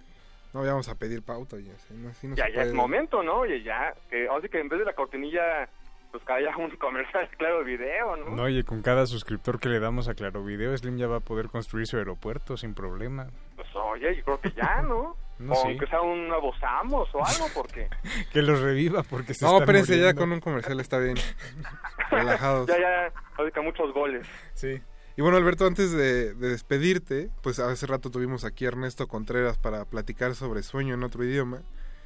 [0.53, 1.73] No, ya vamos a pedir pauta ya.
[2.11, 3.41] así no- ya, ya es momento, ¿no?
[3.41, 5.69] Oye, ya, que, así que en vez de la cortinilla,
[6.17, 8.37] pues que haya un comercial, claro, video, ¿no?
[8.37, 11.21] No, oye, con cada suscriptor que le damos a Claro Video, Slim ya va a
[11.21, 13.27] poder construir su aeropuerto sin problema.
[13.55, 15.17] Pues oye, yo creo que ya, ¿no?
[15.39, 15.69] No, o sí.
[15.69, 17.91] aunque sea un nuevo Samos o algo, porque...
[18.33, 21.17] Que los reviva porque se No, están espérense, ya con un comercial está bien.
[22.11, 22.67] Relajados.
[22.67, 24.27] ya, ya, ahorita muchos goles.
[24.55, 24.81] Sí.
[25.19, 29.59] Y bueno, Alberto, antes de, de despedirte, pues hace rato tuvimos aquí a Ernesto Contreras
[29.59, 31.61] para platicar sobre Sueño en otro idioma.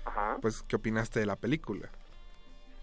[0.04, 0.38] Ajá.
[0.42, 1.88] Pues, ¿qué opinaste de la película?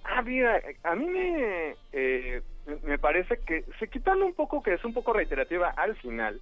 [0.10, 2.42] Ah, mira, a mí me, eh,
[2.84, 6.40] me parece que se quitan un poco, que es un poco reiterativa al final.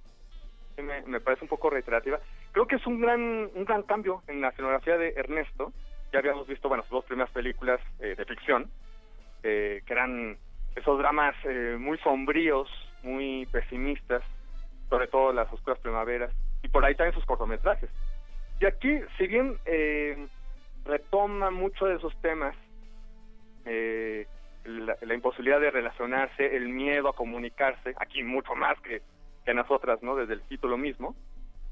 [0.76, 2.20] Me, me parece un poco reiterativa.
[2.52, 5.72] Creo que es un gran, un gran cambio en la escenografía de Ernesto.
[6.12, 8.70] Ya habíamos visto, bueno, sus dos primeras películas eh, de ficción,
[9.42, 10.36] eh, que eran
[10.76, 12.68] esos dramas eh, muy sombríos,
[13.02, 14.22] muy pesimistas,
[14.88, 16.30] sobre todo las oscuras primaveras,
[16.62, 17.90] y por ahí también sus cortometrajes.
[18.60, 20.28] Y aquí, si bien eh,
[20.84, 22.54] retoma mucho de esos temas,
[23.66, 24.26] eh,
[24.64, 29.02] la, la imposibilidad de relacionarse, el miedo a comunicarse, aquí mucho más que,
[29.44, 30.16] que nosotras, ¿no?
[30.16, 31.14] Desde el título mismo,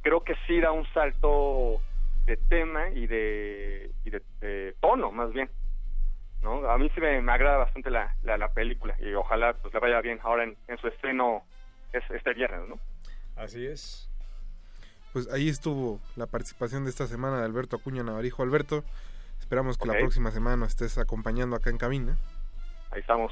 [0.03, 1.81] creo que sí da un salto
[2.27, 5.49] de tema y de, y de, de tono, más bien.
[6.43, 6.69] ¿no?
[6.71, 9.81] A mí sí me, me agrada bastante la, la, la película y ojalá pues le
[9.81, 11.43] vaya bien ahora en, en su estreno
[11.93, 12.79] es, este viernes, ¿no?
[13.37, 14.11] Así es.
[15.13, 18.43] Pues ahí estuvo la participación de esta semana de Alberto Acuña Navarijo.
[18.43, 18.85] Alberto,
[19.45, 22.17] esperamos que la próxima semana nos estés acompañando acá en cabina.
[22.91, 23.31] Ahí estamos,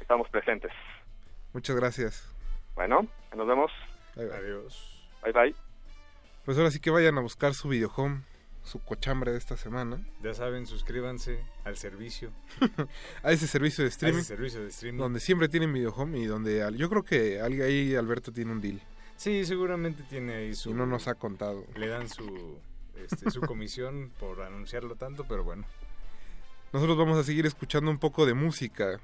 [0.00, 0.72] estamos presentes.
[1.52, 2.28] Muchas gracias.
[2.74, 3.06] Bueno,
[3.36, 3.70] nos vemos.
[4.16, 5.08] Adiós.
[5.22, 5.54] Bye bye.
[6.44, 8.22] Pues ahora sí que vayan a buscar su videohome,
[8.64, 10.04] su cochambre de esta semana.
[10.20, 12.32] Ya saben, suscríbanse al servicio.
[13.22, 14.18] a ese servicio de streaming.
[14.18, 14.98] A ese servicio de streaming.
[14.98, 18.60] Donde siempre tienen videohome y donde al- yo creo que alguien ahí Alberto tiene un
[18.60, 18.80] deal.
[19.14, 20.70] Sí, seguramente tiene ahí su...
[20.70, 21.64] Y no nos ha contado.
[21.76, 22.58] Le dan su,
[23.04, 25.64] este, su comisión por anunciarlo tanto, pero bueno.
[26.72, 29.00] Nosotros vamos a seguir escuchando un poco de música.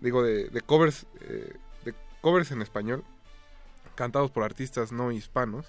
[0.00, 1.06] Digo, de, de covers.
[1.20, 1.54] eh,
[1.84, 3.04] de covers en español.
[3.94, 5.66] Cantados por artistas no hispanos.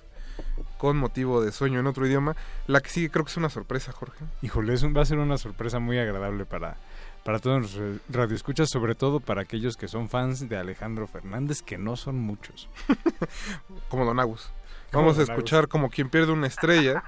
[0.77, 2.35] Con motivo de sueño en otro idioma.
[2.67, 4.25] La que sigue creo que es una sorpresa, Jorge.
[4.41, 6.77] Híjole, es un- va a ser una sorpresa muy agradable para,
[7.23, 11.77] para todos los radioescuchas, sobre todo para aquellos que son fans de Alejandro Fernández, que
[11.77, 12.69] no son muchos.
[13.89, 14.49] Como Don Agus.
[14.95, 17.03] Vamos a escuchar como quien pierde una estrella.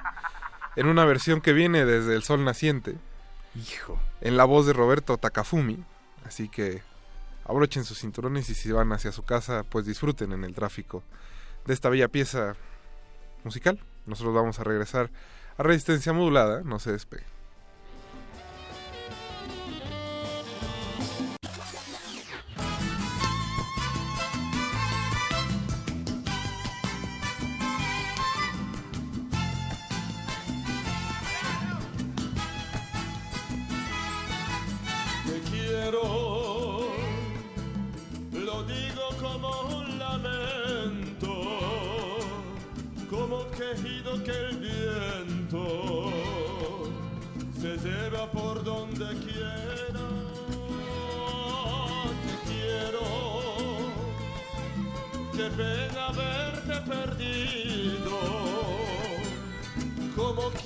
[0.76, 2.96] en una versión que viene desde el sol naciente.
[3.56, 4.00] Hijo.
[4.22, 5.84] En la voz de Roberto Takafumi.
[6.26, 6.84] Así que
[7.46, 11.02] abrochen sus cinturones y si van hacia su casa, pues disfruten en el tráfico
[11.66, 12.56] de esta bella pieza
[13.44, 13.80] musical.
[14.06, 15.10] Nosotros vamos a regresar
[15.58, 16.62] a Resistencia Modulada.
[16.64, 17.37] No se despegue.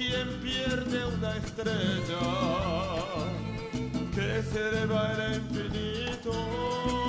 [0.01, 2.21] Quien pierde una estrella
[4.15, 7.00] que se eleva el infinito.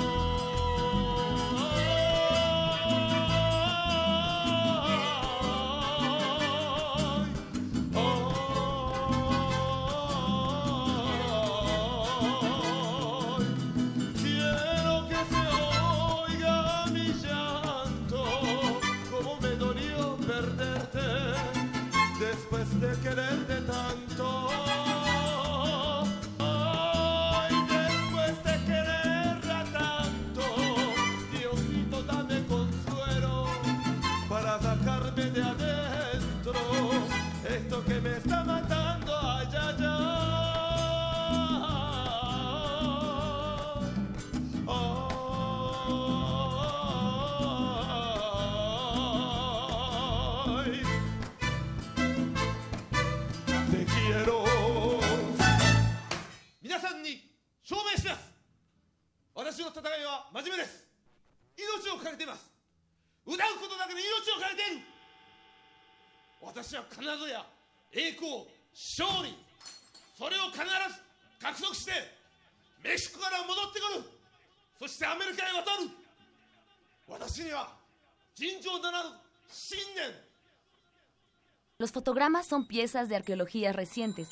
[81.93, 84.27] Fotogramas son piezas de arqueología recientes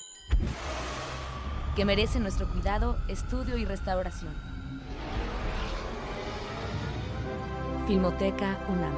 [1.76, 4.34] que merecen nuestro cuidado, estudio y restauración.
[7.86, 8.94] Filmoteca UNAM.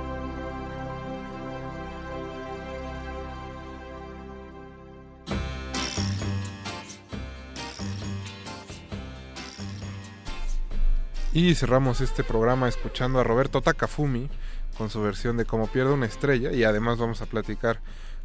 [11.33, 14.31] Y cerramos este programa escuchando a Roberto Takafumi
[14.79, 17.81] con su versión de Como pierde una estrella y además vamos a platicar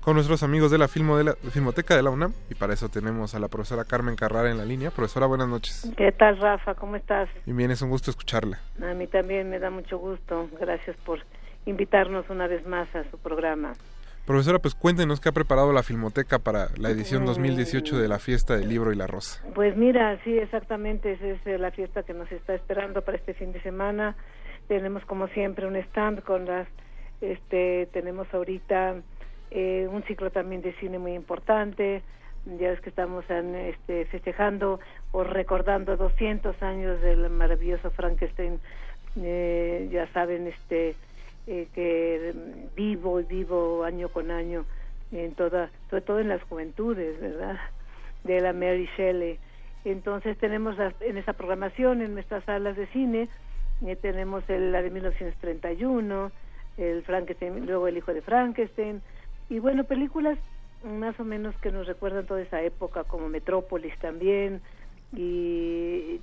[0.08, 2.88] con nuestros amigos de la, Filmo de la Filmoteca de la UNAM y para eso
[2.88, 4.90] tenemos a la profesora Carmen Carrara en la línea.
[4.90, 5.92] Profesora, buenas noches.
[5.98, 6.76] ¿Qué tal, Rafa?
[6.76, 7.28] ¿Cómo estás?
[7.46, 8.58] Y bien, es un gusto escucharla.
[8.82, 10.48] A mí también me da mucho gusto.
[10.62, 11.20] Gracias por
[11.66, 13.74] invitarnos una vez más a su programa.
[14.26, 18.56] Profesora, pues cuéntenos qué ha preparado la Filmoteca para la edición 2018 de la Fiesta
[18.56, 19.44] del Libro y la Rosa.
[19.56, 23.34] Pues mira, sí, exactamente, esa es eh, la fiesta que nos está esperando para este
[23.34, 24.16] fin de semana.
[24.70, 26.66] Tenemos como siempre un stand con las,
[27.20, 29.02] este, tenemos ahorita
[29.52, 32.02] eh, un ciclo también de cine muy importante.
[32.60, 34.80] Ya ves que estamos este, festejando
[35.12, 38.60] o recordando 200 años del maravilloso Frankenstein.
[39.22, 40.96] Eh, ya saben, este,
[41.48, 42.34] eh, que
[42.76, 44.66] vivo y vivo año con año
[45.14, 47.58] en toda, sobre todo en las juventudes, ¿verdad?
[48.26, 49.40] De la Mary Shelley.
[49.86, 53.30] Entonces tenemos en esa programación, en nuestras salas de cine,
[53.86, 56.32] eh, tenemos el, la de 1931,
[56.78, 59.02] el Frankenstein, luego el hijo de Frankenstein,
[59.50, 60.38] y bueno, películas
[60.84, 64.62] más o menos que nos recuerdan toda esa época, como Metrópolis también,
[65.16, 66.20] y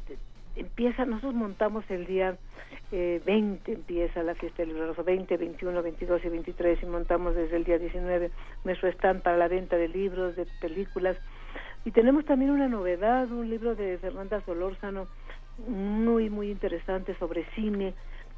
[0.57, 2.37] empieza, nosotros montamos el día
[2.93, 7.35] eh, 20, empieza la fiesta del libro rosa, 20, 21, 22 y 23, y montamos
[7.35, 8.31] desde el día 19
[8.65, 11.17] nuestro stand para la venta de libros, de películas,
[11.85, 15.07] y tenemos también una novedad, un libro de Fernanda Solórzano,
[15.69, 17.95] muy, muy interesante sobre cine,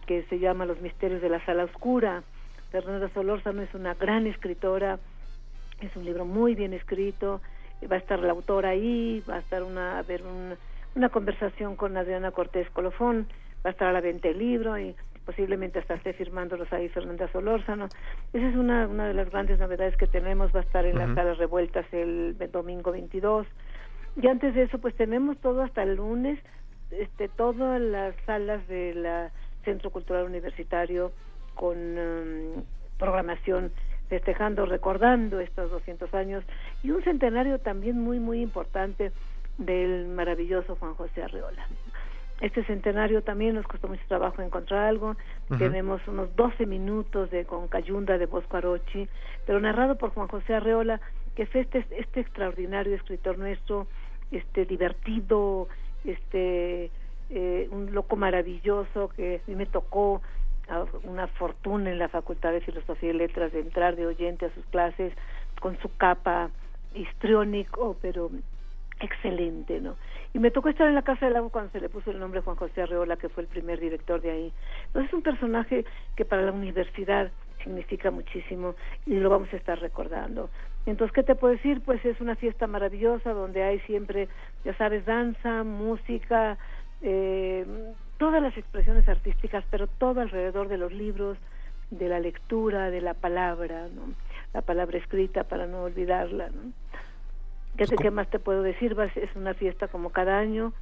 [0.06, 2.22] que se llama Los misterios de la sala oscura.
[2.82, 4.98] Fernanda Solórzano es una gran escritora,
[5.80, 7.40] es un libro muy bien escrito,
[7.90, 10.54] va a estar la autora ahí, va a estar una, a haber un-
[10.94, 13.26] una conversación con Adriana Cortés Colofón,
[13.64, 14.94] va a estar a la venta el libro y
[15.24, 17.86] posiblemente hasta esté firmándolos ahí Fernanda Solórzano.
[18.34, 21.14] Esa es una, una de las grandes novedades que tenemos, va a estar en las
[21.14, 23.46] salas revueltas el domingo 22.
[24.22, 26.38] Y antes de eso, pues tenemos todo hasta el lunes,
[26.90, 29.06] este, todas las salas del
[29.64, 31.10] Centro Cultural Universitario
[31.56, 32.62] con em,
[32.98, 33.72] programación
[34.08, 36.44] festejando, recordando estos 200 años
[36.84, 39.10] y un centenario también muy, muy importante
[39.58, 41.66] del maravilloso Juan José Arreola.
[42.40, 45.16] Este centenario también nos costó mucho trabajo encontrar algo.
[45.58, 49.08] Tenemos unos 12 minutos de con Cayunda de Bosco Arochi,
[49.46, 51.00] pero narrado por Juan José Arreola,
[51.34, 53.86] que fue este, este extraordinario escritor nuestro,
[54.30, 55.68] este divertido,
[56.04, 56.90] este
[57.30, 60.20] eh, un loco maravilloso que a mí me tocó
[61.04, 64.64] una fortuna en la Facultad de Filosofía y Letras de entrar de oyente a sus
[64.66, 65.12] clases
[65.60, 66.50] con su capa
[66.94, 68.30] histriónico, pero
[69.00, 69.96] excelente, ¿no?
[70.34, 72.40] Y me tocó estar en la Casa del Agua cuando se le puso el nombre
[72.40, 74.52] Juan José Arreola, que fue el primer director de ahí.
[74.86, 75.84] Entonces es un personaje
[76.14, 77.30] que para la universidad
[77.62, 78.74] significa muchísimo
[79.06, 80.50] y lo vamos a estar recordando.
[80.86, 81.80] Entonces, ¿qué te puedo decir?
[81.84, 84.28] Pues es una fiesta maravillosa donde hay siempre,
[84.64, 86.58] ya sabes, danza, música,
[87.02, 87.66] eh,
[88.18, 91.36] todas las expresiones artísticas, pero todo alrededor de los libros,
[91.90, 94.12] de la lectura, de la palabra, ¿no?
[94.52, 96.72] La palabra escrita para no olvidarla, ¿no?
[97.76, 98.96] ¿Qué, te- qué más te puedo decir?
[99.16, 100.72] Es una fiesta como cada año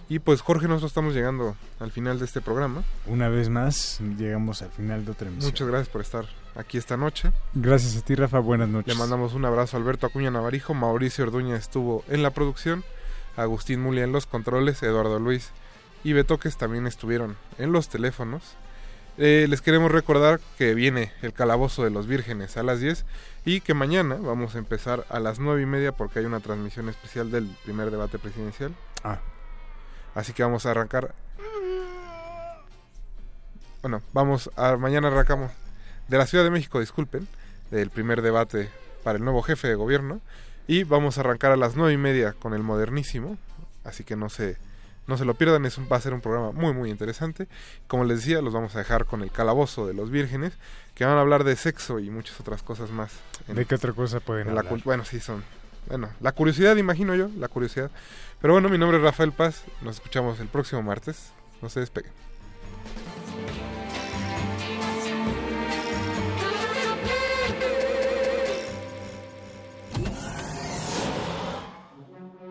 [0.09, 2.83] Y pues Jorge, nosotros estamos llegando al final de este programa.
[3.07, 5.51] Una vez más, llegamos al final de otra emisión.
[5.51, 6.25] Muchas gracias por estar
[6.55, 7.31] aquí esta noche.
[7.55, 8.39] Gracias a ti, Rafa.
[8.39, 8.93] Buenas noches.
[8.93, 12.85] Le mandamos un abrazo a Alberto Acuña Navarijo, Mauricio Orduña estuvo en la producción,
[13.35, 15.49] Agustín Mulia en los controles, Eduardo Luis
[16.03, 18.55] y Betoques también estuvieron en los teléfonos.
[19.19, 23.03] Eh, les queremos recordar que viene el calabozo de los vírgenes a las 10
[23.45, 26.87] y que mañana vamos a empezar a las 9 y media porque hay una transmisión
[26.87, 28.75] especial del primer debate presidencial.
[29.03, 29.19] Ah.
[30.13, 31.15] Así que vamos a arrancar.
[33.81, 35.51] Bueno, vamos a mañana arrancamos
[36.07, 37.27] de la Ciudad de México, disculpen,
[37.71, 38.69] del primer debate
[39.03, 40.21] para el nuevo jefe de gobierno
[40.67, 43.37] y vamos a arrancar a las nueve y media con el modernísimo,
[43.83, 44.57] así que no se
[45.07, 47.47] no se lo pierdan, es un, va a ser un programa muy muy interesante.
[47.87, 50.53] Como les decía, los vamos a dejar con el calabozo de los vírgenes,
[50.95, 53.11] que van a hablar de sexo y muchas otras cosas más.
[53.47, 54.75] ¿De qué otra cosa pueden en la hablar?
[54.75, 55.43] cul- bueno, sí, son.
[55.87, 57.89] Bueno, la curiosidad, imagino yo, la curiosidad.
[58.41, 59.63] Pero bueno, mi nombre es Rafael Paz.
[59.81, 61.31] Nos escuchamos el próximo martes.
[61.61, 62.11] No se despeguen.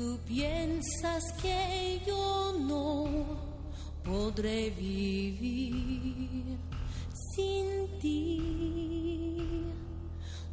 [0.00, 3.04] Tú piensas que yo no
[4.02, 6.56] podré vivir
[7.34, 9.66] sin ti.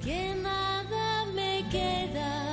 [0.00, 2.47] Que nada me queda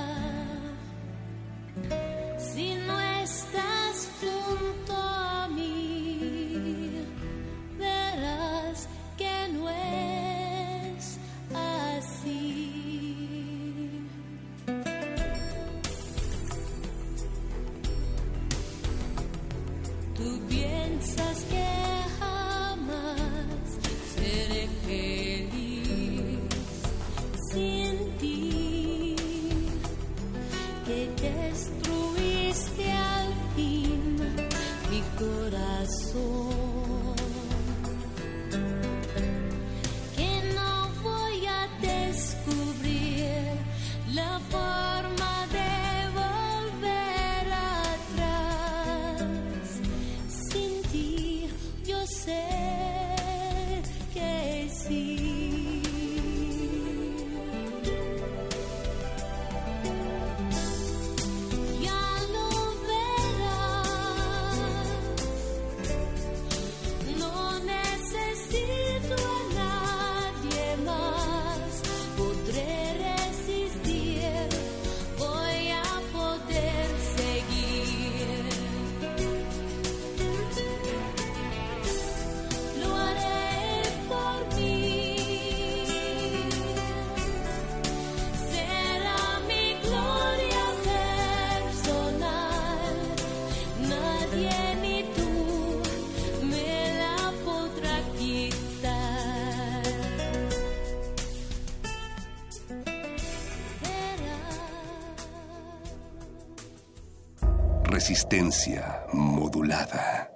[108.07, 110.29] Resistencia modulada.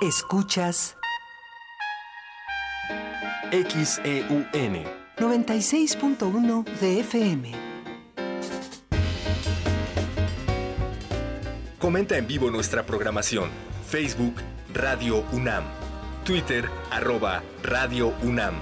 [0.00, 0.96] Escuchas
[3.50, 4.46] XEUN
[5.16, 7.50] 96.1 de FM.
[11.80, 13.50] Comenta en vivo nuestra programación.
[13.88, 14.36] Facebook
[14.72, 15.64] Radio UNAM.
[16.24, 18.54] Twitter arroba Radio UNAM.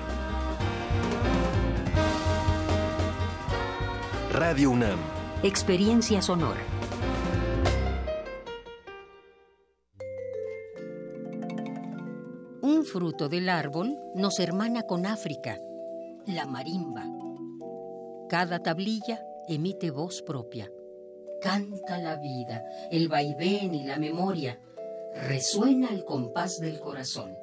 [4.45, 4.99] Radio UNAM.
[5.45, 6.59] Experiencia sonora.
[12.61, 15.61] Un fruto del árbol nos hermana con África,
[16.27, 17.05] la marimba.
[18.29, 20.69] Cada tablilla emite voz propia.
[21.41, 24.59] Canta la vida, el vaivén y la memoria.
[25.15, 27.42] Resuena el compás del corazón.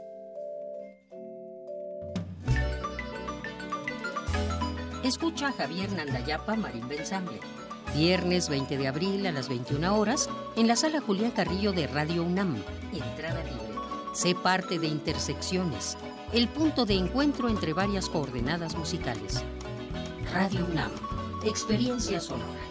[5.10, 7.40] Escucha a Javier Nandayapa Marimba Ensamble.
[7.96, 12.22] Viernes 20 de abril a las 21 horas en la sala Julián Carrillo de Radio
[12.22, 12.62] UNAM.
[12.94, 13.80] Entrada libre.
[14.14, 15.98] Sé parte de Intersecciones,
[16.32, 19.44] el punto de encuentro entre varias coordenadas musicales.
[20.32, 20.92] Radio UNAM.
[21.44, 22.62] Experiencia sonora.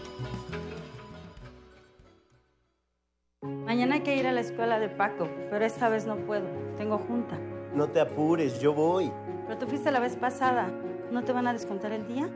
[3.43, 6.47] Mañana hay que ir a la escuela de Paco, pero esta vez no puedo.
[6.77, 7.37] Tengo junta.
[7.75, 9.11] No te apures, yo voy.
[9.49, 10.71] Pero tú fuiste la vez pasada.
[11.11, 12.29] ¿No te van a descontar el día?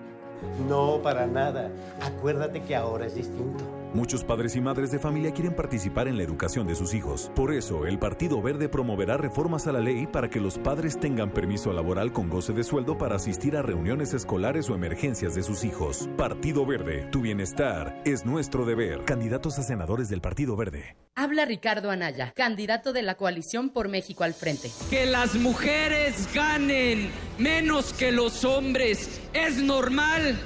[0.69, 1.71] No, para nada.
[2.01, 3.65] Acuérdate que ahora es distinto.
[3.95, 7.31] Muchos padres y madres de familia quieren participar en la educación de sus hijos.
[7.37, 11.31] Por eso, el Partido Verde promoverá reformas a la ley para que los padres tengan
[11.31, 15.63] permiso laboral con goce de sueldo para asistir a reuniones escolares o emergencias de sus
[15.65, 16.09] hijos.
[16.17, 19.05] Partido Verde, tu bienestar es nuestro deber.
[19.05, 20.97] Candidatos a senadores del Partido Verde.
[21.15, 24.71] Habla Ricardo Anaya, candidato de la coalición por México al frente.
[24.89, 30.39] Que las mujeres ganen menos que los hombres es normal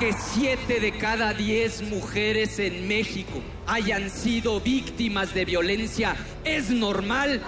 [0.00, 7.42] que siete de cada diez mujeres en México hayan sido víctimas de violencia es normal.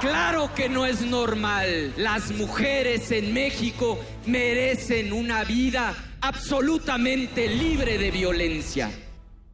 [0.00, 1.92] Claro que no es normal.
[1.96, 8.88] Las mujeres en México merecen una vida absolutamente libre de violencia.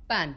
[0.06, 0.36] PAN.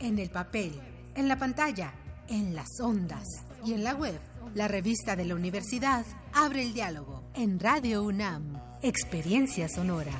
[0.00, 0.80] en el papel,
[1.14, 1.92] en la pantalla,
[2.28, 3.26] en las ondas
[3.64, 4.18] y en la web.
[4.54, 8.60] La revista de la universidad abre el diálogo en Radio UNAM.
[8.82, 10.12] Experiencia sonora.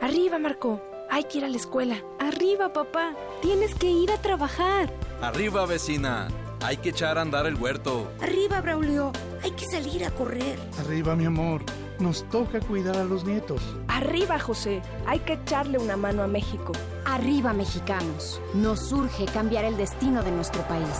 [0.00, 0.80] Arriba, Marco.
[1.10, 2.02] Hay que ir a la escuela.
[2.18, 3.14] Arriba, papá.
[3.42, 4.92] Tienes que ir a trabajar.
[5.20, 6.28] Arriba, vecina.
[6.62, 8.10] Hay que echar a andar el huerto.
[8.20, 9.12] Arriba, Braulio.
[9.42, 10.58] Hay que salir a correr.
[10.78, 11.62] Arriba, mi amor.
[11.98, 13.62] Nos toca cuidar a los nietos.
[13.88, 14.82] Arriba, José.
[15.06, 16.72] Hay que echarle una mano a México.
[17.06, 18.40] Arriba, mexicanos.
[18.54, 20.98] Nos urge cambiar el destino de nuestro país.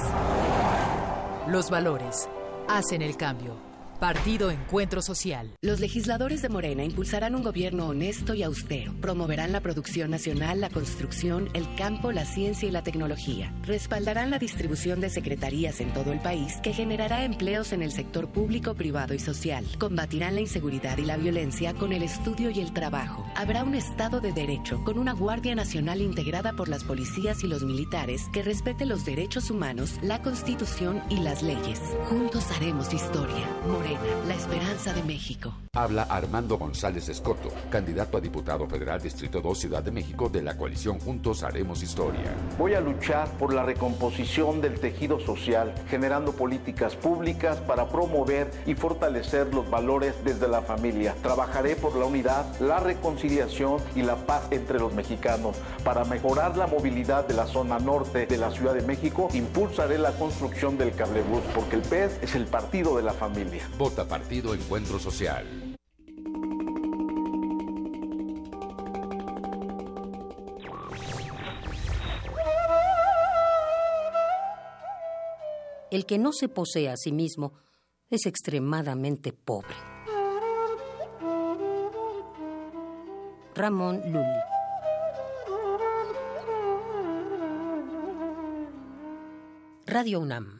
[1.46, 2.28] Los valores
[2.68, 3.69] hacen el cambio.
[4.00, 5.50] Partido Encuentro Social.
[5.60, 8.94] Los legisladores de Morena impulsarán un gobierno honesto y austero.
[8.98, 13.54] Promoverán la producción nacional, la construcción, el campo, la ciencia y la tecnología.
[13.62, 18.30] Respaldarán la distribución de secretarías en todo el país que generará empleos en el sector
[18.30, 19.66] público, privado y social.
[19.78, 23.26] Combatirán la inseguridad y la violencia con el estudio y el trabajo.
[23.36, 27.64] Habrá un Estado de Derecho con una Guardia Nacional integrada por las policías y los
[27.64, 31.78] militares que respete los derechos humanos, la Constitución y las leyes.
[32.08, 33.46] Juntos haremos historia.
[33.68, 33.89] Morena
[34.26, 35.52] la esperanza de México.
[35.74, 40.56] Habla Armando González Escoto, candidato a diputado federal Distrito 2 Ciudad de México de la
[40.56, 42.34] coalición Juntos Haremos Historia.
[42.58, 48.74] Voy a luchar por la recomposición del tejido social, generando políticas públicas para promover y
[48.74, 51.14] fortalecer los valores desde la familia.
[51.22, 55.56] Trabajaré por la unidad, la reconciliación y la paz entre los mexicanos.
[55.84, 60.12] Para mejorar la movilidad de la zona norte de la Ciudad de México, impulsaré la
[60.12, 63.62] construcción del cablebús, porque el PES es el partido de la familia.
[63.80, 65.74] Vota Partido Encuentro Social.
[75.90, 77.54] El que no se posee a sí mismo
[78.10, 79.74] es extremadamente pobre.
[83.54, 84.40] Ramón Lully.
[89.86, 90.59] Radio UNAM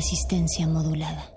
[0.00, 1.30] Resistencia modulada.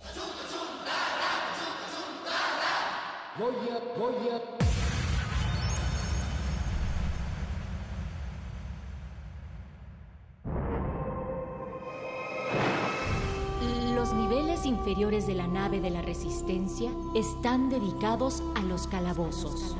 [13.93, 19.75] Los niveles inferiores de la nave de la Resistencia están dedicados a los calabozos,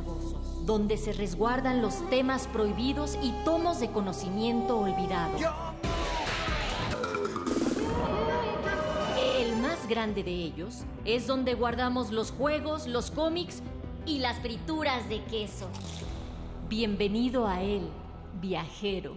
[0.65, 5.72] donde se resguardan los temas prohibidos y tomos de conocimiento olvidado.
[9.93, 13.61] Grande de ellos es donde guardamos los juegos, los cómics
[14.07, 15.69] y las frituras de queso.
[16.67, 17.87] Bienvenido a él,
[18.41, 19.13] viajero.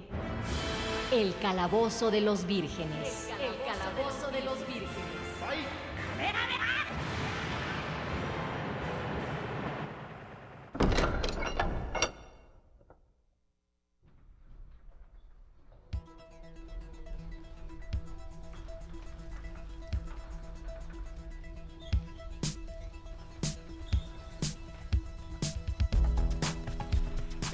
[1.11, 3.31] El calabozo de los vírgenes.
[3.40, 4.76] El calabozo de los vírgenes.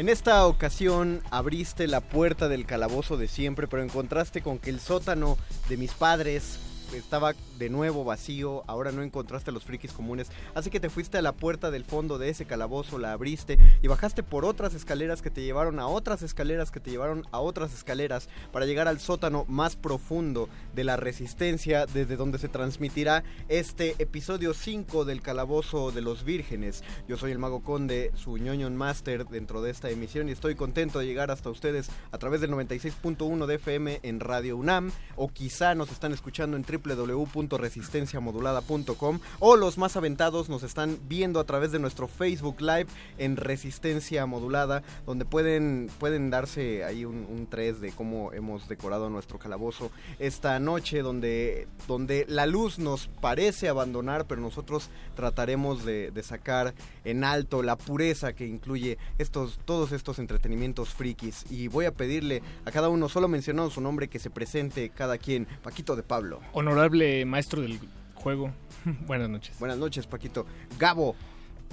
[0.02, 4.80] En esta ocasión abriste la puerta del calabozo de siempre, pero encontraste con que el
[4.80, 5.38] sótano
[5.68, 6.58] de mis padres
[6.94, 11.18] estaba de nuevo vacío, ahora no encontraste a los frikis comunes, así que te fuiste
[11.18, 15.22] a la puerta del fondo de ese calabozo, la abriste y bajaste por otras escaleras
[15.22, 19.00] que te llevaron a otras escaleras que te llevaron a otras escaleras para llegar al
[19.00, 25.92] sótano más profundo de la resistencia desde donde se transmitirá este episodio 5 del calabozo
[25.92, 26.82] de los vírgenes.
[27.08, 30.98] Yo soy el mago conde, su ñoñon master dentro de esta emisión y estoy contento
[30.98, 35.74] de llegar hasta ustedes a través del 96.1 de FM en Radio UNAM o quizá
[35.74, 41.78] nos están escuchando en www.resistenciamodulada.com o los más aventados nos están viendo a través de
[41.78, 42.86] nuestro Facebook Live
[43.18, 49.38] en Resistencia Modulada, donde pueden, pueden darse ahí un, 3 de cómo hemos decorado nuestro
[49.38, 56.72] calabozo esta noche, donde, donde la luz nos parece abandonar, pero nosotros trataremos de, sacar
[57.04, 61.44] en alto la pureza que incluye estos, todos estos entretenimientos frikis.
[61.50, 65.18] Y voy a pedirle a cada uno, solo mencionando su nombre, que se presente cada
[65.18, 65.46] quien.
[65.62, 66.40] Paquito de Pablo.
[66.72, 67.78] Honorable maestro del
[68.14, 68.50] juego.
[69.06, 69.54] Buenas noches.
[69.58, 70.46] Buenas noches, Paquito.
[70.78, 71.14] Gabo.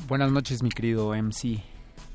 [0.10, 1.64] Buenas noches, mi querido MC.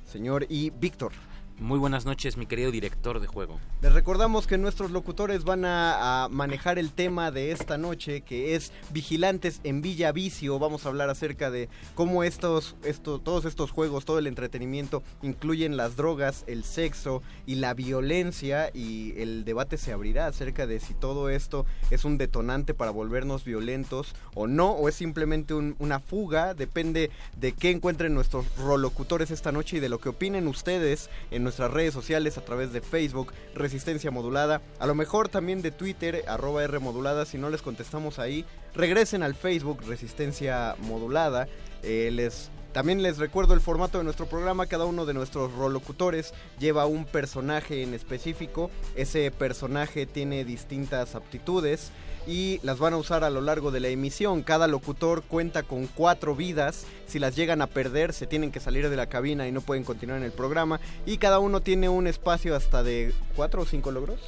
[0.07, 1.13] Señor y Víctor.
[1.61, 3.61] Muy buenas noches, mi querido director de juego.
[3.81, 8.73] Les recordamos que nuestros locutores van a, manejar el tema de esta noche, que es
[8.91, 10.59] vigilantes en Villa Vicio.
[10.59, 15.77] Vamos a hablar acerca de cómo estos, esto, todos estos juegos, todo el entretenimiento, incluyen
[15.77, 18.71] las drogas, el sexo y la violencia.
[18.75, 23.45] Y el debate se abrirá acerca de si todo esto es un detonante para volvernos
[23.45, 26.55] violentos o no, o es simplemente un, una fuga.
[26.55, 31.44] Depende de qué encuentren nuestros rolocutores esta noche y de lo que opinen ustedes en
[31.45, 36.25] nuestras redes sociales a través de Facebook, Resistencia Modulada, a lo mejor también de Twitter,
[36.27, 38.45] arroba R Modulada, si no les contestamos ahí,
[38.75, 41.47] regresen al Facebook Resistencia Modulada,
[41.83, 44.67] eh, les también les recuerdo el formato de nuestro programa.
[44.67, 48.69] Cada uno de nuestros rolocutores lleva un personaje en específico.
[48.97, 51.93] Ese personaje tiene distintas aptitudes
[52.27, 54.43] y las van a usar a lo largo de la emisión.
[54.43, 56.87] Cada locutor cuenta con cuatro vidas.
[57.07, 59.85] Si las llegan a perder, se tienen que salir de la cabina y no pueden
[59.85, 60.81] continuar en el programa.
[61.07, 64.21] Y cada uno tiene un espacio hasta de cuatro o cinco logros.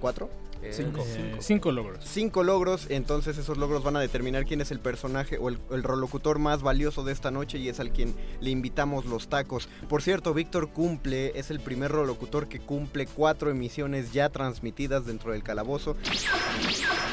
[0.00, 0.28] ¿Cuatro?
[0.72, 1.04] Cinco.
[1.06, 2.04] Eh, cinco logros.
[2.04, 5.82] Cinco logros, entonces esos logros van a determinar quién es el personaje o el, el
[5.82, 9.68] rolocutor más valioso de esta noche y es al quien le invitamos los tacos.
[9.88, 15.32] Por cierto, Víctor cumple, es el primer rolocutor que cumple cuatro emisiones ya transmitidas dentro
[15.32, 15.96] del calabozo.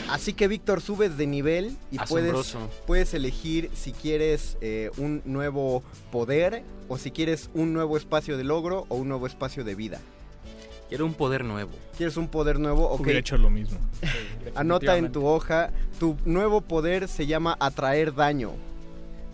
[0.09, 2.55] Así que Víctor, subes de nivel y puedes,
[2.85, 8.43] puedes elegir si quieres eh, un nuevo poder o si quieres un nuevo espacio de
[8.43, 10.01] logro o un nuevo espacio de vida.
[10.93, 11.71] Quiero un poder nuevo.
[11.97, 12.87] ¿Quieres un poder nuevo?
[12.89, 13.01] Ok.
[13.01, 13.79] Hubiera hecho lo mismo.
[14.55, 18.51] Anota en tu hoja, tu nuevo poder se llama atraer daño.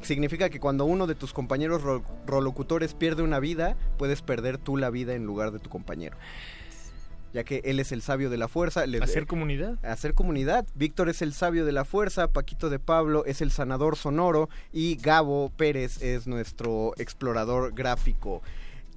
[0.01, 4.77] Significa que cuando uno de tus compañeros ro- rolocutores pierde una vida, puedes perder tú
[4.77, 6.15] la vida en lugar de tu compañero.
[7.33, 8.85] Ya que él es el sabio de la fuerza.
[9.01, 9.77] Hacer comunidad.
[9.85, 10.65] hacer comunidad.
[10.75, 14.95] Víctor es el sabio de la fuerza, Paquito de Pablo es el sanador sonoro y
[14.95, 18.41] Gabo Pérez es nuestro explorador gráfico.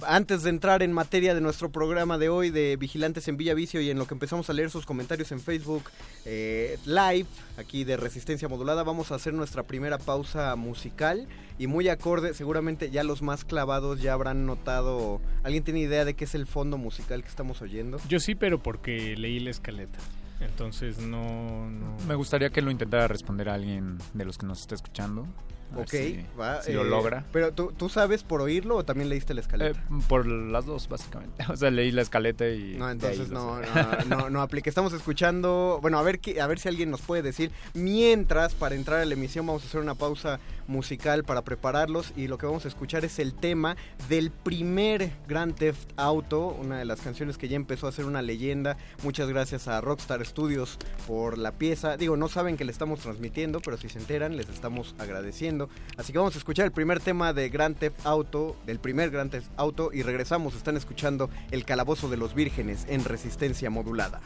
[0.07, 3.91] Antes de entrar en materia de nuestro programa de hoy de Vigilantes en Villavicio y
[3.91, 5.85] en lo que empezamos a leer sus comentarios en Facebook
[6.25, 11.29] eh, Live, aquí de Resistencia Modulada, vamos a hacer nuestra primera pausa musical
[11.59, 16.15] y muy acorde, seguramente ya los más clavados ya habrán notado, ¿alguien tiene idea de
[16.15, 18.01] qué es el fondo musical que estamos oyendo?
[18.09, 19.99] Yo sí, pero porque leí la escaleta.
[20.41, 21.97] Entonces no, no.
[22.09, 25.27] Me gustaría que lo intentara responder a alguien de los que nos está escuchando.
[25.73, 26.63] A ver Ok, si, va.
[26.63, 27.25] si lo eh, logra.
[27.33, 29.79] Pero ¿tú, ¿tú sabes por oírlo o también leíste la escaleta?
[29.79, 31.45] Eh, por las dos, básicamente.
[31.53, 32.77] O sea, leí la escaleta y...
[32.77, 34.71] no, entonces no, no, no, no aplica.
[34.71, 37.51] Estamos escuchando, bueno, a ver, qué, a ver si alguien nos puede decir.
[37.75, 42.29] Mientras, para entrar a la emisión, vamos a hacer una pausa musical para prepararlos y
[42.29, 43.77] lo que vamos a escuchar es el tema
[44.09, 48.23] del primer Grand Theft Auto, una de las canciones que ya empezó a ser una
[48.23, 48.77] leyenda.
[49.03, 51.97] Muchas gracias a Rockstar Studios por la pieza.
[51.97, 55.62] Digo, no saben que le estamos transmitiendo, pero si se enteran, les estamos agradeciendo.
[55.97, 59.31] Así que vamos a escuchar el primer tema de Grand Theft Auto, del primer Grand
[59.31, 60.55] Theft Auto, y regresamos.
[60.55, 64.21] Están escuchando El Calabozo de los Vírgenes en resistencia modulada.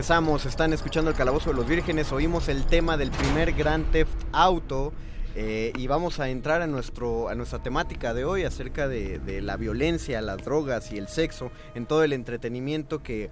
[0.00, 4.14] Regresamos, están escuchando el Calabozo de los Vírgenes, oímos el tema del primer Grand Theft
[4.32, 4.94] Auto
[5.34, 9.42] eh, y vamos a entrar a, nuestro, a nuestra temática de hoy acerca de, de
[9.42, 13.28] la violencia, las drogas y el sexo en todo el entretenimiento que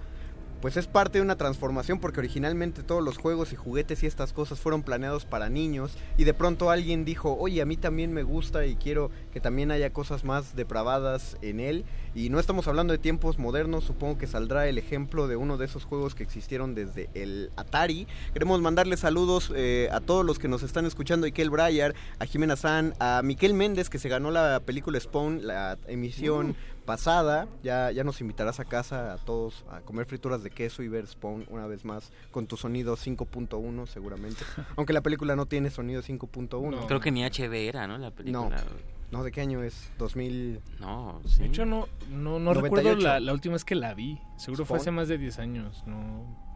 [0.60, 4.34] pues es parte de una transformación porque originalmente todos los juegos y juguetes y estas
[4.34, 8.24] cosas fueron planeados para niños y de pronto alguien dijo, oye, a mí también me
[8.24, 12.93] gusta y quiero que también haya cosas más depravadas en él y no estamos hablando
[12.93, 16.74] de tiempos modernos, supongo que saldrá el ejemplo de uno de esos juegos que existieron
[16.74, 18.09] desde el Atari.
[18.32, 22.24] Queremos mandarle saludos eh, a todos los que nos están escuchando, a Ikel Breyer, a
[22.27, 27.47] Jimena San, a Miquel Méndez que se ganó la película Spawn, la emisión pasada.
[27.62, 31.06] Ya, ya nos invitarás a casa a todos a comer frituras de queso y ver
[31.06, 34.43] Spawn una vez más con tu sonido 5.1 seguramente.
[34.77, 36.86] Aunque la película no tiene sonido 5.1.
[36.89, 37.98] Creo que ni HD era, ¿no?
[37.98, 38.48] La película.
[38.48, 39.90] No, ¿de qué año es?
[39.98, 40.60] 2000.
[40.80, 42.60] No, De hecho, no, no, no 98.
[42.62, 44.18] recuerdo la, la última vez que la vi.
[44.36, 45.82] Seguro fue hace más de 10 años.
[45.86, 46.47] No.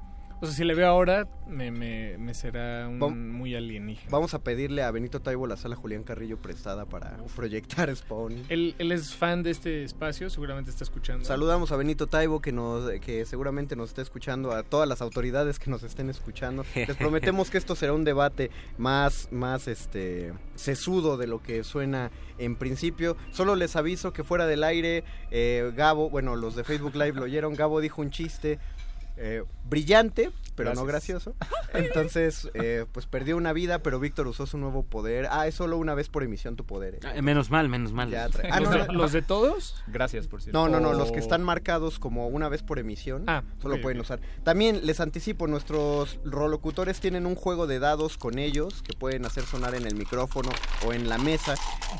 [0.43, 4.11] O sea, si la veo ahora, me, me, me será un muy alienígena.
[4.11, 8.47] Vamos a pedirle a Benito Taibo la sala Julián Carrillo prestada para proyectar Spawn.
[8.49, 11.25] Él, él es fan de este espacio, seguramente está escuchando.
[11.25, 15.61] Saludamos a Benito Taibo que nos que seguramente nos está escuchando, a todas las autoridades
[15.61, 16.65] que nos estén escuchando.
[16.75, 22.11] Les prometemos que esto será un debate más más este sesudo de lo que suena
[22.39, 23.17] en principio.
[23.31, 27.23] Solo les aviso que fuera del aire eh, Gabo, bueno, los de Facebook Live lo
[27.23, 28.59] oyeron, Gabo dijo un chiste
[29.25, 31.35] eh, brillante, pero no gracioso.
[31.73, 35.27] Entonces, eh, pues perdió una vida, pero Víctor usó su nuevo poder.
[35.31, 36.97] Ah, es solo una vez por emisión tu poder.
[36.97, 36.99] eh.
[37.05, 38.11] Ah, menos mal, menos mal.
[38.11, 38.93] Ya Ah, ¿Los, no, de, no.
[38.95, 39.83] los de todos?
[39.87, 40.59] Gracias, por cierto.
[40.59, 40.93] No, no, no, Oh.
[40.99, 44.21] los que están marcados como una vez por emisión, Ah, solo pueden usar.
[44.45, 49.45] También les anticipo, nuestros rolocutores tienen un juego de dados con ellos que pueden hacer
[49.45, 50.51] sonar en el micrófono
[50.87, 51.55] o en la mesa.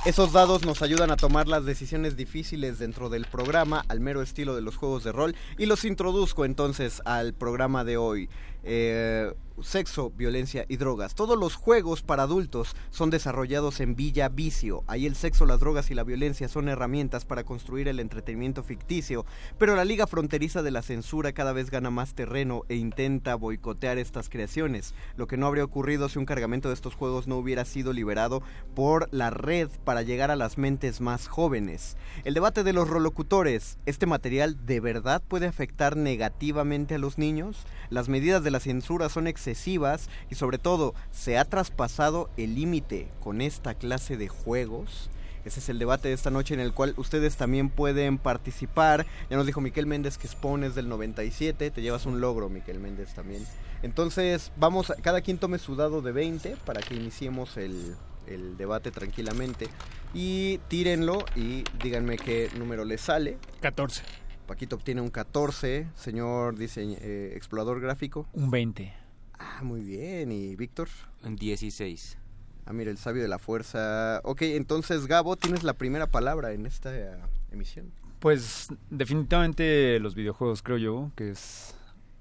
[0.05, 4.55] Esos dados nos ayudan a tomar las decisiones difíciles dentro del programa, al mero estilo
[4.55, 5.35] de los juegos de rol.
[5.59, 8.29] Y los introduzco entonces al programa de hoy.
[8.65, 11.15] Eh, sexo, violencia y drogas.
[11.15, 14.85] Todos los juegos para adultos son desarrollados en Villa Vicio.
[14.87, 19.27] Ahí el sexo, las drogas y la violencia son herramientas para construir el entretenimiento ficticio,
[19.59, 23.99] pero la Liga Fronteriza de la Censura cada vez gana más terreno e intenta boicotear
[23.99, 27.65] estas creaciones, lo que no habría ocurrido si un cargamento de estos juegos no hubiera
[27.65, 28.43] sido liberado
[28.75, 31.97] por la red para llegar a las mentes más jóvenes.
[32.25, 37.67] El debate de los rolocutores, ¿este material de verdad puede afectar negativamente a los niños?
[37.91, 43.09] Las medidas de la censura son excesivas y sobre todo, ¿se ha traspasado el límite
[43.21, 45.11] con esta clase de juegos?
[45.45, 49.05] Ese es el debate de esta noche en el cual ustedes también pueden participar.
[49.29, 51.73] Ya nos dijo Miquel Méndez que Spawn es del 97.
[51.73, 53.45] Te llevas un logro, Miquel Méndez, también.
[53.83, 57.97] Entonces, vamos, a- cada quien tome su dado de 20 para que iniciemos el,
[58.29, 59.67] el debate tranquilamente.
[60.15, 63.39] Y tírenlo y díganme qué número les sale.
[63.63, 64.03] 14.
[64.47, 65.89] Paquito obtiene un 14.
[65.97, 68.29] Señor diseñ- eh, explorador gráfico.
[68.33, 68.93] Un 20.
[69.39, 70.33] Ah, muy bien.
[70.33, 70.89] ¿Y Víctor?
[71.25, 72.19] Un 16.
[72.67, 74.21] Ah, mira, el sabio de la fuerza.
[74.25, 77.11] Ok, entonces Gabo, tienes la primera palabra en esta eh,
[77.51, 77.91] emisión.
[78.21, 81.75] Pues definitivamente los videojuegos creo yo que es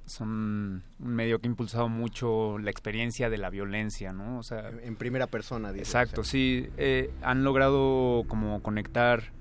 [0.08, 4.40] son un medio que ha impulsado mucho la experiencia de la violencia, ¿no?
[4.40, 5.84] O sea, En primera persona, dice.
[5.84, 6.68] Exacto, sí.
[6.78, 9.32] eh, han logrado como conectar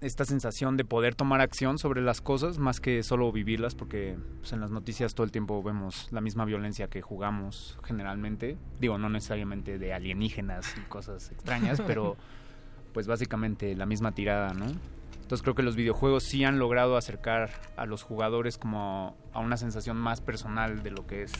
[0.00, 4.52] esta sensación de poder tomar acción sobre las cosas más que solo vivirlas, porque pues,
[4.52, 8.58] en las noticias todo el tiempo vemos la misma violencia que jugamos generalmente.
[8.80, 12.16] Digo, no necesariamente de alienígenas y cosas extrañas, pero
[12.92, 14.66] pues básicamente la misma tirada, ¿no?
[15.24, 19.56] Entonces creo que los videojuegos sí han logrado acercar a los jugadores como a una
[19.56, 21.32] sensación más personal de lo que es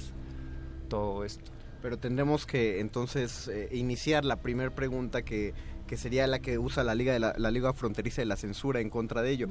[0.89, 1.53] todo esto.
[1.83, 5.53] Pero tendremos que entonces eh, iniciar la primera pregunta que,
[5.87, 8.81] que sería la que usa la liga de la, la liga fronteriza de la censura
[8.81, 9.49] en contra de ello.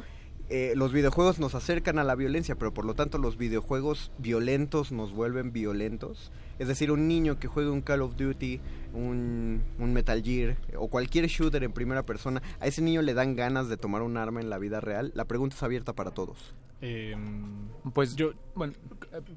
[0.49, 4.91] Eh, los videojuegos nos acercan a la violencia, pero por lo tanto los videojuegos violentos
[4.91, 6.31] nos vuelven violentos.
[6.59, 8.59] Es decir, un niño que juegue un Call of Duty,
[8.93, 13.35] un, un Metal Gear o cualquier shooter en primera persona, a ese niño le dan
[13.35, 15.11] ganas de tomar un arma en la vida real.
[15.15, 16.53] La pregunta es abierta para todos.
[16.81, 18.73] Em, Pues yo, bueno,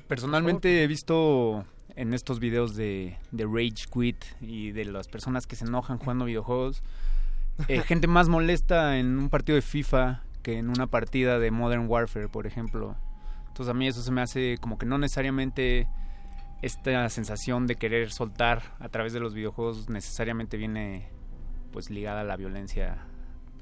[0.08, 1.64] personalmente he visto
[1.96, 6.26] en estos videos de, de Rage Quit y de las personas que se enojan jugando
[6.26, 6.82] videojuegos,
[7.68, 11.86] eh, gente más molesta en un partido de FIFA que en una partida de Modern
[11.88, 12.94] Warfare, por ejemplo.
[13.48, 15.88] Entonces a mí eso se me hace como que no necesariamente
[16.62, 21.08] esta sensación de querer soltar a través de los videojuegos necesariamente viene
[21.72, 22.98] pues ligada a la violencia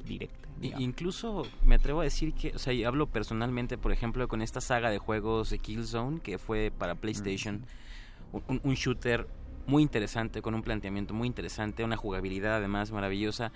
[0.04, 0.48] directa.
[0.60, 0.84] Digamos.
[0.84, 4.60] incluso me atrevo a decir que, o sea, y hablo personalmente, por ejemplo, con esta
[4.60, 7.66] saga de juegos de Killzone que fue para PlayStation,
[8.48, 9.26] un, un shooter
[9.66, 13.52] muy interesante, con un planteamiento muy interesante, una jugabilidad además maravillosa.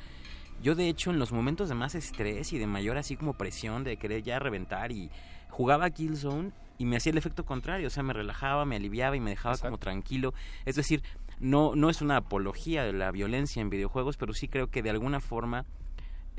[0.63, 3.85] Yo de hecho en los momentos de más estrés y de mayor así como presión
[3.85, 5.11] de querer ya reventar y
[5.51, 9.17] jugaba a Killzone y me hacía el efecto contrario, o sea, me relajaba, me aliviaba
[9.17, 10.33] y me dejaba como tranquilo.
[10.65, 11.03] Es decir,
[11.41, 14.91] no, no es una apología de la violencia en videojuegos, pero sí creo que de
[14.91, 15.65] alguna forma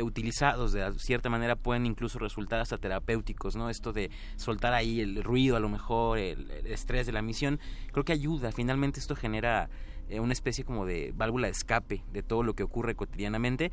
[0.04, 3.70] utilizados de cierta manera pueden incluso resultar hasta terapéuticos, ¿no?
[3.70, 7.60] Esto de soltar ahí el ruido a lo mejor, el, estrés de la misión,
[7.92, 9.70] creo que ayuda, finalmente esto genera
[10.10, 13.72] eh, una especie como de válvula de escape de todo lo que ocurre cotidianamente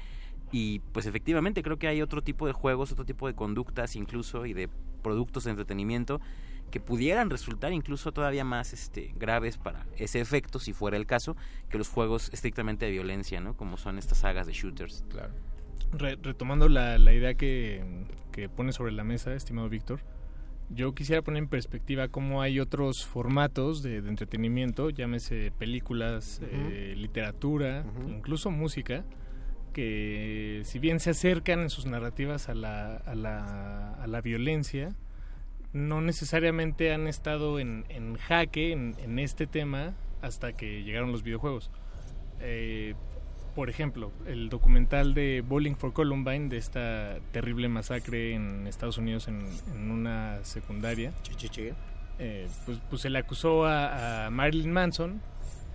[0.52, 4.46] y pues efectivamente creo que hay otro tipo de juegos, otro tipo de conductas incluso
[4.46, 4.68] y de
[5.02, 6.20] productos de entretenimiento
[6.70, 11.36] que pudieran resultar incluso todavía más este, graves para ese efecto, si fuera el caso,
[11.68, 13.56] que los juegos estrictamente de violencia, ¿no?
[13.56, 15.04] Como son estas sagas de shooters.
[15.08, 15.32] Claro.
[15.98, 17.82] Re- retomando la, la idea que,
[18.32, 20.00] que pone sobre la mesa, estimado Víctor,
[20.68, 26.94] yo quisiera poner en perspectiva cómo hay otros formatos de, de entretenimiento, llámese películas, eh,
[26.96, 29.04] literatura, incluso música,
[29.72, 34.94] que si bien se acercan en sus narrativas a la, a la, a la violencia,
[35.72, 41.22] no necesariamente han estado en, en jaque en, en este tema hasta que llegaron los
[41.22, 41.70] videojuegos.
[42.40, 42.94] Eh,
[43.56, 49.26] por ejemplo, el documental de Bowling for Columbine, de esta terrible masacre en Estados Unidos
[49.26, 51.12] en, en una secundaria,
[52.18, 55.20] eh, pues, pues se le acusó a, a Marilyn Manson.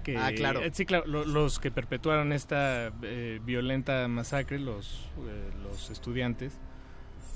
[0.03, 0.61] Que, Ah, claro.
[0.61, 6.59] eh, sí, claro, lo- los que perpetuaron esta eh, violenta masacre, los, eh, los estudiantes,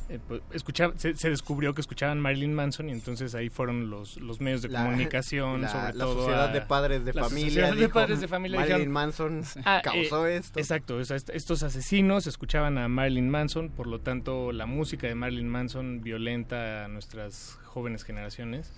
[0.10, 4.18] eh, pues, escuchaba- se, se descubrió que escuchaban Marilyn Manson y entonces ahí fueron los,
[4.18, 7.24] los medios de La- comunicación, la- sobre la todo sociedad a- de padres de la
[7.24, 10.60] familia sociedad de padres de familia Marilyn dijeron, Manson "Ah, causó eh, esto".
[10.60, 15.08] Exacto, o sea, est- estos asesinos escuchaban a Marilyn Manson, por lo tanto la música
[15.08, 18.72] de Marilyn Manson violenta a nuestras jóvenes generaciones.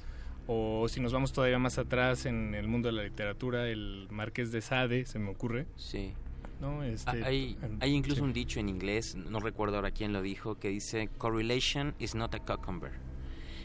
[0.49, 4.53] O si nos vamos todavía más atrás en el mundo de la literatura, el Marqués
[4.53, 5.65] de Sade, se me ocurre.
[5.75, 6.13] Sí.
[6.59, 6.83] ¿No?
[6.83, 8.23] Este, Ah, hay, hay incluso sí.
[8.23, 12.33] un dicho en inglés, no recuerdo ahora quién lo dijo, que dice correlation is not
[12.35, 12.91] a cucumber.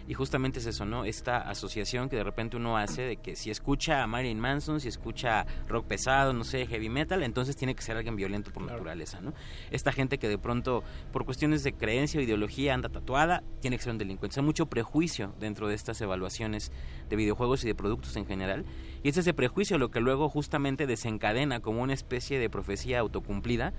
[0.08, 1.04] Y justamente es eso, ¿no?
[1.04, 4.88] Esta asociación que de repente uno hace de que si escucha a Marilyn Manson, si
[4.88, 9.20] escucha rock pesado, no sé, heavy metal, entonces tiene que ser alguien violento por naturaleza,
[9.20, 9.32] ¿no?
[9.70, 13.84] Esta gente que de pronto, por cuestiones de creencia o ideología, anda tatuada, tiene que
[13.84, 14.38] ser un delincuente.
[14.38, 16.72] Hay mucho prejuicio dentro de estas evaluaciones
[17.08, 18.64] de videojuegos y de productos en general.
[19.02, 23.72] Y es ese prejuicio lo que luego justamente desencadena como una especie de profecía autocumplida,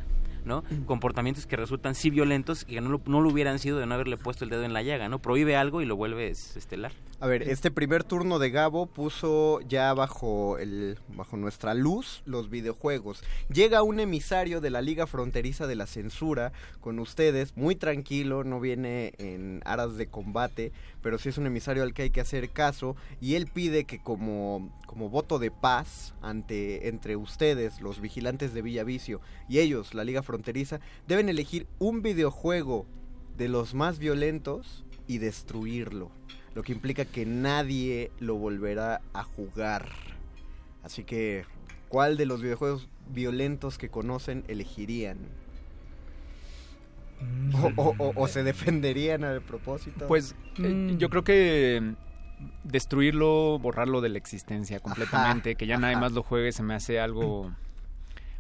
[0.46, 0.64] ¿no?
[0.86, 3.96] Comportamientos que resultan sí violentos y que no lo, no lo hubieran sido de no
[3.96, 5.20] haberle puesto el dedo en la llaga, ¿no?
[5.20, 6.92] Prohíbe algo y lo vuelves estelar.
[7.20, 12.50] A ver, este primer turno de Gabo puso ya bajo el bajo nuestra luz los
[12.50, 13.24] videojuegos.
[13.50, 16.52] Llega un emisario de la Liga Fronteriza de la Censura
[16.82, 21.84] con ustedes, muy tranquilo, no viene en aras de combate, pero sí es un emisario
[21.84, 26.14] al que hay que hacer caso y él pide que como como voto de paz
[26.22, 32.02] ante entre ustedes, los vigilantes de Villavicio y ellos, la Liga Fronteriza, deben elegir un
[32.02, 32.86] videojuego
[33.38, 36.12] de los más violentos y destruirlo
[36.56, 39.90] lo que implica que nadie lo volverá a jugar.
[40.84, 41.46] Así que,
[41.90, 45.18] ¿cuál de los videojuegos violentos que conocen elegirían?
[47.54, 50.08] O, o- o- o se defenderían al propósito?
[50.08, 51.94] Pues eh, yo creo que
[52.64, 56.02] destruirlo, borrarlo de la existencia completamente, que ya nadie ajá.
[56.02, 57.52] más lo juegue, se me hace algo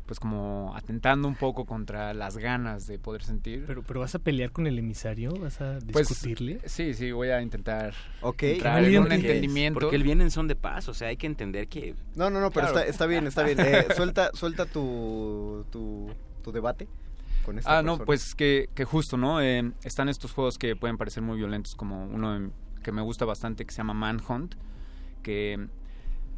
[0.06, 3.64] pues como atentando un poco contra las ganas de poder sentir.
[3.66, 6.60] Pero, pero vas a pelear con el emisario, vas a Pues, discutirle.
[6.66, 8.44] sí, sí, voy a intentar Ok.
[8.44, 9.80] entrar en un entendimiento.
[9.80, 11.96] Porque él viene en son de paz, o sea, hay que entender que...
[12.16, 12.80] No, no, no, pero Claro.
[12.80, 13.58] está, está bien, está bien.
[13.62, 16.10] Eh, suelta suelta tu, tu,
[16.44, 16.90] tu debate
[17.44, 19.42] con esta Ah, no, pues que, que justo, ¿no?
[19.42, 22.52] Eh, están estos juegos que pueden parecer muy violentos, como uno
[22.82, 24.56] que me gusta bastante que se llama Manhunt,
[25.22, 25.68] que,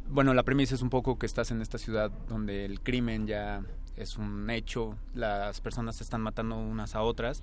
[0.08, 3.62] bueno, la premisa es un poco que estás en esta ciudad donde el crimen ya
[3.96, 7.42] es un hecho, las personas se están matando unas a otras,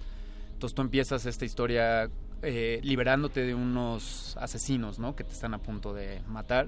[0.53, 2.09] entonces tú empiezas esta historia
[2.41, 5.15] eh, liberándote de unos asesinos, ¿no?
[5.15, 6.67] Que te están a punto de matar.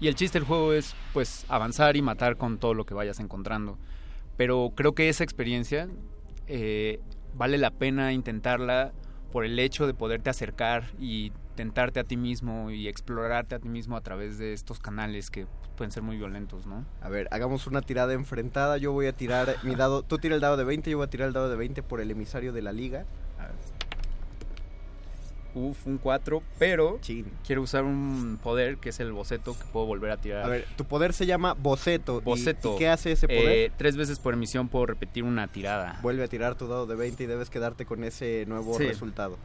[0.00, 3.20] Y el chiste del juego es, pues, avanzar y matar con todo lo que vayas
[3.20, 3.78] encontrando.
[4.36, 5.88] Pero creo que esa experiencia
[6.46, 7.00] eh,
[7.34, 8.92] vale la pena intentarla
[9.30, 13.68] por el hecho de poderte acercar y tentarte a ti mismo y explorarte a ti
[13.68, 15.46] mismo a través de estos canales que
[15.76, 16.84] pueden ser muy violentos, ¿no?
[17.00, 18.76] A ver, hagamos una tirada enfrentada.
[18.76, 20.02] Yo voy a tirar mi dado.
[20.02, 22.00] Tú tira el dado de 20, yo voy a tirar el dado de 20 por
[22.00, 23.06] el emisario de la liga.
[25.54, 26.98] Uf, un 4, pero
[27.46, 30.44] quiero usar un poder que es el boceto que puedo volver a tirar.
[30.44, 32.20] A ver, tu poder se llama boceto.
[32.20, 32.74] ¿Y- boceto.
[32.74, 33.48] ¿Y, qué hace ese poder?
[33.48, 35.98] Eh, tres veces por emisión puedo repetir una tirada.
[36.02, 38.84] Vuelve a tirar tu dado de 20 y debes quedarte con ese nuevo Sí.
[38.84, 39.36] resultado.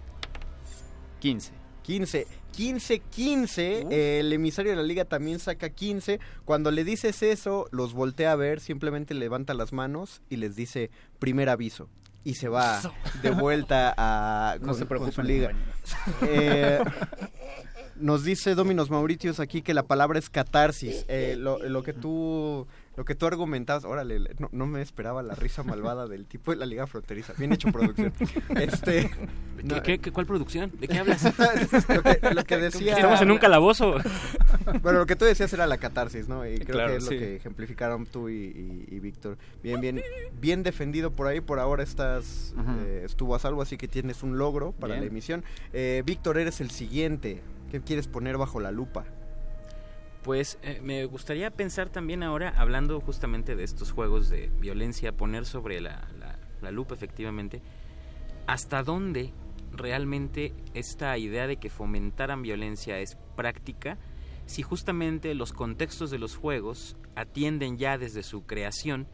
[1.20, 1.52] 15.
[1.84, 2.28] 15.
[2.52, 4.20] 15, 15.
[4.20, 6.20] El emisario de la liga también saca 15.
[6.46, 10.90] Cuando le dices eso, los voltea a ver, simplemente levanta las manos y les dice
[11.20, 11.88] primer aviso.
[12.28, 12.82] Y se va
[13.22, 15.52] de vuelta a No se con preocupen, su liga.
[16.24, 16.78] Eh,
[17.96, 21.06] nos dice Dominos Mauritius aquí que la palabra es catarsis.
[21.08, 22.68] Eh, lo, lo que tú
[22.98, 26.52] lo que tú argumentabas, órale, le- no, no me esperaba la risa malvada del tipo
[26.52, 27.34] de la liga fronteriza.
[27.38, 28.12] Bien hecho producción.
[28.58, 29.10] Este,
[29.64, 30.72] no, ¿Qué, qué- qué- cuál producción?
[30.80, 31.24] ¿De qué hablas?
[31.90, 32.96] lo, que, lo que decía.
[32.96, 33.96] Estamos en un calabozo.
[34.82, 36.46] Bueno, lo que tú decías era la catarsis, ¿no?
[36.48, 37.14] Y creo Claro, que es sí.
[37.14, 39.38] lo que ejemplificaron tú y, y- y Víctor.
[39.64, 40.02] Bien, bien,
[40.42, 41.40] bien defendido por ahí.
[41.40, 42.54] Por ahora estás,
[42.86, 45.06] eh, estuvo a salvo, así que tienes un logro para Bien.
[45.06, 45.44] la emisión.
[45.72, 47.42] Eh, Víctor, eres el siguiente.
[47.72, 49.06] ¿Qué quieres poner bajo la lupa?
[50.28, 55.46] Pues eh, me gustaría pensar también ahora, hablando justamente de estos juegos de violencia, poner
[55.46, 57.62] sobre la, la- la lupa efectivamente,
[58.46, 59.32] hasta dónde
[59.72, 63.98] realmente esta idea de que fomentaran violencia es práctica
[64.48, 69.08] si justamente los contextos de los juegos atienden ya desde su creación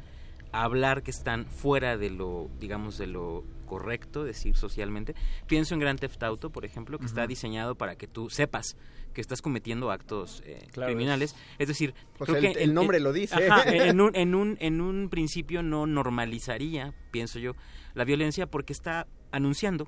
[0.53, 5.15] hablar que están fuera de lo, digamos, de lo correcto, decir socialmente.
[5.47, 8.77] Pienso en Grand Theft Auto, por ejemplo, que está diseñado para que tú sepas
[9.13, 11.35] que estás cometiendo actos eh, Claro, criminales.
[11.59, 13.35] Es decir, creo sea, que el- el nombre lo dice.
[13.47, 17.53] Ajá, en, un, en, un, en un principio no normalizaría, pienso yo,
[17.93, 19.87] la violencia porque está anunciando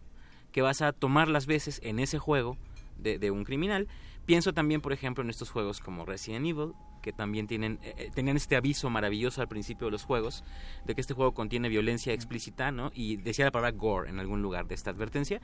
[0.52, 2.58] que vas a tomar las veces en ese juego
[2.98, 3.88] de, de un criminal.
[4.26, 6.74] Pienso también, por ejemplo, en estos juegos como Resident Evil,
[7.06, 10.44] que también tienen, eh, eh, tenían este aviso maravilloso al principio de los juegos,
[10.86, 12.92] de que este juego contiene violencia explícita, ¿no?
[12.96, 15.40] Y decía la palabra gore en algún lugar de esta advertencia.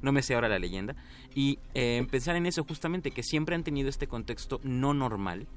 [0.00, 0.96] No me sé ahora la leyenda.
[1.34, 5.48] Y eh, pensar en eso justamente, que siempre han tenido este contexto no normal,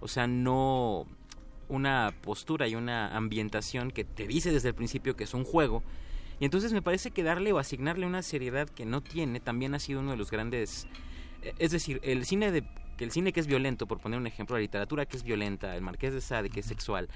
[0.00, 1.06] o sea, no
[1.68, 5.82] una postura y una ambientación que te dice desde el principio que es un juego.
[6.40, 9.78] Y entonces me parece que darle o asignarle una seriedad que no tiene también ha
[9.78, 10.86] sido uno de los grandes...
[11.42, 12.64] eh, Es decir, el cine de
[12.96, 15.74] que el cine que es violento, por poner un ejemplo, la literatura que es violenta,
[15.76, 17.08] el Marqués de Sade que es sexual,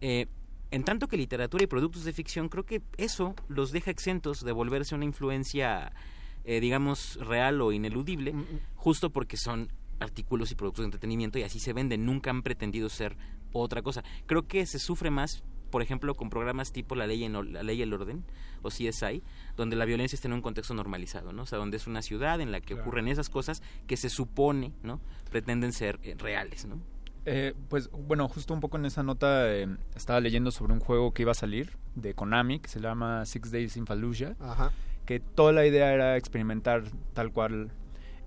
[0.00, 0.26] eh,
[0.70, 4.52] en tanto que literatura y productos de ficción, creo que eso los deja exentos de
[4.52, 5.92] volverse una influencia,
[6.44, 8.34] eh, digamos, real o ineludible,
[8.74, 9.70] justo porque son
[10.00, 13.16] artículos y productos de entretenimiento y así se venden, nunca han pretendido ser
[13.52, 14.02] otra cosa.
[14.26, 15.44] Creo que se sufre más,
[15.74, 18.22] por ejemplo, con programas tipo La Ley, en, la ley y el Orden
[18.62, 19.24] o CSI,
[19.56, 21.42] donde la violencia está en un contexto normalizado, ¿no?
[21.42, 24.72] O sea, donde es una ciudad en la que ocurren esas cosas que se supone,
[24.84, 25.00] ¿no?
[25.32, 26.78] Pretenden ser eh, reales, ¿no?
[27.26, 31.12] Eh, pues bueno, justo un poco en esa nota eh, estaba leyendo sobre un juego
[31.12, 34.36] que iba a salir de Konami que se llama Six Days in Fallujah.
[34.38, 34.70] Ajá.
[35.06, 37.72] Que toda la idea era experimentar tal cual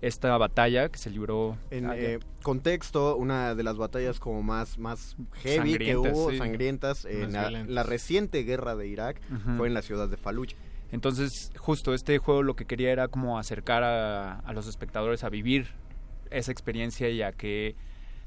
[0.01, 5.15] esta batalla que se libró En eh, contexto, una de las batallas como más, más
[5.41, 6.37] heavy que hubo, sí.
[6.37, 9.19] sangrientas, en Más la, reciente guerra de Irak
[9.57, 10.57] fue en la ciudad de Fallujah.
[10.91, 15.29] Entonces, justo este juego lo que quería era como acercar a, a los espectadores a
[15.29, 15.67] vivir
[16.31, 17.75] esa experiencia y a que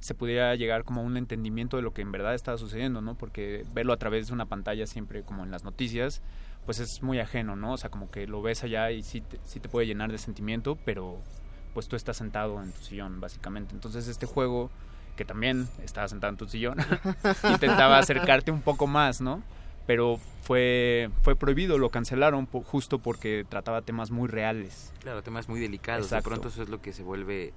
[0.00, 3.16] se pudiera llegar como a un entendimiento de lo que en verdad estaba sucediendo, ¿no?
[3.16, 6.22] Porque verlo a través de una pantalla siempre como en las noticias,
[6.64, 7.74] pues es muy ajeno, ¿no?
[7.74, 10.18] O sea, como que lo ves allá y sí te, sí te puede llenar de
[10.18, 11.18] sentimiento, pero
[11.74, 13.74] pues tú estás sentado en tu sillón, básicamente.
[13.74, 14.70] Entonces este juego,
[15.16, 16.78] que también estaba sentado en tu sillón,
[17.50, 19.42] intentaba acercarte un poco más, ¿no?
[19.86, 24.92] Pero fue, fue prohibido, lo cancelaron po- justo porque trataba temas muy reales.
[25.00, 26.06] Claro, temas muy delicados.
[26.06, 26.30] Exacto.
[26.30, 27.52] De pronto eso es lo que se vuelve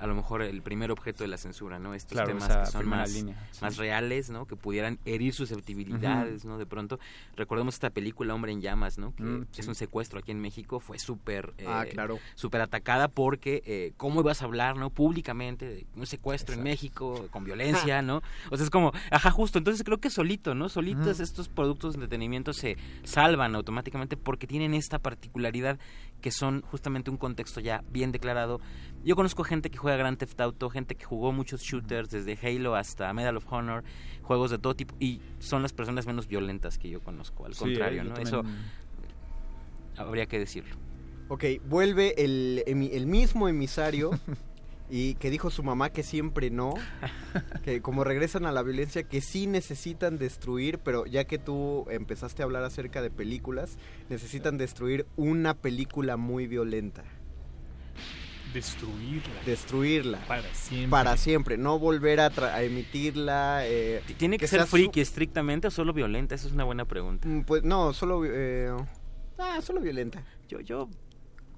[0.00, 1.94] a lo mejor el primer objeto de la censura, ¿no?
[1.94, 3.58] Estos Claro, temas que son más, línea, sí.
[3.62, 4.46] más reales, ¿no?
[4.46, 6.58] Que pudieran herir susceptibilidades, ¿no?
[6.58, 6.98] De pronto,
[7.36, 9.14] recordemos esta película Hombre en Llamas, ¿no?
[9.14, 9.68] Que Mm, es sí.
[9.68, 11.52] un secuestro aquí en México, fue súper...
[11.66, 12.18] Ah, eh, claro.
[12.34, 14.90] Súper atacada porque, eh, ¿cómo ibas a hablar, no?
[14.90, 18.22] Públicamente de un secuestro en México, con violencia, ¿no?
[18.50, 19.58] O sea, es como, ajá, justo.
[19.58, 20.68] Entonces creo que solito, ¿no?
[20.68, 25.78] Solitos estos productos de entretenimiento se salvan automáticamente porque tienen esta particularidad
[26.20, 28.60] que son justamente un contexto ya bien declarado.
[29.04, 32.74] Yo conozco gente que juega Grand Theft Auto, gente que jugó muchos shooters, desde Halo
[32.76, 33.82] hasta Medal of Honor,
[34.22, 37.60] juegos de todo tipo, y son las personas menos violentas que yo conozco, al Sí,
[37.60, 38.14] contrario, eh, ¿no?
[38.14, 38.44] también- Eso
[39.96, 40.76] habría que decirlo.
[41.28, 44.10] Ok, vuelve el, el mismo emisario
[44.90, 46.74] y que dijo su mamá que siempre no,
[47.64, 52.42] que como regresan a la violencia, que sí necesitan destruir, pero ya que tú empezaste
[52.42, 53.78] a hablar acerca de películas,
[54.08, 57.04] necesitan destruir una película muy violenta.
[58.52, 59.42] Destruirla.
[59.46, 60.18] Destruirla.
[60.26, 60.90] Para siempre.
[60.90, 63.60] Para siempre, no volver a, tra- a emitirla.
[63.64, 66.34] eh, ¿Tiene que, ser friki estrictamente o solo violenta?
[66.34, 67.28] Esa es una buena pregunta.
[67.28, 68.22] Mm, Pues no, solo...
[68.26, 68.72] eh,
[69.38, 70.24] ah, solo violenta.
[70.48, 70.88] Yo, yo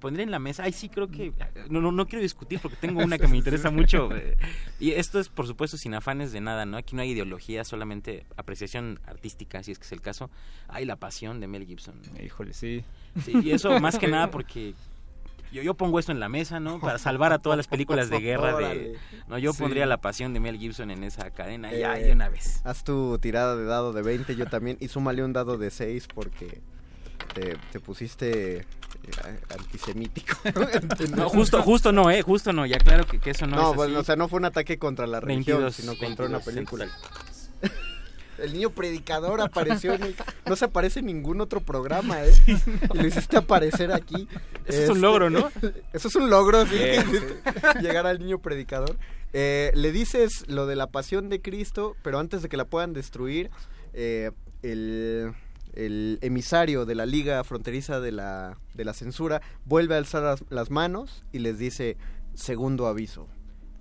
[0.03, 0.63] pondré en la mesa.
[0.63, 1.31] Ay, sí, creo que.
[1.69, 4.09] No, no, no quiero discutir porque tengo una que me interesa mucho.
[4.15, 4.35] eh,
[4.79, 6.75] Y esto es, por supuesto, sin afanes de nada, ¿no?
[6.77, 10.29] Aquí no hay ideología, solamente apreciación artística, si es que es el caso.
[10.67, 11.95] Hay la pasión de Mel Gibson.
[12.23, 12.83] Híjole, sí.
[13.23, 14.75] Sí, y eso más que nada porque.
[15.53, 16.79] Yo, yo pongo esto en la mesa, ¿no?
[16.79, 18.97] Para salvar a todas las películas de guerra de...
[19.27, 19.61] No, yo Sí.
[19.61, 22.59] pondría la pasión de Mel Gibson en esa cadena ya Eh, de una vez.
[22.65, 24.77] Haz tu tirada de dado de 20, yo también.
[24.79, 26.59] Y súmale un dado de 6 porque
[27.35, 28.65] te, te pusiste
[29.49, 30.35] antisemítico.
[31.15, 32.21] No, justo, justo no, ¿eh?
[32.21, 34.01] Justo no, ya claro que, que eso no, No, es bueno, así.
[34.01, 36.87] o sea, no fue un ataque contra la religión, 22, sino contra una 22, película.
[38.39, 40.15] El niño predicador apareció en el-
[40.47, 42.33] No se aparece en ningún otro programa, ¿eh?
[42.93, 44.27] Y lo hiciste aparecer aquí.
[44.65, 45.51] Eso es un logro, ¿no?
[45.93, 46.75] Eso es un logro, sí.
[46.77, 47.03] Eh,
[47.79, 48.97] Llegar al niño predicador.
[49.33, 52.93] Eh, le dices lo de la pasión de Cristo, pero antes de que la puedan
[52.93, 53.51] destruir,
[53.93, 54.31] eh,
[54.63, 55.33] el,
[55.73, 60.43] el emisario de la Liga Fronteriza de la, de la Censura vuelve a alzar las,
[60.49, 61.97] las manos y les dice,
[62.33, 63.27] segundo aviso.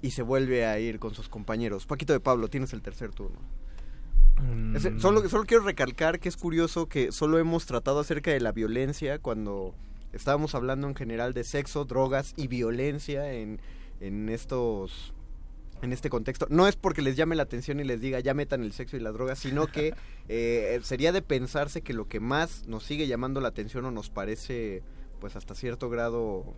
[0.01, 1.87] Y se vuelve a ir con sus compañeros.
[1.87, 3.39] Paquito de Pablo, tienes el tercer turno.
[4.41, 4.99] Mm.
[4.99, 9.19] Solo, solo quiero recalcar que es curioso que solo hemos tratado acerca de la violencia
[9.19, 9.75] cuando
[10.12, 13.61] estábamos hablando en general de sexo, drogas y violencia en,
[14.01, 15.15] en estos
[15.83, 16.47] en este contexto.
[16.49, 19.01] No es porque les llame la atención y les diga ya metan el sexo y
[19.01, 19.94] las drogas, sino que
[20.28, 24.09] eh, sería de pensarse que lo que más nos sigue llamando la atención o nos
[24.09, 24.83] parece
[25.20, 26.55] pues hasta cierto grado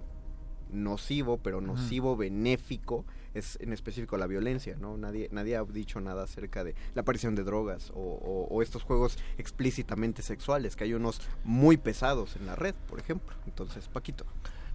[0.70, 3.04] nocivo, pero nocivo, benéfico,
[3.34, 4.96] es en específico la violencia, ¿no?
[4.96, 8.82] Nadie, nadie ha dicho nada acerca de la aparición de drogas o, o- o estos
[8.82, 13.34] juegos explícitamente sexuales, que hay unos muy pesados en la red, por ejemplo.
[13.46, 14.24] Entonces, Paquito.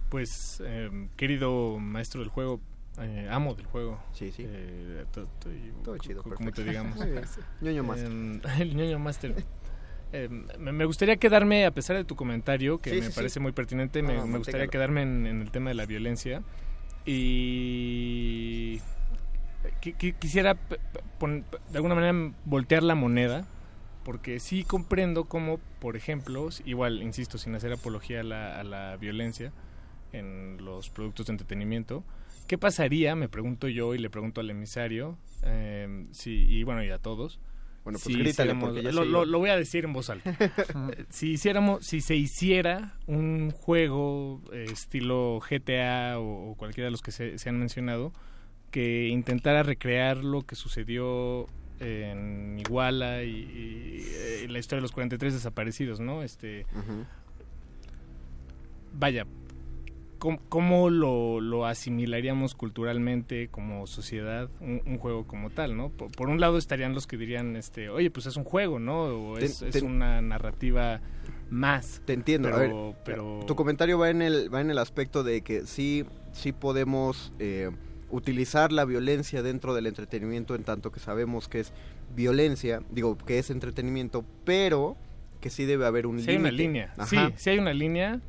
[0.08, 2.60] Pues, eh, querido maestro del juego,
[3.00, 3.98] eh, amo del juego.
[4.12, 4.44] Sí, sí.
[4.46, 6.98] Eh, to- to- y- Todo chido, co- Como te digamos.
[7.60, 8.10] Ñoño Master.
[8.12, 9.34] Eh, el ñoño master.
[10.12, 13.16] Eh, me gustaría quedarme, a pesar de tu comentario, que Sí, me sí, sí.
[13.16, 16.42] parece muy pertinente, No, me, gustaría quedarme en, en el tema de la violencia.
[17.06, 18.80] Y
[19.80, 20.56] qui- quisiera
[21.18, 23.46] pon- de alguna manera voltear la moneda,
[24.04, 28.96] porque sí comprendo cómo, por ejemplo, igual, insisto, sin hacer apología a la, a la
[28.96, 29.52] violencia
[30.12, 32.02] en los productos de entretenimiento,
[32.50, 36.90] ¿qué pasaría, me pregunto yo y le pregunto al emisario, eh, si, y bueno, y
[36.90, 37.38] a todos,
[37.84, 40.36] Bueno, pues si grítale, porque ya lo, voy a decir en voz alta.
[41.10, 47.02] Si hiciéramos, si se hiciera un juego eh, estilo GTA o, o cualquiera de los
[47.02, 48.12] que se, se han mencionado,
[48.72, 51.46] que intentara recrear lo que sucedió
[51.78, 56.24] en Iguala y, y, eh, la historia de los 43 desaparecidos, ¿no?
[56.24, 56.66] Este,
[58.92, 59.24] vaya,
[60.20, 65.88] ¿cómo, cómo lo, lo asimilaríamos culturalmente como sociedad un, un juego como tal, ¿no?
[65.88, 69.02] Por, por un lado estarían los que dirían, este, oye, pues es un juego, ¿no?
[69.32, 71.00] O Te- es, te- una narrativa
[71.50, 72.00] más.
[72.04, 72.48] Te entiendo.
[72.48, 75.66] Pero, a ver, pero tu comentario va en el va en el aspecto de que
[75.66, 77.70] sí sí podemos eh,
[78.10, 81.72] utilizar la violencia dentro del entretenimiento en tanto que sabemos que es
[82.14, 84.96] violencia, digo que es entretenimiento, pero
[85.40, 86.62] que sí debe haber un sí hay una límite.
[86.62, 86.94] línea.
[86.98, 87.28] Ajá.
[87.28, 88.20] Sí, sí hay una línea.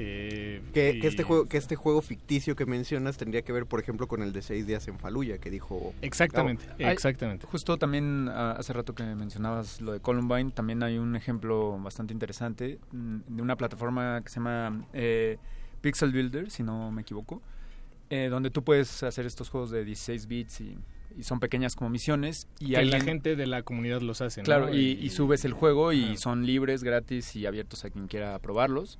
[0.00, 3.66] Eh, Que, y- que este juego que este juego ficticio que mencionas tendría que ver,
[3.66, 6.76] por ejemplo, con el de seis días en Faluya que dijo Exactamente, Gabo.
[6.80, 7.46] Hay- exactamente.
[7.46, 12.12] Justo también ah, hace rato que mencionabas lo de Columbine, también hay un ejemplo bastante
[12.12, 15.38] interesante mm, de una plataforma que se llama eh,
[15.80, 17.40] Pixel Builder, si no me equivoco,
[18.10, 20.76] eh, donde tú puedes hacer estos juegos de 16 bits y,
[21.16, 22.46] y son pequeñas como misiones.
[22.58, 24.44] Y que alguien- la gente de la comunidad los hace, ¿no?
[24.44, 28.38] Claro, y, y subes el juego y son libres, gratis y abiertos a quien quiera
[28.38, 28.98] probarlos.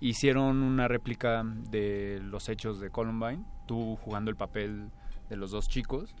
[0.00, 4.90] Hicieron una réplica de los hechos de Columbine, tú jugando el papel
[5.28, 6.14] de los dos chicos,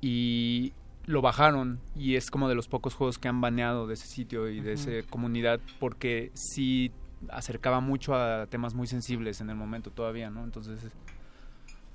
[0.00, 0.72] y
[1.06, 4.48] lo bajaron y es como de los pocos juegos que han baneado de ese sitio
[4.48, 4.90] y de Ujú.
[4.90, 6.92] esa comunidad porque sí
[7.30, 10.44] acercaba mucho a temas muy sensibles en el momento todavía, ¿no?
[10.44, 10.86] Entonces,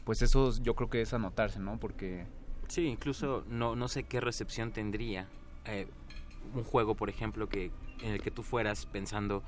[0.04, 1.80] pues eso yo creo que es anotarse, ¿no?
[1.80, 2.26] Porque
[2.68, 5.28] Sí, incluso no, no sé qué recepción tendría
[5.66, 5.88] eh,
[6.54, 9.44] un juego, por ejemplo, que en el que tú fueras pensando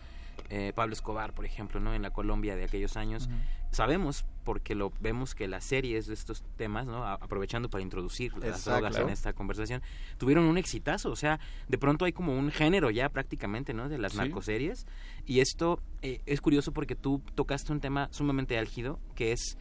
[0.49, 1.93] eh, Pablo Escobar, por ejemplo, ¿no?
[1.93, 3.29] En la Colombia de aquellos años.
[3.71, 7.03] Sabemos, porque lo vemos que las series de estos temas, ¿no?
[7.03, 9.81] A- aprovechando para introducir las drogas en esta conversación,
[10.17, 11.09] tuvieron un exitazo.
[11.11, 13.89] O sea, de pronto hay como un género ya prácticamente, ¿no?
[13.89, 14.17] De las Sí.
[14.19, 14.85] narcoseries.
[15.25, 19.57] Y esto eh, es curioso porque tú tocaste un tema sumamente álgido, que es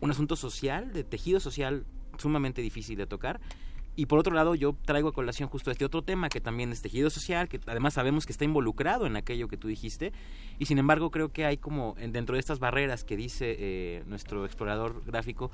[0.00, 1.86] un asunto social, de tejido social
[2.18, 3.40] sumamente difícil de tocar.
[3.96, 6.82] Y por otro lado, yo traigo a colación justo este otro tema que también es
[6.82, 10.12] tejido social, que además sabemos que está involucrado en aquello que tú dijiste.
[10.58, 14.02] Y sin embargo, creo que hay como en- dentro de estas barreras que dice eh,
[14.06, 15.50] nuestro explorador gráfico,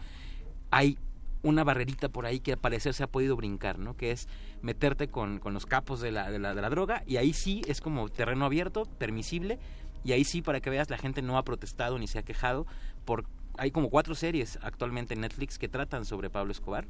[0.71, 0.97] hay
[1.43, 3.97] una barrerita por ahí que al parecer se ha podido brincar, ¿no?
[3.97, 4.29] Que es
[4.63, 7.63] meterte con, con los capos de la, de, la, de la droga y ahí sí
[7.67, 9.59] es como terreno abierto, permisible,
[10.05, 12.67] y ahí sí, para que veas, la gente no ha protestado ni se ha quejado
[13.05, 13.25] por...
[13.59, 16.87] Hay como cuatro series actualmente en Netflix que tratan sobre Pablo Escobar,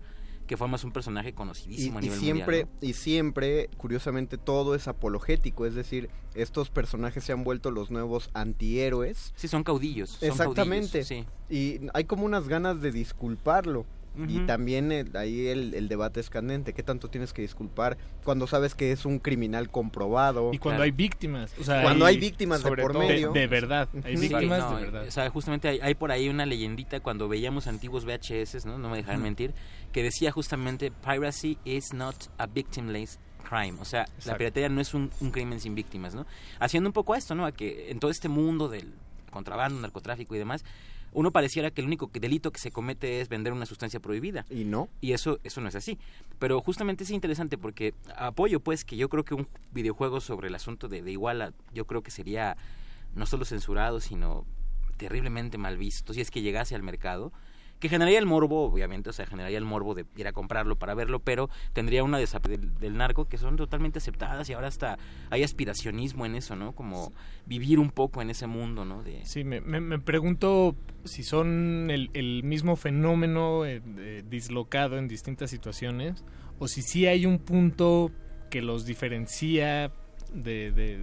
[0.51, 2.79] que fue más un personaje y, conocidísimo a y nivel siempre mundial.
[2.83, 2.89] ¿no?
[2.89, 8.31] y siempre curiosamente todo es apologético es decir estos personajes se han vuelto los nuevos
[8.35, 10.11] antihéroes Sí, son caudillos.
[10.11, 11.55] son exactamente caudillos, sí.
[11.55, 13.87] y hay como unas ganas de disculparlo
[14.29, 18.47] y también eh, ahí el, el debate es candente qué tanto tienes que disculpar cuando
[18.47, 21.55] sabes que es un criminal comprobado Y cuando hay víctimas.
[21.61, 23.33] O sea, Cuando hay víctimas de sobre por todo, medio.
[23.33, 23.89] De, de verdad.
[24.05, 25.05] Hay Sí, víctimas no, de verdad.
[25.07, 28.79] O sea, justamente hay, hay por ahí una leyendita cuando veíamos antiguos VHS, ¿no?
[28.79, 29.55] No me dejarán mentir,
[29.93, 34.95] que decía justamente piracy is not a victimless crime, o sea, la piratería no es
[34.95, 36.27] un, un crimen sin víctimas, ¿no?
[36.61, 37.47] Haciendo un poco a esto, ¿no?
[37.47, 38.93] A que en todo este mundo del
[39.31, 40.65] contrabando, narcotráfico y demás,
[41.13, 44.45] uno pareciera que el único delito que se comete es vender una sustancia prohibida.
[44.51, 45.99] y no Y eso, eso no es así.
[46.39, 50.55] Pero justamente es interesante porque apoyo pues que yo creo que un videojuego sobre el
[50.55, 52.57] asunto de, de Iguala, yo creo que sería
[53.15, 54.47] no solo censurado, sino
[54.97, 57.33] terriblemente mal visto si es que llegase al mercado.
[57.81, 60.95] Que generaría el morbo, obviamente, o sea, generaría el morbo de ir a comprarlo para
[60.95, 64.99] verlo, pero tendría una desap del, del narco que son totalmente aceptadas y ahora hasta
[65.31, 66.73] hay aspiracionismo en eso, ¿no?
[66.73, 67.13] Como
[67.47, 69.03] vivir un poco en ese mundo, ¿no?
[69.03, 74.99] De, Sí, me, me, me pregunto si son el, el mismo fenómeno eh, de- dislocado
[74.99, 76.23] en distintas situaciones
[76.59, 78.11] o si sí hay un punto
[78.51, 79.91] que los diferencia
[80.35, 80.99] de, de-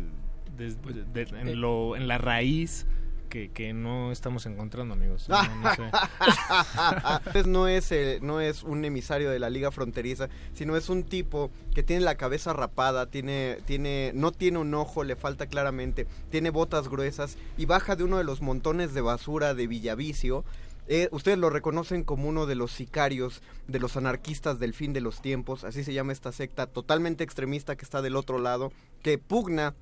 [0.57, 2.85] de- de- de- en, lo, en la raíz
[3.27, 5.27] que, no estamos encontrando, amigos.
[5.29, 5.37] No,
[7.45, 11.51] no es, eh, no es un emisario de la liga fronteriza, sino es un tipo
[11.73, 16.49] que tiene la cabeza rapada, tiene, tiene, no tiene un ojo, le falta claramente, tiene
[16.49, 20.43] botas gruesas y baja de uno de los montones de basura de Villavicio.
[20.89, 25.01] Eh, ustedes lo reconocen como uno de los sicarios de los anarquistas del fin de
[25.01, 28.71] los tiempos, así se llama esta secta totalmente extremista que está del otro lado,
[29.03, 29.75] que pugna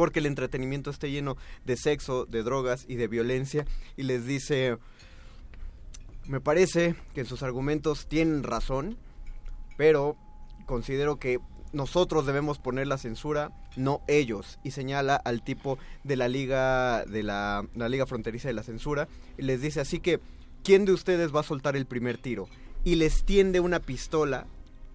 [0.00, 3.66] porque el entretenimiento esté lleno de sexo, de drogas y de violencia
[3.98, 4.78] y les dice,
[6.26, 8.96] me parece que sus argumentos tienen razón,
[9.76, 10.16] pero
[10.64, 11.38] considero que
[11.74, 14.58] nosotros debemos poner la censura, no ellos.
[14.64, 19.06] Y señala al tipo de la liga de la, la liga fronteriza de la censura
[19.36, 20.18] y les dice así que
[20.64, 22.48] quién de ustedes va a soltar el primer tiro
[22.84, 24.46] y les tiende una pistola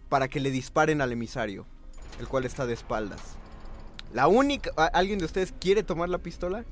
[0.10, 1.68] para que le disparen al emisario,
[2.20, 3.38] el cual está de espaldas.
[4.16, 6.64] La única ¿a- alguien de ustedes quiere tomar la pistola?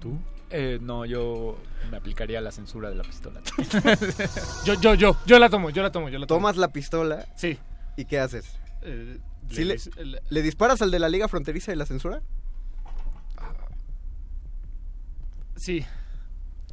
[0.00, 0.18] ¿Tú?
[0.50, 1.56] Eh, no, yo
[1.90, 3.40] me aplicaría la censura de la pistola.
[4.64, 6.38] yo, yo, yo, yo la tomo, yo la tomo, yo la tomo.
[6.40, 7.26] Tomas la pistola.
[7.36, 7.58] Sí.
[7.96, 8.58] ¿Y qué haces?
[8.82, 9.18] Eh,
[9.50, 12.22] ¿Sí le- le, le- le disparas al de la Liga Fronteriza de la Censura?
[15.56, 15.84] Sí.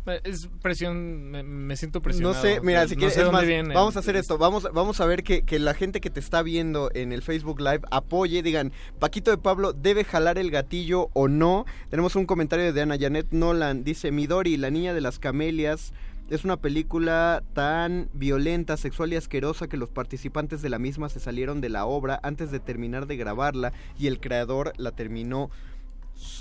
[0.07, 2.35] Eh, Es presión, me, me siento presionado.
[2.35, 3.73] No sé, mira, si sé quieres, es dónde más, viene.
[3.73, 6.43] vamos a hacer esto, vamos, vamos a ver que, que la gente que te está
[6.43, 11.27] viendo en el Facebook Live apoye, digan, Paquito de Pablo debe jalar el gatillo o
[11.27, 11.65] no.
[11.89, 15.93] Tenemos un comentario de Ana Janet Nolan, dice, Midori, la niña de las camelias,
[16.29, 21.19] es una película tan violenta, sexual y asquerosa que los participantes de la misma se
[21.19, 25.51] salieron de la obra antes de terminar de grabarla y el creador la terminó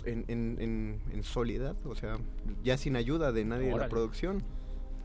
[0.05, 2.17] en, en, en- en soledad, o sea,
[2.63, 3.91] ya sin ayuda de nadie de la Órale.
[3.91, 4.43] producción.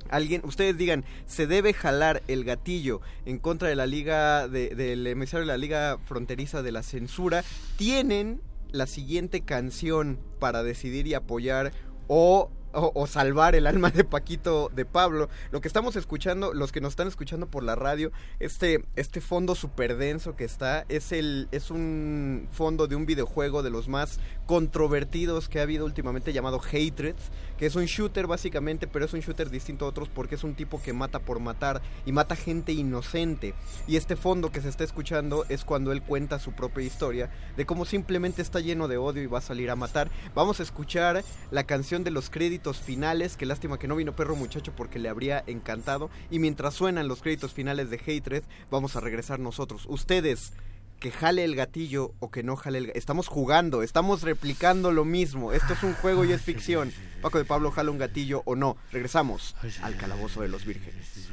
[0.10, 5.06] Alguien, ustedes digan, se debe jalar el gatillo en contra de la liga, de- del
[5.08, 7.44] emisario de la liga fronteriza de la censura,
[7.78, 8.42] tienen
[8.72, 11.74] la siguiente canción para decidir y apoyar
[12.08, 15.30] o, o- salvar el alma de Paquito de Pablo.
[15.52, 19.56] Lo que estamos escuchando, los que nos están escuchando por la radio, este, este fondo
[19.56, 24.20] super denso que está, es el, es un fondo de un videojuego de los más
[24.46, 27.16] controvertidos que ha habido últimamente llamado Hatred,
[27.58, 30.54] que es un shooter básicamente, pero es un shooter distinto a otros porque es un
[30.56, 33.54] tipo que mata por matar y mata gente inocente.
[33.88, 37.66] Y este fondo que se está escuchando es cuando él cuenta su propia historia de
[37.66, 40.10] cómo simplemente está lleno de odio y va a salir a matar.
[40.36, 44.36] Vamos a escuchar la canción de los créditos finales, que lástima que no vino Perro
[44.36, 46.10] Muchacho porque le habría encantado.
[46.30, 49.86] Y mientras suenan los créditos finales de Hatred, vamos a regresar nosotros.
[49.88, 50.54] Ustedes
[51.00, 53.00] que jale el gatillo o que no jale el gatillo.
[53.00, 55.54] Estamos jugando, estamos replicando lo mismo.
[55.54, 56.92] Esto es un juego y es ficción.
[57.22, 58.78] Paco de Pablo jala un gatillo o no.
[58.92, 61.30] Regresamos al calabozo de los vírgenes.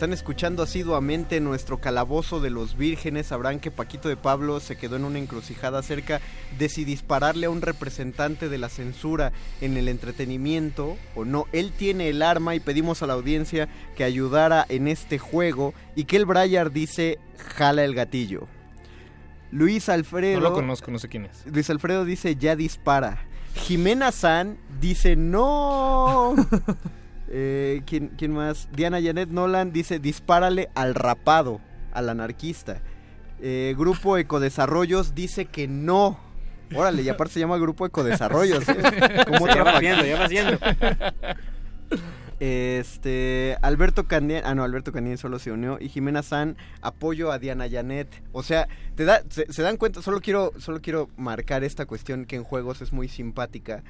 [0.00, 4.96] Están escuchando asiduamente nuestro calabozo de los vírgenes, sabrán que Paquito de Pablo se quedó
[4.96, 6.22] en una encrucijada acerca
[6.58, 9.30] de si dispararle a un representante de la censura
[9.60, 11.48] en el entretenimiento o no.
[11.52, 16.04] Él tiene el arma y pedimos a la audiencia que ayudara en este juego y
[16.04, 18.48] que el Briar dice jala el gatillo.
[19.50, 20.40] Luis Alfredo.
[20.40, 21.44] No lo conozco, no sé quién es.
[21.44, 23.26] Luis Alfredo dice ya dispara.
[23.54, 26.36] Jimena San dice no.
[27.30, 28.68] Eh, ¿quién, quién más?
[28.72, 31.60] Diana Janet Nolan dice dispárale al rapado,
[31.92, 32.82] al anarquista.
[33.40, 36.18] Eh, Grupo Ecodesarrollos dice que no.
[36.74, 38.68] Órale, y aparte se llama Grupo Ecodesarrollos.
[38.68, 39.24] ¿eh?
[39.26, 40.58] Como Ya vas viendo, ya vas viendo.
[42.40, 47.38] Este, Alberto Candien, ah no, Alberto Candien solo se unió y Jimena San apoyo a
[47.38, 48.08] Diana Janet.
[48.32, 52.24] O sea, te da, se, se dan cuenta, solo quiero, solo quiero marcar esta cuestión
[52.24, 53.82] que en juegos es muy simpática.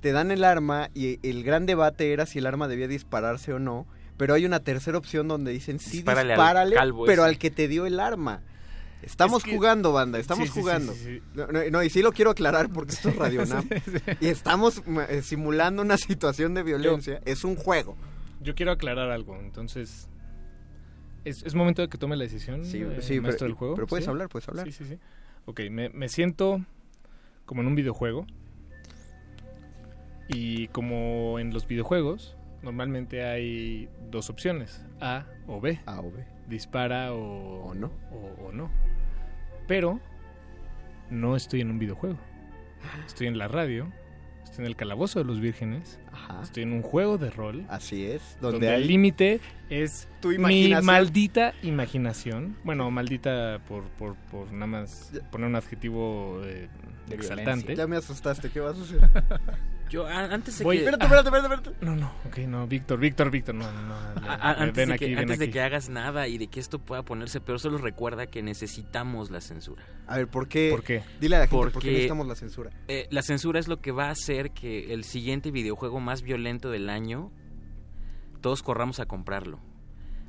[0.00, 3.58] Te dan el arma y el gran debate era si el arma debía dispararse o
[3.58, 7.28] no, pero hay una tercera opción donde dicen sí Dispárale al dispárale, calvo pero ese.
[7.30, 8.42] al que te dio el arma.
[9.02, 10.92] Estamos Es que- jugando, banda, estamos Sí, sí, sí, jugando.
[10.92, 11.22] sí, sí.
[11.34, 13.66] No, no, no, y sí lo quiero aclarar porque esto es Radio Nam.
[14.20, 17.20] Y estamos eh, simulando una situación de violencia.
[17.24, 17.96] es un juego.
[18.42, 20.06] Yo quiero aclarar algo, entonces...
[21.24, 23.74] ¿Es, es momento de que tome la decisión, Sí, eh, sí, maestro pero- del juego?
[23.74, 24.10] pero puedes ¿Sí?
[24.10, 24.66] hablar, puedes hablar.
[24.66, 24.98] Sí, sí, sí.
[25.44, 26.64] Ok, me, me siento
[27.44, 28.26] como en un videojuego.
[30.32, 35.80] Y como en los videojuegos, normalmente hay dos opciones, A o B.
[35.86, 36.24] A o B.
[36.48, 37.90] Dispara o, O no.
[38.12, 38.70] O, o no.
[39.66, 40.00] Pero
[41.10, 42.18] no estoy en un videojuego.
[43.06, 43.92] Estoy en la radio,
[44.44, 45.98] estoy en el calabozo de los vírgenes,
[46.42, 47.66] estoy en un juego de rol.
[47.68, 52.56] Así es, Donde, el límite es Tu mi maldita imaginación.
[52.64, 56.68] Bueno, maldita por, por, por nada más poner un adjetivo eh,
[57.06, 57.76] De exaltante.
[57.76, 59.00] Ya me asustaste, ¿qué vas a hacer?
[59.90, 60.84] Yo, antes de Voy- que...
[60.84, 61.84] Espérate, espérate, espérate, espérate.
[61.84, 63.82] No, no, ok, no, Víctor, Víctor, Víctor, no, no.
[64.14, 66.46] no, eh, antes ven de, aquí, que, ven antes de que hagas nada y de
[66.46, 69.84] que esto pueda ponerse peor, solo recuerda que necesitamos la censura.
[70.06, 70.68] A ver, ¿por qué?
[70.70, 71.02] ¿Por qué?
[71.20, 72.70] Dile a la gente por qué Porque, necesitamos la censura.
[72.88, 76.70] eh, la censura es lo que va a hacer que el siguiente videojuego más violento
[76.70, 77.32] del año
[78.40, 79.58] todos corramos a comprarlo,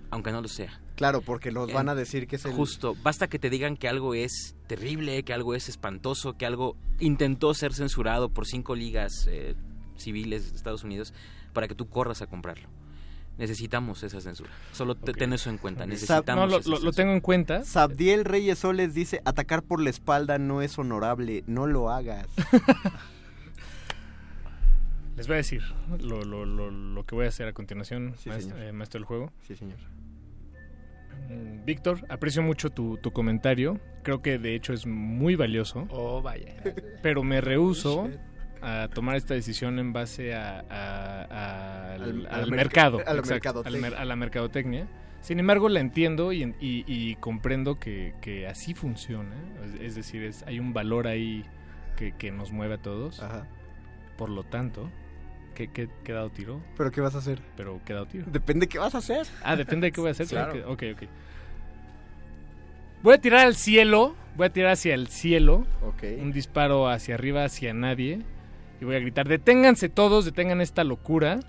[0.09, 0.81] aunque no lo sea.
[0.95, 2.51] Claro, porque los van a decir que es el...
[2.51, 6.77] Justo, basta que te digan que algo es terrible, que algo es espantoso, que algo
[6.99, 9.53] intentó ser censurado por cinco ligas eh,
[9.97, 11.13] civiles de Estados Unidos
[11.51, 12.69] para que tú corras a comprarlo.
[13.37, 14.49] Necesitamos esa censura.
[14.71, 15.85] Solo te- ten eso en cuenta.
[15.85, 16.95] Necesitamos No, lo, esa lo- lo censura.
[16.95, 17.65] tengo en cuenta.
[17.65, 22.27] Sabdiel Reyes Soles dice, atacar por la espalda no es honorable, no lo hagas.
[25.17, 25.61] Les voy a decir
[25.99, 28.59] lo, lo, lo, lo que voy a hacer a continuación, Sí, maes- señor.
[28.59, 29.31] eh, maestro del juego.
[29.45, 29.77] Sí, señor.
[31.31, 33.79] Mm, Víctor, aprecio mucho tu, tu comentario.
[34.03, 35.87] Creo que de hecho es muy valioso.
[35.89, 36.55] Oh, vaya.
[37.01, 38.09] Pero me rehuso
[38.61, 42.97] a tomar esta decisión en base a, a- a- al, Al- al al merc- mercado.
[42.99, 43.75] a la exacto, mercadotecnia.
[43.75, 44.87] al mer- a la mercadotecnia.
[45.21, 49.35] Sin embargo, la entiendo y, y- y comprendo que, que así funciona.
[49.63, 51.45] Es, es decir, es, hay un valor ahí
[51.95, 53.21] que, que nos mueve a todos.
[54.17, 54.89] Por lo tanto,
[55.67, 56.61] ¿qué, qué, qué dado tiro?
[56.77, 57.39] ¿Pero qué vas a hacer?
[57.55, 58.25] Pero qué dado tiro.
[58.31, 59.27] Depende qué vas a hacer.
[59.43, 60.27] Ah, depende de qué voy a hacer.
[60.27, 60.71] Claro.
[60.71, 61.03] Ok, ok.
[63.03, 64.15] Voy a tirar al cielo.
[64.35, 65.65] Voy a tirar hacia el cielo.
[66.19, 68.21] Un disparo hacia arriba, hacia nadie.
[68.79, 71.39] Y voy a gritar, deténganse todos, detengan esta locura.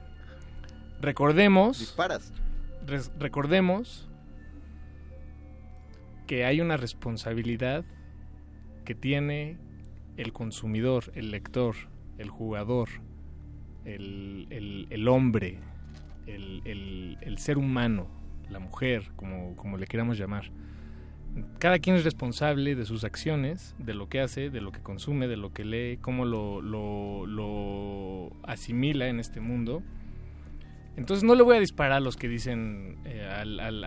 [1.00, 1.78] Recordemos...
[1.78, 2.32] Disparas.
[2.86, 4.08] res- recordemos
[6.26, 7.84] que hay una responsabilidad
[8.84, 9.57] que tiene
[10.16, 11.74] el consumidor, el lector,
[12.18, 12.89] el jugador,
[13.85, 15.59] el, el- el hombre,
[16.27, 18.09] el, el- ser humano,
[18.51, 20.51] la mujer, como, como le queramos llamar.
[21.59, 25.28] Cada quien es responsable de sus acciones, de lo que hace, de lo que consume,
[25.28, 29.83] de lo que lee, cómo lo, lo- lo asimila en este mundo.
[30.97, 33.44] Entonces no le voy a disparar a los que dicen eh, a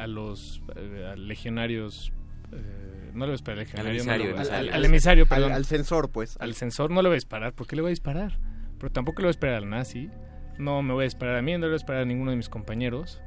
[0.08, 2.12] los eh, a legionarios.
[2.52, 3.94] eh, no le voy a disparar al legionario.
[3.94, 4.74] no emisario, al, emisario.
[4.74, 5.52] al emisario, perdón.
[5.52, 6.38] al censor, pues.
[6.40, 7.54] Al censor no le voy a disparar.
[7.54, 8.40] ¿Por qué le voy a disparar?
[8.86, 10.12] Pero tampoco le voy a disparar al nazi.
[10.60, 12.38] No me voy a disparar a mí, no le voy a disparar a ninguno de
[12.38, 13.20] mis compañeros.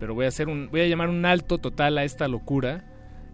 [0.00, 2.82] Pero voy a hacer un, voy a llamar un alto total a esta locura